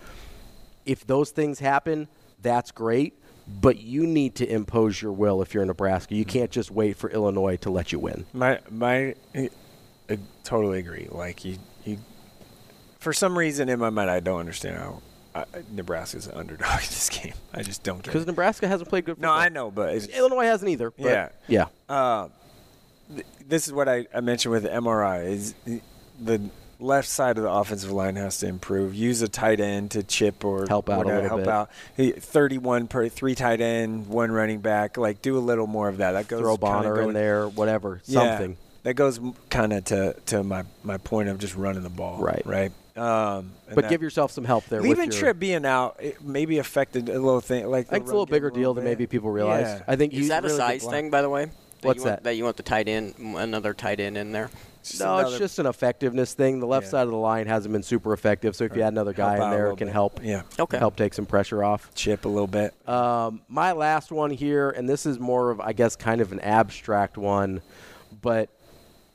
[0.85, 2.09] If those things happen,
[2.41, 3.19] that's great.
[3.47, 6.15] But you need to impose your will if you're Nebraska.
[6.15, 8.25] You can't just wait for Illinois to let you win.
[8.33, 9.51] My my, I,
[10.09, 11.09] I totally agree.
[11.11, 11.99] Like you, you,
[13.01, 15.03] for some reason in my mind, I don't understand how
[15.35, 17.35] uh, Nebraska's an underdog in this game.
[17.55, 18.27] I just don't get Because.
[18.27, 19.35] Nebraska hasn't played good football.
[19.35, 19.41] No.
[19.41, 20.91] I know, but Illinois hasn't either.
[20.91, 21.67] but yeah, Yeah.
[21.89, 22.29] Uh,
[23.15, 25.55] th- this is what I, I mentioned with the MRI is
[26.21, 26.41] the
[26.79, 28.95] left side of the offensive line has to improve.
[28.95, 31.49] Use a tight end to chip or Help out a whatever, help bit.
[31.49, 31.71] out.
[32.23, 34.97] Thirty-one per three tight end, one running back.
[34.97, 36.13] Like do a little more of that.
[36.13, 38.57] That goes Throw Bonner in there, whatever, Yeah, something.
[38.83, 42.19] that goes kind of to to my my point of just running the ball.
[42.19, 42.43] Right.
[42.45, 42.73] Right.
[42.97, 44.81] Um, But that- give yourself some help there.
[44.83, 47.67] Leaving with your, Tripp being out it maybe affected a little thing.
[47.71, 49.67] Like it's a little bigger deal than maybe people realize.
[49.67, 49.83] Yeah.
[49.89, 51.47] I think Is he's that a really good size thing, by the way?
[51.47, 51.53] That
[51.89, 52.25] What's you want, that?
[52.25, 54.51] That you want the tight end, another tight end in there?
[54.99, 56.59] No, it's just an effectiveness thing.
[56.61, 56.91] The left Yeah.
[56.91, 59.45] side of the line hasn't been super effective, so if you add another guy Help
[59.45, 59.93] in there, it can bit.
[59.93, 60.21] help.
[60.23, 60.43] Yeah.
[60.59, 60.77] Okay.
[60.79, 61.91] Help take some pressure off.
[61.95, 62.75] Chip a little bit.
[62.89, 66.41] Um, my last one here, and this is more of, I guess, kind of an
[66.41, 67.63] abstract one,
[68.21, 68.49] but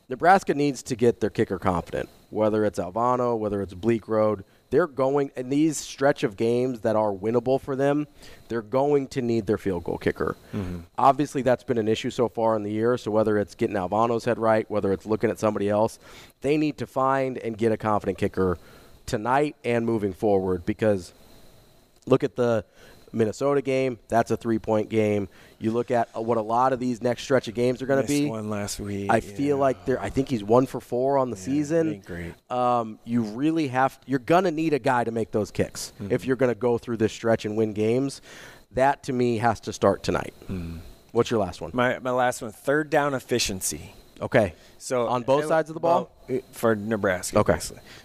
[0.09, 4.43] Nebraska needs to get their kicker confident, whether it's Alvano, whether it's Bleak Road.
[4.69, 8.05] They're going in these stretch of games that are winnable for them.
[8.49, 10.35] They're going to need their field goal kicker.
[10.53, 10.79] Mm-hmm.
[10.97, 12.97] Obviously, that's been an issue so far in the year.
[12.97, 15.99] So whether it's getting Alvano's head right, whether it's looking at somebody else,
[16.41, 18.57] they need to find and get a confident kicker
[19.05, 20.65] tonight and moving forward.
[20.65, 21.13] Because
[22.05, 22.65] look at the
[23.11, 25.27] Minnesota game; that's a three-point game.
[25.59, 28.01] You look at uh, what a lot of these next stretch of games are going
[28.01, 28.25] to be.
[28.27, 29.09] one last week.
[29.11, 29.99] I feel like they're.
[30.01, 32.01] I think he's one for four on the season.
[32.05, 32.33] great.
[32.51, 33.97] Um, you really have.
[34.05, 36.11] You're gonna need a guy to make those kicks Mhm.
[36.11, 38.21] if you're gonna go through this stretch and win games.
[38.71, 40.33] That to me has to start tonight.
[41.13, 41.71] What's your last one?
[41.73, 43.93] My my last one, third down efficiency.
[44.21, 44.53] Okay.
[44.77, 46.11] So On both sides of the ball?
[46.27, 47.39] well, for Nebraska.
[47.39, 47.59] Okay.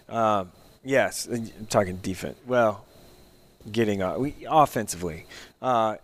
[0.08, 0.52] Um,
[0.84, 2.38] yes, I'm talking defense.
[2.46, 2.84] Well,
[3.70, 5.26] getting uh, we, offensively,
[5.60, 5.96] uh,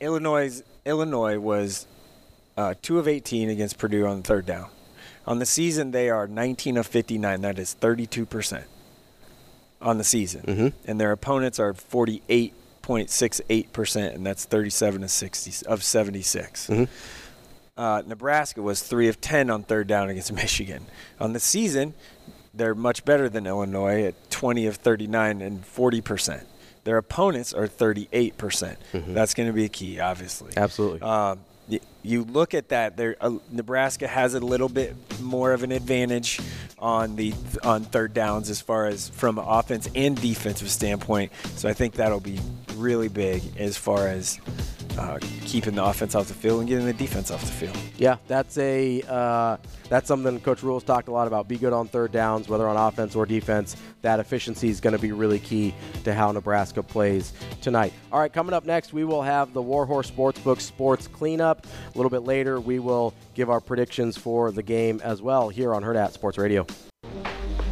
[0.00, 1.86] Illinois Illinois was
[2.56, 4.68] uh, two of 18 against Purdue on third down.
[5.26, 7.40] On the season, they are 19 of 59.
[7.40, 8.64] That is 32 percent
[9.80, 10.72] on the season, Mhm.
[10.86, 16.66] and their opponents are 48.68 percent, and that's 37 of 60 of 76.
[16.68, 16.88] Mhm.
[17.76, 20.86] Uh, Nebraska was three of 10 on third down against Michigan.
[21.20, 21.94] On the season,
[22.52, 26.46] they're much better than Illinois at 20 of 39 and 40 percent.
[26.84, 28.78] Their opponents are 38 percent.
[28.92, 30.52] That's going to be a key, obviously.
[30.56, 31.02] Absolutely.
[31.66, 32.98] Y- you look at that.
[32.98, 36.38] There, uh, Nebraska has a little bit more of an advantage
[36.78, 37.32] on the
[37.62, 41.32] on third downs as far as from an offense and defensive standpoint.
[41.56, 42.38] So I think that'll be
[42.76, 44.38] really big as far as
[44.98, 47.76] uh, keeping the offense off the field and getting the defense off the field.
[47.96, 49.56] Yeah, that's a uh,
[49.88, 51.48] that's something Coach Rhule's talked a lot about.
[51.48, 53.76] Be good on third downs, whether on offense or defense.
[54.02, 55.74] That efficiency is going to be really key
[56.04, 57.92] to how Nebraska plays tonight.
[58.12, 61.66] All right, coming up next, we will have the Warhorse Sportsbook Sports Cleanup.
[61.66, 65.74] A little bit later, we will give our predictions for the game as well here
[65.74, 66.66] on Hurrdat Sports Radio.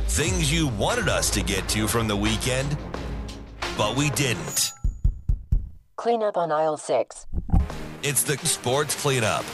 [0.07, 2.77] Things you wanted us to get to from the weekend,
[3.79, 4.73] but we didn't.
[6.03, 7.29] Clean up on aisle six.
[8.03, 9.45] It's the Sports Cleanup.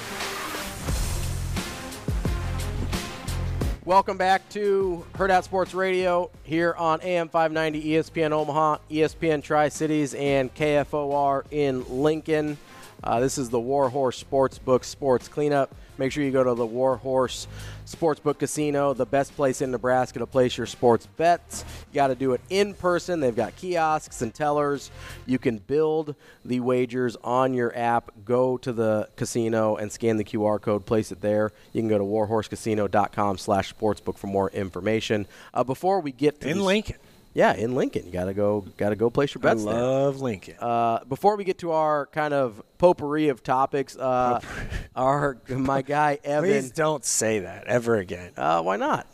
[3.85, 10.15] Welcome back to Hurrdat Sports Radio here on AM 590 ESPN Omaha, ESPN Tri Cities,
[10.15, 12.57] and KFOR in Lincoln.
[13.03, 15.75] Uh, this is the Warhorse Sportsbook Sports Cleanup.
[15.99, 17.49] Make sure you go to the Warhorse
[17.85, 21.65] Sportsbook Casino, the best place in Nebraska to place your sports bets.
[21.91, 23.19] You got to do it in person.
[23.19, 24.93] They've got kiosks and tellers.
[25.27, 26.15] You can build
[26.45, 28.12] the wagers on your app.
[28.25, 30.87] Go to the casino and scan the QR code.
[30.87, 31.53] Place it there.
[31.73, 35.27] You can go to warhorsecasino.com/slash sportsbook for more information.
[35.53, 36.97] Uh, before we get to In Lincoln.
[37.35, 39.65] Yeah, in Lincoln, you gotta go, gotta go place your I bets.
[39.65, 39.75] there.
[39.75, 40.57] love Lincoln.
[40.59, 44.41] Uh, before we get to our kind of potpourri of topics, uh,
[44.97, 46.51] our my guy Evan.
[46.51, 48.33] Please don't say that ever again.
[48.37, 49.07] Uh, why not?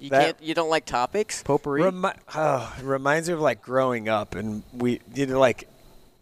[0.00, 0.42] You That- can't.
[0.42, 1.42] You don't like topics?
[1.44, 1.82] Potpourri.
[1.82, 5.68] Remi- oh, it reminds me of like growing up, and we did like.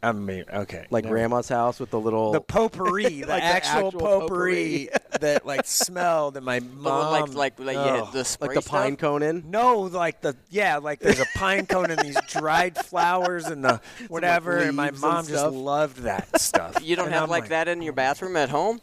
[0.02, 3.47] I mean, okay, like never- grandma's house with the little the potpourri, the, Like the
[3.47, 4.89] actual, actual potpourri
[5.20, 8.10] that like smelled that my mom like like like you oh.
[8.12, 9.01] the spray like the pine stuff?
[9.01, 9.51] cone in.
[9.51, 13.81] No, like the yeah, like there's a pine cone and these dried flowers and the
[14.09, 16.77] whatever, and my leaves and mom just loved that stuff.
[16.82, 18.81] You don't And have I'm like, that in your bathroom at home?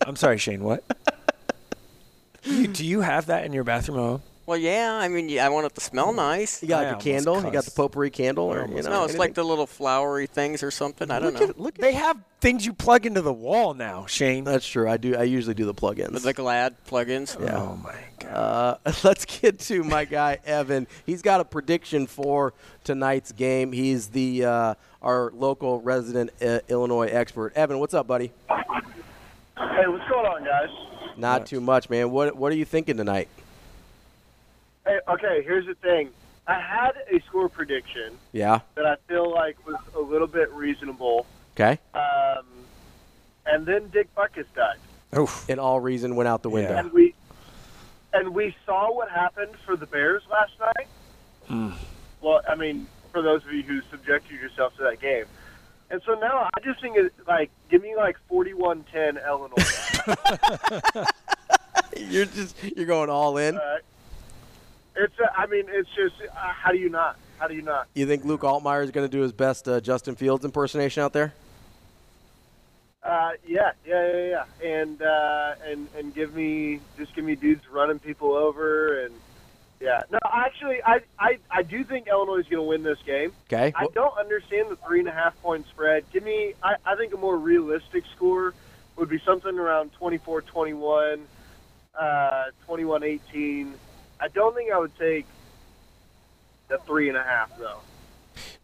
[0.00, 0.64] I'm sorry, Shane.
[0.64, 0.84] What?
[2.44, 3.98] you, do you have that in your bathroom?
[3.98, 4.22] at home?
[4.46, 4.94] Well, yeah.
[4.94, 6.62] I mean, yeah, I want it to smell nice.
[6.62, 7.44] You got I like a candle.
[7.44, 8.90] You got the potpourri candle, or you know.
[8.90, 11.10] no, it's like the little flowery things or something.
[11.10, 11.48] I don't Look know.
[11.48, 14.44] at- look, they have things you plug into the wall now, Shane.
[14.44, 14.88] That's true.
[14.88, 15.16] I do.
[15.16, 16.22] I usually do the plugins.
[16.22, 17.38] the Glad plugins.
[17.44, 17.60] Yeah.
[17.60, 18.78] Oh my god.
[18.86, 20.86] Uh, let's get to my guy Evan.
[21.04, 22.54] He's got a prediction for
[22.84, 23.72] tonight's game.
[23.72, 27.52] He's the uh, our local resident uh, Illinois expert.
[27.56, 28.30] Evan, what's up, buddy?
[28.48, 30.68] Hey, what's going on, guys?
[31.16, 32.12] Not too much, man.
[32.12, 33.28] What What are you thinking tonight?
[34.86, 36.10] Hey, okay, here's the thing.
[36.46, 38.60] I had a score prediction Yeah.
[38.76, 41.78] that I feel like was a little bit reasonable, Okay.
[41.94, 42.44] um,
[43.46, 44.76] and then Dick Butkus died,
[45.18, 45.48] Oof.
[45.48, 46.76] And all reason went out the window.
[46.76, 47.14] and we
[48.12, 50.86] and we saw what happened for the Bears last night.
[51.48, 51.70] Hmm.
[52.20, 55.24] Well, I mean, for those of you who subjected yourself to that game.
[55.90, 61.06] And so now I just think it like give me like 41-10 Illinois.
[61.96, 63.56] you're just you're going all in.
[63.56, 63.78] Uh,
[64.96, 67.16] it's uh, I mean it's just uh, how do you not?
[67.38, 67.88] How do you not?
[67.94, 71.12] You think Luke Altmyer is going to do his best uh, Justin Fields impersonation out
[71.12, 71.34] there?
[73.02, 77.62] Uh, yeah, yeah, yeah, yeah, and uh, and and give me just give me dudes
[77.70, 79.14] running people over, and
[79.80, 80.02] yeah.
[80.10, 83.32] No, actually, I I, I do think Illinois is going to win this game.
[83.46, 83.72] Okay.
[83.76, 86.04] I don't understand the three and a half point spread.
[86.12, 88.54] Give me, I, I think a more realistic score
[88.96, 91.20] would be something around 24-21.
[91.98, 93.72] uh, 21-18.
[94.20, 95.26] I don't think I would take
[96.68, 97.78] the three and a half though.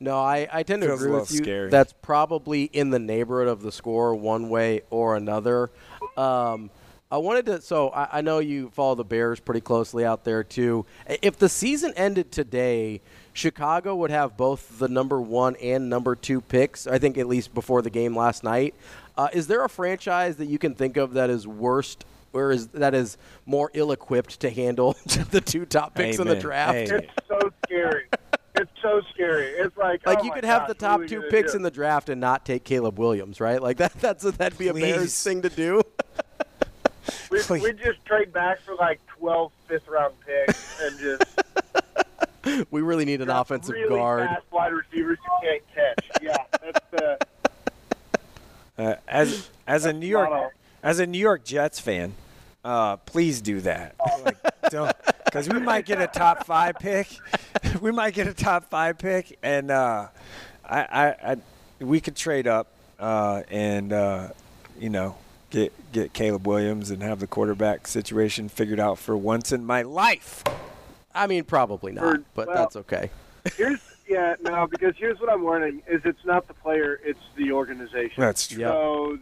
[0.01, 1.37] No, I, I tend to Feels agree with you.
[1.39, 1.71] scary.
[1.71, 5.71] That's probably in the neighborhood of the score, one way or another.
[6.17, 6.71] Um,
[7.11, 7.61] I wanted to.
[7.61, 10.87] So I, I know you follow the Bears pretty closely out there too.
[11.07, 13.01] If the season ended today,
[13.33, 16.87] Chicago would have both the number one and number two picks.
[16.87, 18.75] I think at least before the game last night.
[19.17, 22.05] Uh, is there a franchise that you can think of that is worst?
[22.33, 24.93] Or is that is more ill-equipped to handle
[25.31, 26.73] the two top picks in the draft?
[26.73, 26.85] Hey.
[26.85, 28.05] It's so scary.
[28.55, 29.49] it's so scary.
[29.49, 31.57] It's like Like oh you could have gosh, the top two picks do?
[31.57, 33.61] in the draft and not take Caleb Williams, right?
[33.63, 35.83] Like that that's that'd be a Bears thing to do.
[37.31, 43.05] We, we just trade back for like 12 fifth round picks and just we really
[43.05, 44.29] need an draft offensive really guard.
[44.29, 46.23] fast wide receivers who can't catch.
[46.23, 47.19] Yeah, that's the
[48.79, 50.51] Uh, as as a New York not
[50.83, 52.15] as a New York Jets fan,
[52.65, 53.95] uh, please do that.
[54.25, 54.37] Like,
[54.71, 57.09] don't because we might get a top five pick.
[57.81, 60.07] we might get a top five pick, and uh,
[60.65, 61.37] I, I, I
[61.81, 62.69] we could trade up
[63.01, 64.29] uh, and uh,
[64.79, 65.17] you know
[65.51, 69.83] get get Caleb Williams and have the quarterback situation figured out for once in my
[69.83, 70.45] life.
[71.15, 73.11] I mean, probably not, For- but well- that's okay.
[73.57, 77.51] here's yeah no because here's what I'm learning is it's not the player it's the
[77.53, 78.21] organization.
[78.21, 78.63] That's true.
[78.63, 79.19] So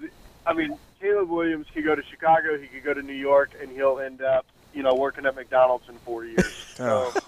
[0.47, 3.70] I mean Caleb Williams could go to Chicago, he could go to New York, and
[3.70, 4.44] he'll end up
[4.74, 6.47] you know working at McDonald's in four years.
[6.81, 7.20] So oh.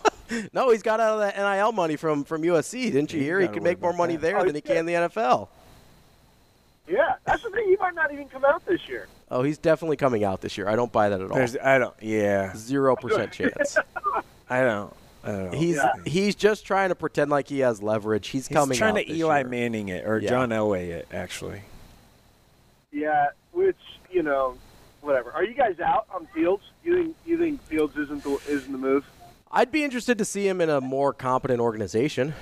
[0.55, 3.41] No, he's got out of that NIL money from from USC, didn't you You hear?
[3.41, 4.23] He gotta could make more money that.
[4.23, 4.69] there Oh, than he yeah.
[4.75, 5.49] can in the NFL.
[6.89, 7.69] yeah, that's the thing.
[7.69, 9.09] He might not even come out this year.
[9.31, 10.69] Oh, he's definitely coming out this year.
[10.69, 11.37] I don't buy that at all.
[11.37, 13.77] There's I don't yeah Zero percent chance.
[14.49, 14.95] I don't.
[15.25, 15.55] I don't.
[15.55, 15.93] He's Yeah.
[16.07, 18.29] he's just trying to pretend like he has leverage.
[18.29, 19.49] He's, He's coming trying out to this Eli year.
[19.49, 20.31] Manning it or Yeah.
[20.31, 21.63] John Elway it actually.
[22.91, 23.35] Yeah, which
[24.13, 24.57] you know,
[25.01, 25.33] whatever.
[25.33, 26.63] Are you guys out on Fields?
[26.85, 29.05] You think you think Fields isn't the isn't the move?
[29.51, 32.35] I'd be interested to see him in a more competent organization.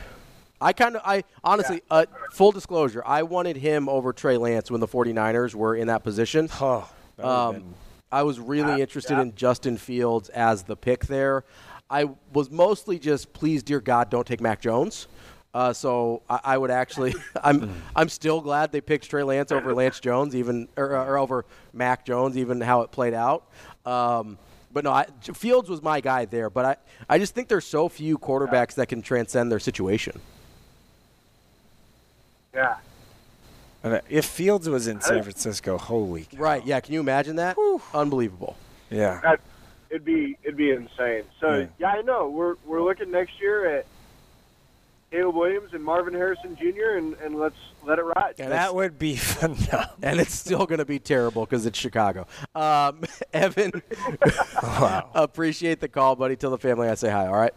[0.61, 4.81] I kind of, I honestly, uh, full disclosure, I wanted him over Trey Lance when
[4.81, 6.49] the 49ers were in that position.
[6.61, 7.75] Oh, that Um, been-
[8.13, 11.45] I was really interested in Justin Fields as the pick there.
[11.89, 15.07] I was mostly just, please, dear God, don't take Mac Jones.
[15.53, 19.75] Uh, so I, I would actually, I'm, I'm still glad they picked Trey Lance over
[19.75, 23.45] Lance Jones, even or, or over Mac Jones, even how it played out.
[23.85, 24.39] Um,
[24.73, 26.49] but no, I, Fields was my guy there.
[26.51, 26.77] But I,
[27.09, 30.21] I just think there's so few quarterbacks that can transcend their situation.
[32.55, 32.77] Yeah.
[33.83, 36.39] And, uh, If Fields was in San Francisco, holy cow.
[36.39, 36.65] Right?
[36.65, 36.79] Yeah.
[36.81, 37.57] Can you imagine that?
[37.95, 38.57] Unbelievable.
[38.91, 39.21] Yeah.
[39.23, 39.41] That
[39.89, 41.25] it'd be it'd be insane.
[41.41, 41.67] So Yeah.
[41.79, 42.29] yeah, I know.
[42.29, 43.87] We're we're looking next year at
[45.11, 46.97] Caleb Williams and Marvin Harrison Jr.
[46.97, 48.35] and, and let's let it ride.
[48.39, 49.87] And that would be phenomenal.
[50.03, 52.27] and it's still going to be terrible because it's Chicago.
[52.55, 53.83] Um, Evan,
[54.63, 55.11] Wow.
[55.15, 56.37] appreciate the call, buddy.
[56.37, 57.27] Tell the family I say hi.
[57.27, 57.55] All right.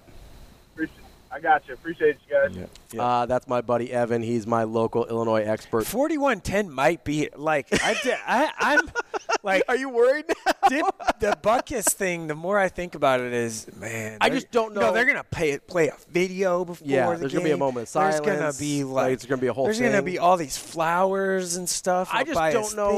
[1.34, 1.74] Appreciate- I got you.
[1.74, 2.56] Appreciate you guys.
[2.56, 2.66] Yeah.
[2.94, 3.04] Yeah.
[3.04, 4.22] Uh, that's my buddy Evan.
[4.22, 5.86] He's my local Illinois expert.
[5.86, 7.96] Forty-one ten might be like I,
[8.28, 8.92] I, I'm
[9.44, 10.26] like Are you worried?
[10.70, 10.86] dip,
[11.20, 12.28] the Butkus thing.
[12.28, 14.18] The more I think about it, is man.
[14.22, 14.82] I just don't know.
[14.82, 16.88] No, know- they're gonna play play a video before.
[16.88, 18.20] Yeah, the there's gonna be a moment of silence.
[18.20, 20.58] There's gonna be like, like it's gonna be a whole There's gonna be all these
[20.58, 22.10] flowers and stuff.
[22.12, 22.92] I just don't know.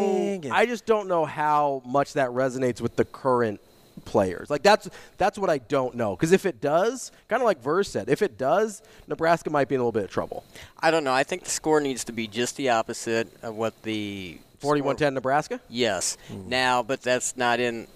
[0.43, 3.61] and- I just don't know how much that resonates with the current
[4.05, 4.49] players.
[4.49, 6.15] Like that's that's what I don't know.
[6.15, 9.75] Because if it does, kind of like Verse said, if it does, Nebraska might be
[9.75, 10.43] in a little bit of trouble.
[10.79, 11.13] I don't know.
[11.13, 15.13] I think the score needs to be just the opposite of what the score- 41-10
[15.13, 15.59] Nebraska.
[15.69, 16.17] Yes.
[16.47, 17.87] Now, but that's not in.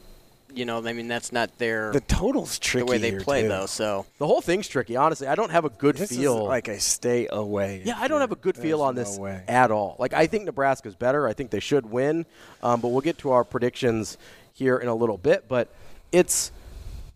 [0.51, 2.83] You know, I mean, that's not their the total's tricky.
[2.83, 3.49] the way they here, play too.
[3.49, 3.67] though.
[3.67, 4.95] So The whole thing's tricky.
[4.95, 6.37] Honestly, I don't have a good This feel.
[6.37, 7.83] is like I stay away.
[7.85, 9.43] Yeah, I don't have a good feel on this way.
[9.47, 9.95] at all.
[9.99, 11.27] Like, I think Nebraska's better.
[11.27, 12.25] I think they should win.
[12.63, 14.17] Um, but we'll get to our predictions
[14.53, 15.47] here in a little bit.
[15.47, 15.71] But
[16.11, 16.51] it's,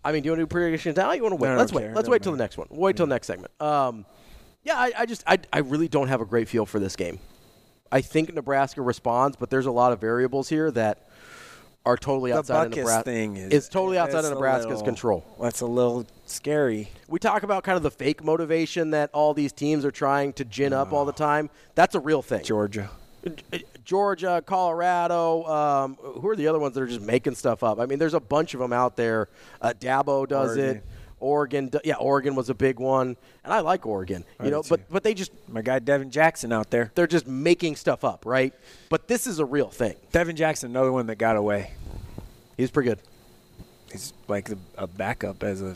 [0.04, 1.12] I mean, do you want to do predictions now?
[1.14, 1.50] You want to wait?
[1.50, 1.82] No, Let's wait.
[1.84, 1.94] care.
[1.94, 2.68] Let's Don't wait till the next one.
[2.70, 3.52] We'll wait till the next segment.
[3.62, 4.06] Um,
[4.64, 7.20] yeah, I, I just, I, I really don't have a great feel for this game.
[7.92, 11.08] I think Nebraska responds, but there's a lot of variables here that
[11.86, 13.04] are totally The outside of Nebraska.
[13.04, 15.26] thing is it's totally outside of Nebraska's little- control.
[15.42, 16.90] That's a little scary.
[17.10, 20.46] We talk about kind of the fake motivation that all these teams are trying to
[20.46, 21.50] gin up all the time.
[21.76, 22.44] That's a real thing.
[22.44, 22.90] Georgia.
[23.86, 25.44] Georgia, Colorado.
[25.46, 27.80] Um, who are the other ones that are just making stuff up?
[27.80, 29.30] I mean, there's a bunch of them out there.
[29.62, 30.78] Uh, Dabo does Oregon.
[30.78, 30.84] it.
[31.20, 33.16] Oregon, yeah, Oregon was a big one,
[33.46, 34.26] and I like Oregon.
[34.40, 36.92] You do know, but but they just My guy Devin Jackson out there.
[36.96, 38.54] they're just making stuff up, right?
[38.90, 39.96] But this is a real thing.
[40.12, 41.72] Devin Jackson, another one that got away.
[42.58, 43.00] He's pretty good,
[43.90, 45.76] He's like a, a backup as a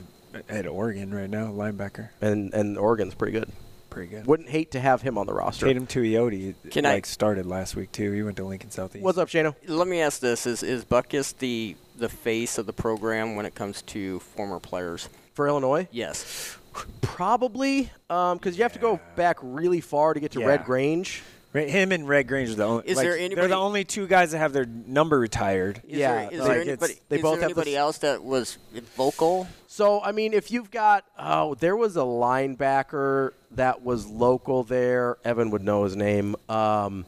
[0.49, 2.09] at Oregon right now, linebacker.
[2.19, 3.49] and and Oregon's pretty good.
[3.89, 4.25] Pretty good.
[4.27, 5.65] Wouldn't hate to have him on the roster.
[5.65, 8.11] Tatum Tuioti Can I- like started last week too.
[8.11, 9.03] He went to Lincoln Southeast.
[9.03, 9.55] What's up, Shano?
[9.67, 13.55] Let me ask this: Is is Butkus the the face of the program when it
[13.55, 15.09] comes to former players?
[15.33, 15.87] For Illinois?
[15.91, 16.57] Yes.
[17.01, 20.47] Probably, um, because you have to go back really far to get to Yeah.
[20.47, 21.23] Red Grange.
[21.53, 22.87] Right, him and Red Grange are the only.
[22.87, 25.81] Is like, there They're anybody- the only two guys that have their number retired.
[25.87, 28.57] Is there, is there anybody, is there anybody else that was
[28.95, 29.47] vocal?
[29.67, 35.17] So, I mean, if you've got, oh, there was a linebacker that was local there.
[35.23, 36.35] Evan would know his name.
[36.49, 37.05] Um,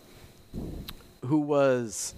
[1.25, 2.13] who was,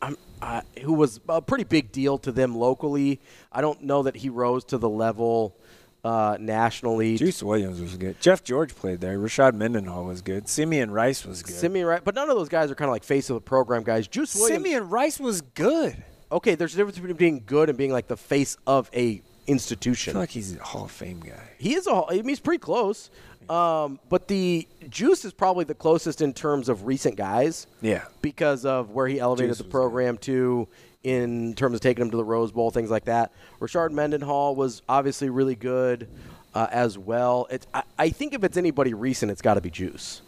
[0.00, 3.20] uh, who was a pretty big deal to them locally.
[3.52, 5.56] I don't know that he rose to the level
[6.04, 7.16] uh, nationally.
[7.16, 8.20] Juice Williams was good.
[8.20, 9.18] Jeff George played there.
[9.18, 10.48] Rashard Mendenhall was good.
[10.48, 11.54] Simeon Rice was good.
[11.54, 13.82] Simeon Rice, but none of those guys are kind of like face of the program
[13.82, 14.06] guys.
[14.06, 14.62] Juice Williams.
[14.62, 16.02] Simeon Rice was good.
[16.30, 19.50] Okay, there's a difference between being good and being like the face of a I
[19.50, 20.12] institution.
[20.14, 21.50] feel like he's a Hall of Fame guy.
[21.58, 22.02] He is a.
[22.08, 23.10] I mean, he's pretty close.
[23.48, 27.66] Um, but the Juice is probably the closest in terms of recent guys.
[27.82, 28.04] Yeah.
[28.22, 30.66] Because of where he elevated Juice the program to,
[31.02, 33.32] in terms of taking him to the Rose Bowl, things like that.
[33.60, 36.08] Rashard Mendenhall was obviously really good
[36.54, 37.46] uh, as well.
[37.50, 40.22] It's, I, I think if it's anybody recent, it's got to be Juice.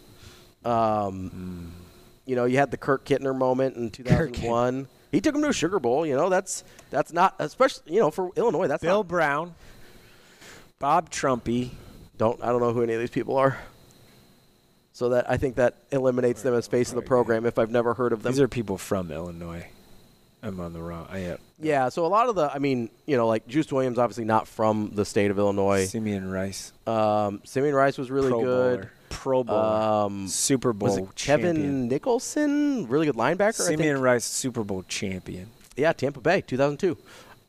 [0.64, 1.72] Um,
[2.26, 4.88] You know, you had the Kurt Kittner moment in 2001.
[5.16, 6.04] He took him to a Sugar Bowl.
[6.04, 8.66] You know, that's that's not especially you know for Illinois.
[8.66, 9.54] That's Bill not, Brown,
[10.78, 11.70] Bob Trumpy.
[12.18, 13.56] don't I don't know who any of these people are.
[14.92, 17.94] So that I think that eliminates them as face of the program if I've never
[17.94, 18.32] heard of them.
[18.32, 19.66] These are people from Illinois.
[20.42, 21.06] I'm on the wrong.
[21.10, 21.36] I, yeah.
[21.58, 24.46] yeah, so a lot of the I mean, you know, like Juice Williams obviously not
[24.46, 25.86] from the state of Illinois.
[25.86, 26.74] Simeon Rice.
[26.86, 28.80] Um, Simeon Rice was really Pro good.
[28.80, 28.92] Bowler.
[29.08, 30.04] Pro Bowler.
[30.06, 31.88] Um, Super Bowl was it Kevin champion.
[31.88, 33.54] Nicholson, really good linebacker.
[33.54, 34.00] Simeon.
[34.00, 35.48] Rice, Super Bowl champion.
[35.76, 36.96] Yeah, Tampa Bay, 2002.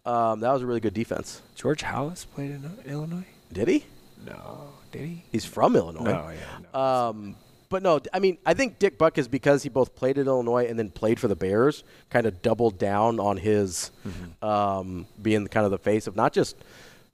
[0.05, 1.41] Um, that was a really good defense.
[1.55, 3.25] George Halas played in Illinois.
[3.51, 3.85] Did he?
[4.25, 5.23] No, did he?
[5.31, 6.03] He's from Illinois.
[6.03, 6.31] No,
[6.73, 7.07] yeah.
[7.07, 7.35] Um,
[7.69, 10.65] but no, I mean, I think Dick Buck is because he both played at Illinois
[10.67, 14.45] and then played for the Bears, kind of doubled down on his Mm-hmm.
[14.45, 16.55] um, being kind of the face of not just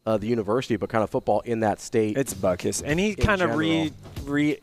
[0.06, 2.18] uh, the university, but kind of football in that state.
[2.18, 3.92] It's Butkus, and he kind of re,
[4.26, 4.58] re.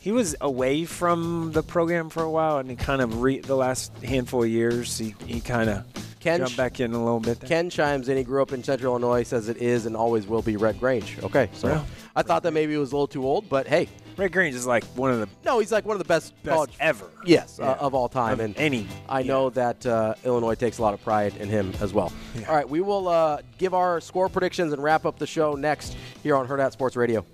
[0.00, 3.56] He was away from the program for a while, and he kind of re the
[3.56, 4.96] last handful of years.
[4.96, 5.84] He he kind of
[6.30, 7.40] Ken jumped ch- back in a little bit.
[7.40, 7.48] There.
[7.48, 8.16] Ken chimes in.
[8.16, 9.22] He grew up in Central Illinois.
[9.22, 11.16] Says it is and always will be Red Grange.
[11.22, 11.84] Okay, so Yeah.
[12.16, 14.66] I thought that maybe it was a little too old, but hey, Red Grange is
[14.66, 17.08] like one of the no, he's like one of the best, best college ever.
[17.24, 17.70] Yes, Yeah.
[17.70, 18.88] uh, of all time, Of and any.
[19.08, 22.12] I know that uh, Illinois takes a lot of pride in him as well.
[22.48, 25.96] All right, we will uh, give our score predictions and wrap up the show next
[26.22, 27.24] here on Hurrdat Sports Radio.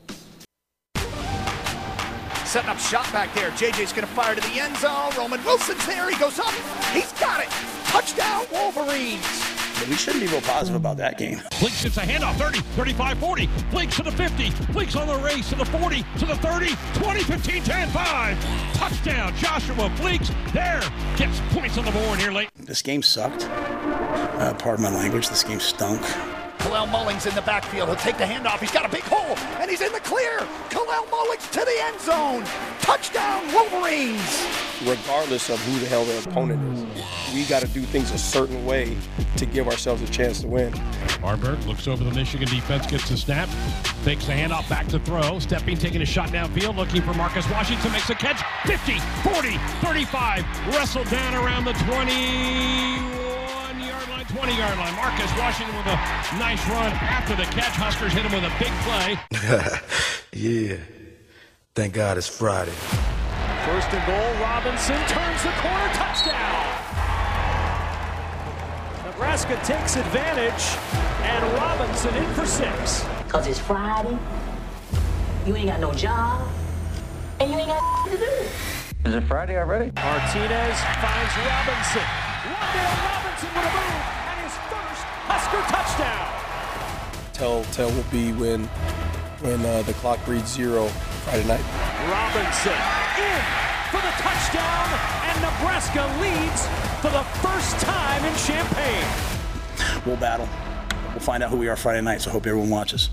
[2.44, 3.50] Setting up shot back there.
[3.52, 5.10] JJ's going to fire to the end zone.
[5.18, 6.08] Roman Wilson's there.
[6.08, 6.52] He goes up.
[6.92, 7.48] He's got it.
[7.94, 9.24] Touchdown, Wolverines.
[9.88, 11.36] We shouldn't be real positive about that game.
[11.52, 13.46] Fleeks gets a handoff, 30, 35, 40.
[13.46, 14.50] Fleeks to the 50.
[14.72, 18.74] Fleeks on the race to the 40, to the 30, 20, 15, 10, 5.
[18.74, 20.34] Touchdown, Joshua Fleeks.
[20.52, 20.82] There,
[21.16, 22.50] gets points on the board here late.
[22.56, 23.44] This game sucked.
[23.44, 25.28] Uh, pardon my language.
[25.28, 26.02] This game stunk.
[26.64, 27.90] Kalel Mullings in the backfield.
[27.90, 28.58] He'll take the handoff.
[28.58, 30.38] He's got a big hole, and he's in the clear.
[30.70, 32.42] Kalel Mullings to the end zone.
[32.80, 34.46] Touchdown, Wolverines.
[34.82, 37.34] regardless of who the hell their opponent is.
[37.34, 38.96] We got to do things a certain way
[39.36, 40.72] to give ourselves a chance to win.
[41.20, 43.48] Haarberg looks over the Michigan defense, gets the snap,
[44.02, 47.92] takes the handoff back to throw, stepping, taking a shot downfield, looking for Marcus Washington,
[47.92, 53.43] makes a catch, 50, 40, 35, wrestled down around the 21 yard line, 20
[54.42, 54.94] yard line.
[54.96, 55.96] Marcus Washington with a
[56.38, 57.74] nice run after the catch.
[57.76, 59.18] Huskers hit him with a big play.
[60.32, 60.76] yeah.
[61.74, 62.72] Thank God it's Friday.
[63.66, 66.84] First and goal, Robinson turns the corner, touchdown.
[69.04, 70.76] Nebraska takes advantage,
[71.22, 73.04] and Robinson in for six.
[73.28, 74.18] Cause it's Friday,
[75.46, 76.46] you ain't got no job,
[77.40, 78.24] and you ain't got to do.
[79.06, 79.90] Is it Friday already?
[79.96, 82.02] Martinez finds Robinson.
[82.44, 84.23] Wandale Robinson with a move, and his first
[85.34, 86.30] Husker touchdown.
[87.32, 88.66] Telltale will be when
[89.42, 90.86] when uh, the clock reads zero
[91.26, 91.64] Friday night.
[92.06, 92.78] Robinson
[93.18, 93.42] in
[93.90, 94.86] for the touchdown,
[95.26, 96.68] and Nebraska leads
[97.02, 99.04] for the first time in Champaign.
[100.06, 100.48] We'll battle.
[101.10, 103.10] We'll find out who we are Friday night, so hope everyone watches.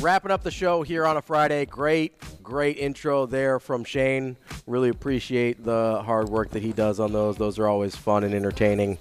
[0.00, 1.64] Wrapping up the show here on a Friday.
[1.64, 4.36] Great, great intro there from Shane.
[4.66, 7.36] Really appreciate the hard work that he does on those.
[7.36, 8.98] Those are always fun and entertaining.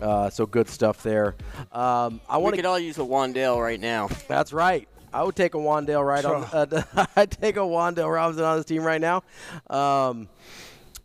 [0.00, 1.36] Uh, so good stuff there.
[1.70, 4.08] Um, I want to could all use a Wandale right now.
[4.26, 4.88] That's right.
[5.14, 6.44] I would take a Wandale right on.
[6.44, 9.22] Uh, I'd take a Wandale Robinson on this team right now.
[9.70, 10.28] Um,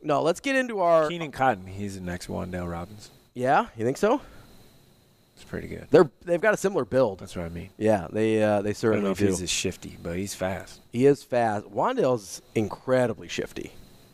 [0.01, 1.07] no, let's get into our.
[1.09, 3.11] Keenan Cotton, he's the next Wandale Robinson.
[3.33, 4.19] Yeah, you think so?
[5.39, 5.85] It's pretty good.
[5.91, 7.19] They're they've got a similar build.
[7.19, 7.69] That's what I mean.
[7.77, 9.27] Yeah, they uh, they I don't know if do.
[9.27, 10.81] he's as shifty, but he's fast.
[10.91, 11.65] he is fast.
[11.67, 13.71] Wandale's incredibly shifty.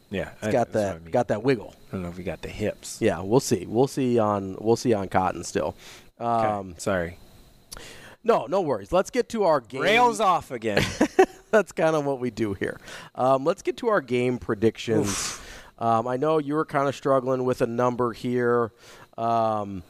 [0.10, 1.12] Yeah, He's I- got that I mean.
[1.12, 1.74] got that wiggle.
[1.88, 2.98] I don't know if he got the hips.
[3.02, 3.66] Yeah, we'll see.
[3.66, 5.76] We'll see on we'll see on Cotton still.
[6.20, 7.18] Um, Sorry.
[8.24, 8.92] No, no worries.
[8.92, 9.82] Let's get to our game.
[9.82, 10.84] Rails off again.
[11.52, 12.80] That's kind of what we do here.
[13.16, 15.40] Um, let's get to our game predictions.
[15.80, 18.72] Um, I know you were kind of struggling with a number here.
[19.18, 19.84] Um,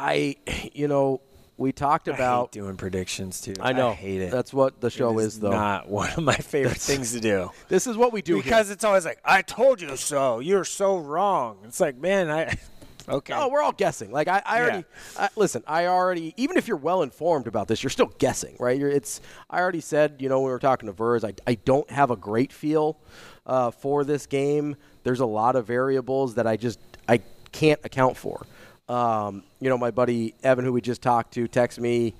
[0.00, 0.36] I,
[0.74, 1.20] you know,
[1.56, 3.54] we talked I about hate doing predictions too.
[3.60, 3.92] I know.
[3.92, 4.30] hate it.
[4.30, 5.50] That's what the show It is, though.
[5.50, 7.50] Not one of my favorite That's- things to do.
[7.68, 8.44] This is what we do here.
[8.44, 11.58] because it's always like, "I told you so." You're so wrong.
[11.64, 12.56] It's like, man, I
[13.08, 13.32] okay.
[13.34, 14.12] No, we're all guessing.
[14.12, 14.84] Like I, I already
[15.18, 15.64] I, listen.
[15.66, 18.78] I already, even if you're well informed about this, you're still guessing, right?
[18.78, 19.20] You're, it's.
[19.50, 22.12] I already said, you know, when we were talking to Vers, I, I don't have
[22.12, 22.98] a great feel
[23.46, 24.76] uh, for this game.
[25.02, 27.20] There's a lot of variables that I just I
[27.50, 28.46] can't account for.
[28.88, 32.14] Um, you know, my buddy Evan, who we just talked to, texted me.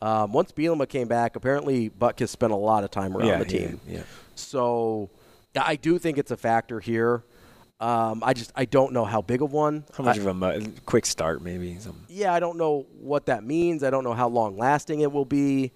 [0.00, 3.44] Um, once Bielema came back, apparently Butkus spent a lot of time around Yeah, the
[3.44, 3.80] team.
[3.86, 4.02] did, yeah.
[4.34, 5.10] So
[5.58, 7.22] I do think it's a factor here.
[7.80, 9.84] Um, I just I don't know how big of one.
[9.96, 11.78] How much I- of a quick start, maybe?
[11.78, 13.82] Some, yeah, I don't know what that means.
[13.82, 15.72] I don't know how long lasting it will be.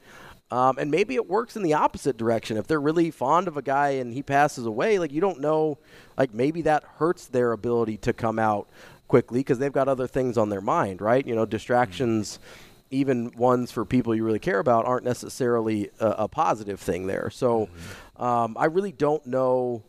[0.51, 2.57] Um, and maybe it works in the opposite direction.
[2.57, 5.79] If they're really fond of a guy and he passes away, like you don't know,
[6.17, 8.67] like maybe that hurts their ability to come out
[9.09, 11.27] quickly because they've got other things on their mind, right?
[11.27, 12.39] You know, distractions,
[12.91, 17.31] even ones for people you really care about, aren't necessarily a, a positive thing there.
[17.31, 17.69] So
[18.17, 19.83] um, I really don't know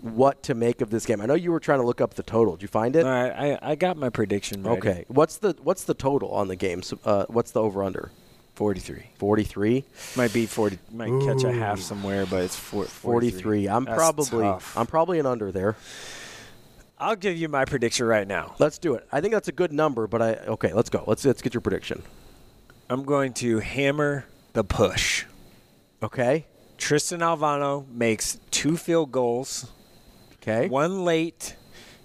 [0.00, 1.20] what to make of this game.
[1.20, 2.56] I know you were trying to look up the total.
[2.56, 3.06] Did you find it?
[3.06, 4.66] All right, I, I got my prediction.
[4.66, 5.04] Okay.
[5.08, 6.82] What's the what's the total on the game?
[6.82, 8.10] So, Uh, what's the over under?
[8.54, 9.06] 43.
[9.16, 9.84] 43.
[10.16, 10.78] Might be 40.
[10.92, 13.68] Might catch a half somewhere, but it's four, 43.
[13.68, 14.76] I'm That's probably tough.
[14.76, 15.74] I'm probably an under there.
[17.04, 18.54] I'll give you my prediction right now.
[18.58, 19.06] Let's do it.
[19.12, 21.04] I think that's a good number, but I okay, let's go.
[21.06, 22.02] Let's let's get your prediction.
[22.88, 24.24] I'm going to hammer
[24.54, 25.26] the push.
[26.02, 26.46] Okay.
[26.78, 29.70] Tristan Alvano makes two field goals.
[30.36, 30.68] Okay.
[30.68, 31.56] One late,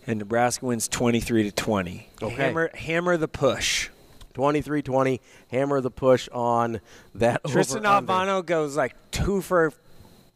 [0.05, 2.09] and Nebraska wins 23 to 20.
[2.21, 2.35] Okay.
[2.35, 3.89] Hammer, hammer the push.
[4.35, 5.19] 23-20.
[5.49, 6.79] Hammer the push on
[7.15, 7.41] that.
[7.45, 8.13] Tristan over-under.
[8.13, 9.73] Alvano goes like two for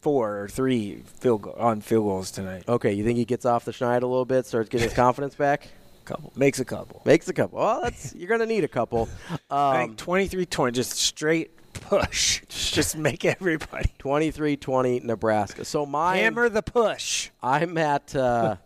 [0.04, 2.64] four or three field goal, on field goals tonight.
[2.68, 5.34] Okay, you think he gets off the schneid a little bit, starts getting his confidence
[5.36, 5.68] back?
[6.06, 7.02] Couple makes a couple.
[7.06, 7.60] Makes a couple.
[7.60, 9.08] Well, that's you're gonna need a couple.
[9.50, 12.42] I Um, think 23 20, just straight push.
[12.50, 15.64] just make everybody 23-20 Nebraska.
[15.66, 17.30] So my hammer the push.
[17.42, 18.14] I'm at.
[18.16, 18.58] Uh,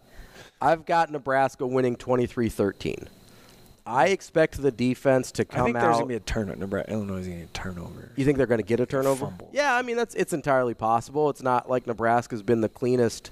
[0.60, 3.08] I've got Nebraska winning 23-13.
[3.88, 5.82] I expect the defense to come I think out.
[5.82, 6.58] there's gonna be a turnover.
[6.60, 8.12] Nebraska, Illinois is gonna get a turnover.
[8.16, 9.34] You think they're going to get a turnover?
[9.54, 11.30] Yeah, I mean that's it's entirely possible.
[11.30, 13.32] It's not like Nebraska's been the cleanest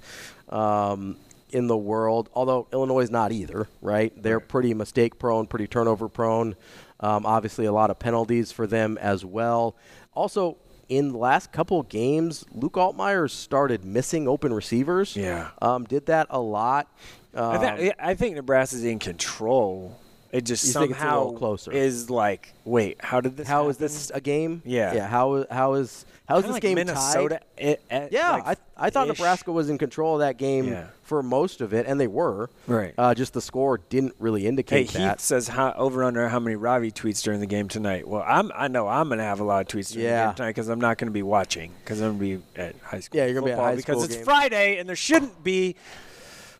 [0.50, 1.18] um,
[1.52, 3.68] in the world, although Illinois is not either.
[3.82, 4.14] Right?
[4.22, 6.56] They're pretty mistake prone, pretty turnover prone.
[7.02, 9.76] Um, obviously, a lot of penalties for them as well.
[10.14, 10.58] Also,
[10.88, 15.16] in the last couple of games, Luke Altmyer started missing open receivers.
[15.16, 15.50] Yeah.
[15.62, 16.88] um, did that a lot.
[17.34, 20.00] Um, I, th- I think Nebraska's in control.
[20.36, 21.72] It just You think it's a somehow closer.
[21.72, 23.48] is like, wait, how did this?
[23.48, 23.86] How is happen?
[23.86, 24.62] this a game?
[24.66, 24.94] Yeah.
[24.94, 25.08] yeah.
[25.08, 27.66] How how is how is this like game Minnesota tied?
[27.70, 28.46] it- at, Yeah, like,
[28.78, 29.18] I I thought ish.
[29.18, 30.88] Nebraska was in control of that game Yeah.
[31.04, 32.50] for most of it, and they were.
[32.68, 32.94] Right.
[32.98, 35.22] Uh, just the score didn't really Hey, indicate Heath that.
[35.22, 38.06] says how, over under how many Ravi tweets during the game tonight.
[38.08, 40.26] Well, I'm I know I'm gonna have a lot of tweets during the Yeah.
[40.28, 43.20] game tonight because I'm not gonna be watching because I'm gonna be at high school.
[43.20, 44.26] Yeah, you're gonna be at high because school it's.
[44.26, 45.76] Friday and there shouldn't be.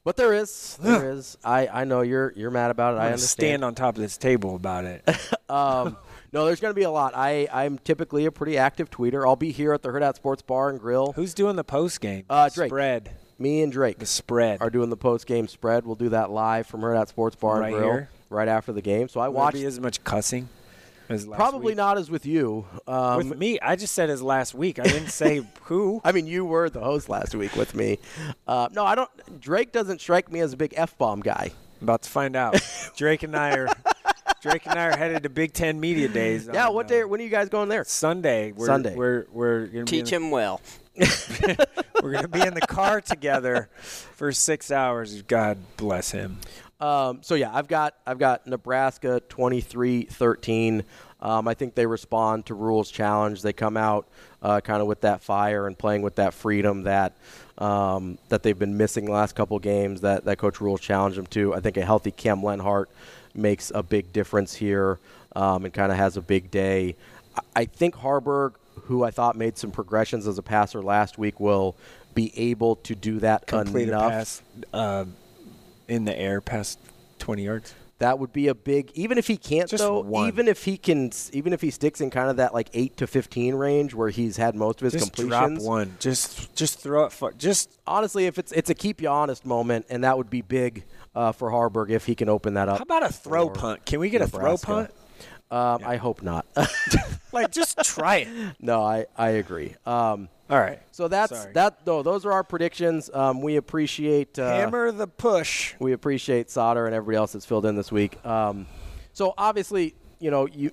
[0.06, 1.36] But there is, there is.
[1.44, 2.98] I, I know you're you're mad about it.
[2.98, 3.30] I'm I understand.
[3.30, 5.04] stand on top of this table about it.
[5.50, 5.98] um,
[6.32, 7.14] no, there's going to be a lot.
[7.16, 9.26] I I'm typically a pretty active tweeter.
[9.28, 11.12] I'll be here at the Hurrdat Sports Bar and Grill.
[11.14, 12.24] Who's doing the post game?
[12.30, 12.70] Uh, Drake.
[12.70, 13.10] Spread.
[13.40, 13.98] Me and Drake.
[13.98, 14.62] The spread.
[14.62, 15.86] are doing the post game spread.
[15.88, 18.10] We'll do that live from Hurrdat Sports Bar Right and Grill here?
[18.30, 19.10] right after the game.
[19.10, 19.56] So I Will watched.
[19.56, 20.50] be as much cussing
[21.08, 21.78] Probably week?
[21.78, 22.66] not as with you.
[22.88, 24.80] Um, with me, I just said as last week.
[24.80, 26.02] I didn't say who.
[26.04, 28.00] I mean, you were the host last week with me.
[28.48, 29.10] Uh, no, I don't.
[29.40, 31.52] Drake doesn't strike me as a big f bomb guy.
[31.82, 32.60] About to find out.
[32.98, 33.68] Drake and I are
[34.42, 36.50] Drake and I are headed to Big Ten Media Days.
[36.52, 37.04] Yeah, what uh, day?
[37.04, 37.84] When are you guys going there?
[37.84, 38.52] Sunday.
[38.52, 38.96] We're, Sunday.
[38.96, 40.62] We're we're gonna Teach be in, him well.
[42.02, 45.22] we're gonna be in the car together for six hours.
[45.24, 46.38] God bless him.
[46.80, 50.84] Um, so yeah, I've got I've got Nebraska 23-13.
[51.22, 53.42] Um, I think they respond to Rhule's challenge.
[53.42, 54.08] They come out
[54.42, 57.14] uh, kind of with that fire and playing with that freedom that
[57.58, 60.02] um, that they've been missing the last couple games.
[60.02, 61.54] That that Coach Rhule's challenged them to.
[61.54, 62.88] I think a healthy Cam Lenhardt
[63.34, 65.00] makes a big difference here
[65.36, 66.96] um, and kind of has a big day.
[67.36, 68.54] I, I think Haarberg,
[68.84, 71.76] who I thought made some progressions as a passer last week, will
[72.14, 74.06] be able to do that Complete enough.
[74.06, 74.42] a pass
[74.74, 75.06] uh,
[75.88, 76.80] in the air past
[77.20, 77.74] twenty yards.
[78.00, 78.92] That would be a big.
[78.94, 80.02] Even if he can't, Just though.
[80.02, 80.28] one.
[80.28, 83.08] Even if he can, even if he sticks in kind of that like eight to
[83.08, 85.60] fifteen range where he's had most of his Just completions.
[85.60, 85.96] drop one.
[86.00, 87.14] Just just throw it.
[87.38, 90.84] Just honestly, if it's it's a keep you honest moment, and that would be big
[91.16, 92.80] uh, for Haarberg if he can open that up.
[92.80, 93.86] how about a throw punt?
[93.86, 94.92] Can we get a throw punt?
[95.50, 96.46] Um, I hope not.
[97.32, 98.28] Like just try it.
[98.62, 99.76] no, I I agree.
[99.86, 100.80] Um, All right.
[100.92, 101.54] so that's Sorry.
[101.54, 101.86] that.
[101.86, 103.10] Though those are our predictions.
[103.14, 105.74] Um, we appreciate uh, Hammer the push.
[105.80, 108.24] We appreciate Sautter and everybody else that's filled in this week.
[108.26, 108.68] Um,
[109.14, 110.72] so obviously, you know, you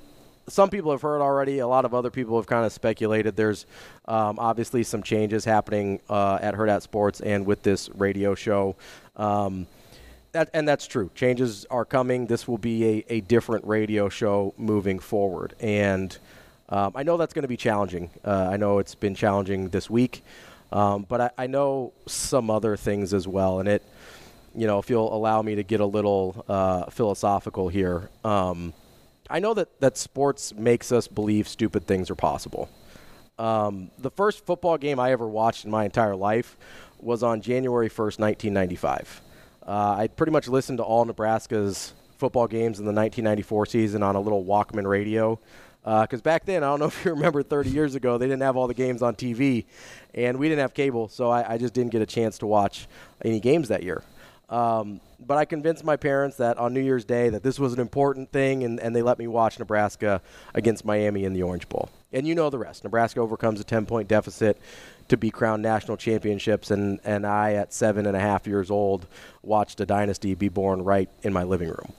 [0.48, 1.60] some people have heard already.
[1.60, 3.36] A lot of other people have kind of speculated.
[3.36, 3.66] There's
[4.06, 8.76] um, obviously some changes happening uh, at Hurrdat Sports and with this radio show.
[9.16, 9.66] Um,
[10.32, 11.10] that, and that's true.
[11.14, 12.26] Changes are coming.
[12.26, 15.54] This will be a, a different radio show moving forward.
[15.60, 16.16] And
[16.72, 18.10] um, I know that's going to be challenging.
[18.24, 20.24] Uh, I know it's been challenging this week.
[20.72, 23.60] Um, but I, I know some other things as well.
[23.60, 23.82] And it,
[24.54, 28.72] you know, if you'll allow me to get a little uh, philosophical here, um,
[29.28, 32.70] I know that, that sports makes us believe stupid things are possible.
[33.38, 36.56] Um, the first football game I ever watched in my entire life
[36.98, 39.20] was on January 1st, 1995.
[39.66, 44.16] Uh, I pretty much listened to all Nebraska's football games in the 1994 season on
[44.16, 45.38] a little Walkman radio.
[45.84, 48.56] Because back then, I don't know if you remember 30 years ago, they didn't have
[48.56, 49.64] all the games on TV,
[50.14, 52.86] and we didn't have cable, so I, I just didn't get a chance to watch
[53.24, 54.02] any games that year.
[54.48, 57.80] Um, but I convinced my parents that on New Year's Day that this was an
[57.80, 60.20] important thing, and, and they let me watch Nebraska
[60.52, 61.88] against Miami in the Orange Bowl.
[62.12, 62.84] And you know the rest.
[62.84, 64.60] Nebraska overcomes a 10 point deficit
[65.08, 69.06] to be crowned national championships, and, and I, at seven and a half years old,
[69.42, 71.92] watched a dynasty be born right in my living room.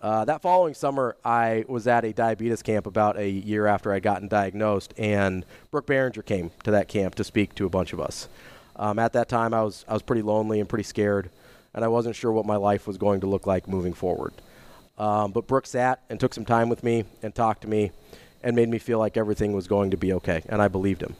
[0.00, 4.02] Uh, that following summer, I was at a diabetes camp about a year after I'd
[4.02, 8.00] gotten diagnosed, and Brook Berringer came to that camp to speak to a bunch of
[8.00, 8.28] us.
[8.76, 11.30] Um, at that time, I was I was pretty lonely and pretty scared,
[11.72, 14.34] and I wasn't sure what my life was going to look like moving forward.
[14.98, 17.90] Um, but Brook sat and took some time with me and talked to me,
[18.42, 21.16] and made me feel like everything was going to be okay, and I believed him.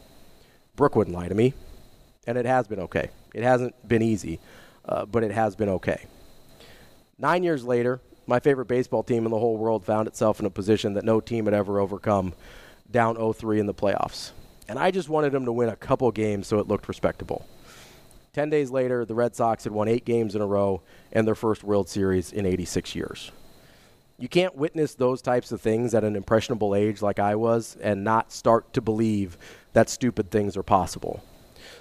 [0.77, 1.55] Brook wouldn't lie to me,
[2.27, 3.09] and it has been okay.
[3.33, 4.39] It hasn't been easy,
[4.85, 6.05] uh, but it has been okay.
[7.19, 10.51] Nine years later, my favorite baseball team in the whole world found itself in a
[10.51, 12.35] position that no team had ever overcome,
[12.91, 14.33] down 0-3 in the playoffs.
[14.69, 17.47] And I just wanted them to win a couple games so it looked respectable.
[18.33, 20.83] Ten days later, the Red Sox had won eight games in a row
[21.13, 23.33] and their first World Series in 86 years.
[24.19, 28.03] You can't witness those types of things at an impressionable age like I was and
[28.03, 29.39] not start to believe
[29.73, 31.23] that stupid things are possible.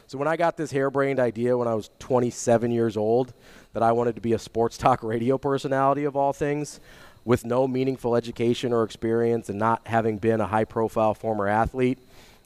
[0.07, 3.34] So when I got this harebrained idea when I was 27 years old
[3.76, 6.80] that I wanted to be a sports talk radio personality of all things,
[7.26, 11.99] with no meaningful education or experience and not having been a high profile former athlete,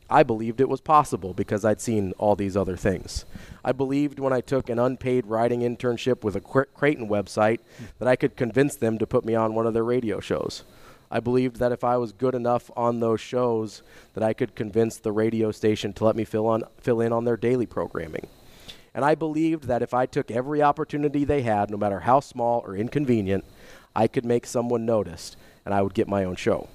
[0.10, 3.26] I believed it was possible because I'd seen all these other things.
[3.64, 7.60] I believed when I took an unpaid writing internship with a Creighton website
[8.00, 10.64] that I could convince them to put me on one of their radio shows.
[11.12, 14.98] I believed that if I was good enough on those shows that I could convince
[14.98, 18.28] the radio station to let me fill on fill in on their daily programming.
[18.94, 22.62] And I believed that if I took every opportunity they had, no matter how small
[22.66, 23.46] or inconvenient,
[23.96, 25.36] I could make someone notice
[25.66, 26.70] and I would get my own show.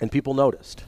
[0.00, 0.84] And people noticed.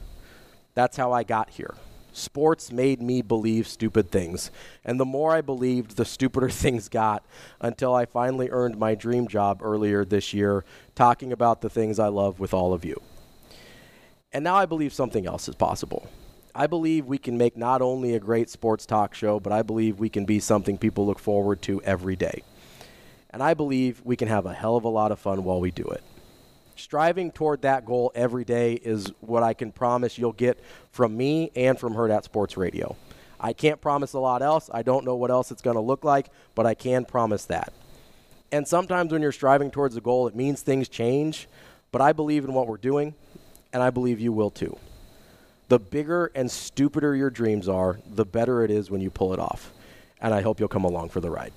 [0.73, 1.73] That's how I got here.
[2.11, 4.49] Sports made me believe stupid things.
[4.83, 7.25] And the more I believed, the stupider things got
[7.59, 10.63] until I finally earned my dream job earlier this year,
[10.95, 13.01] talking about the things I love with all of you.
[14.31, 16.09] And now I believe something else is possible.
[16.55, 19.99] I believe we can make not only a great sports talk show, but I believe
[19.99, 22.43] we can be something people look forward to every day.
[23.29, 25.69] And I believe we can have a hell of a lot of fun while we
[25.69, 26.01] do it
[26.75, 30.59] striving toward that goal every day is what I can promise you'll get
[30.91, 32.95] from me and from Hurrdat Sports Radio.
[33.39, 34.69] I can't promise a lot else.
[34.73, 37.73] I don't know what else it's going to look like, but I can promise that.
[38.51, 41.47] And sometimes when you're striving towards a goal, it means things change,
[41.91, 43.15] but I believe in what we're doing,
[43.73, 44.77] and I believe you will too.
[45.67, 49.39] The bigger and stupider your dreams are, the better it is when you pull it
[49.39, 49.71] off.
[50.21, 51.53] And I hope you'll come along for the ride.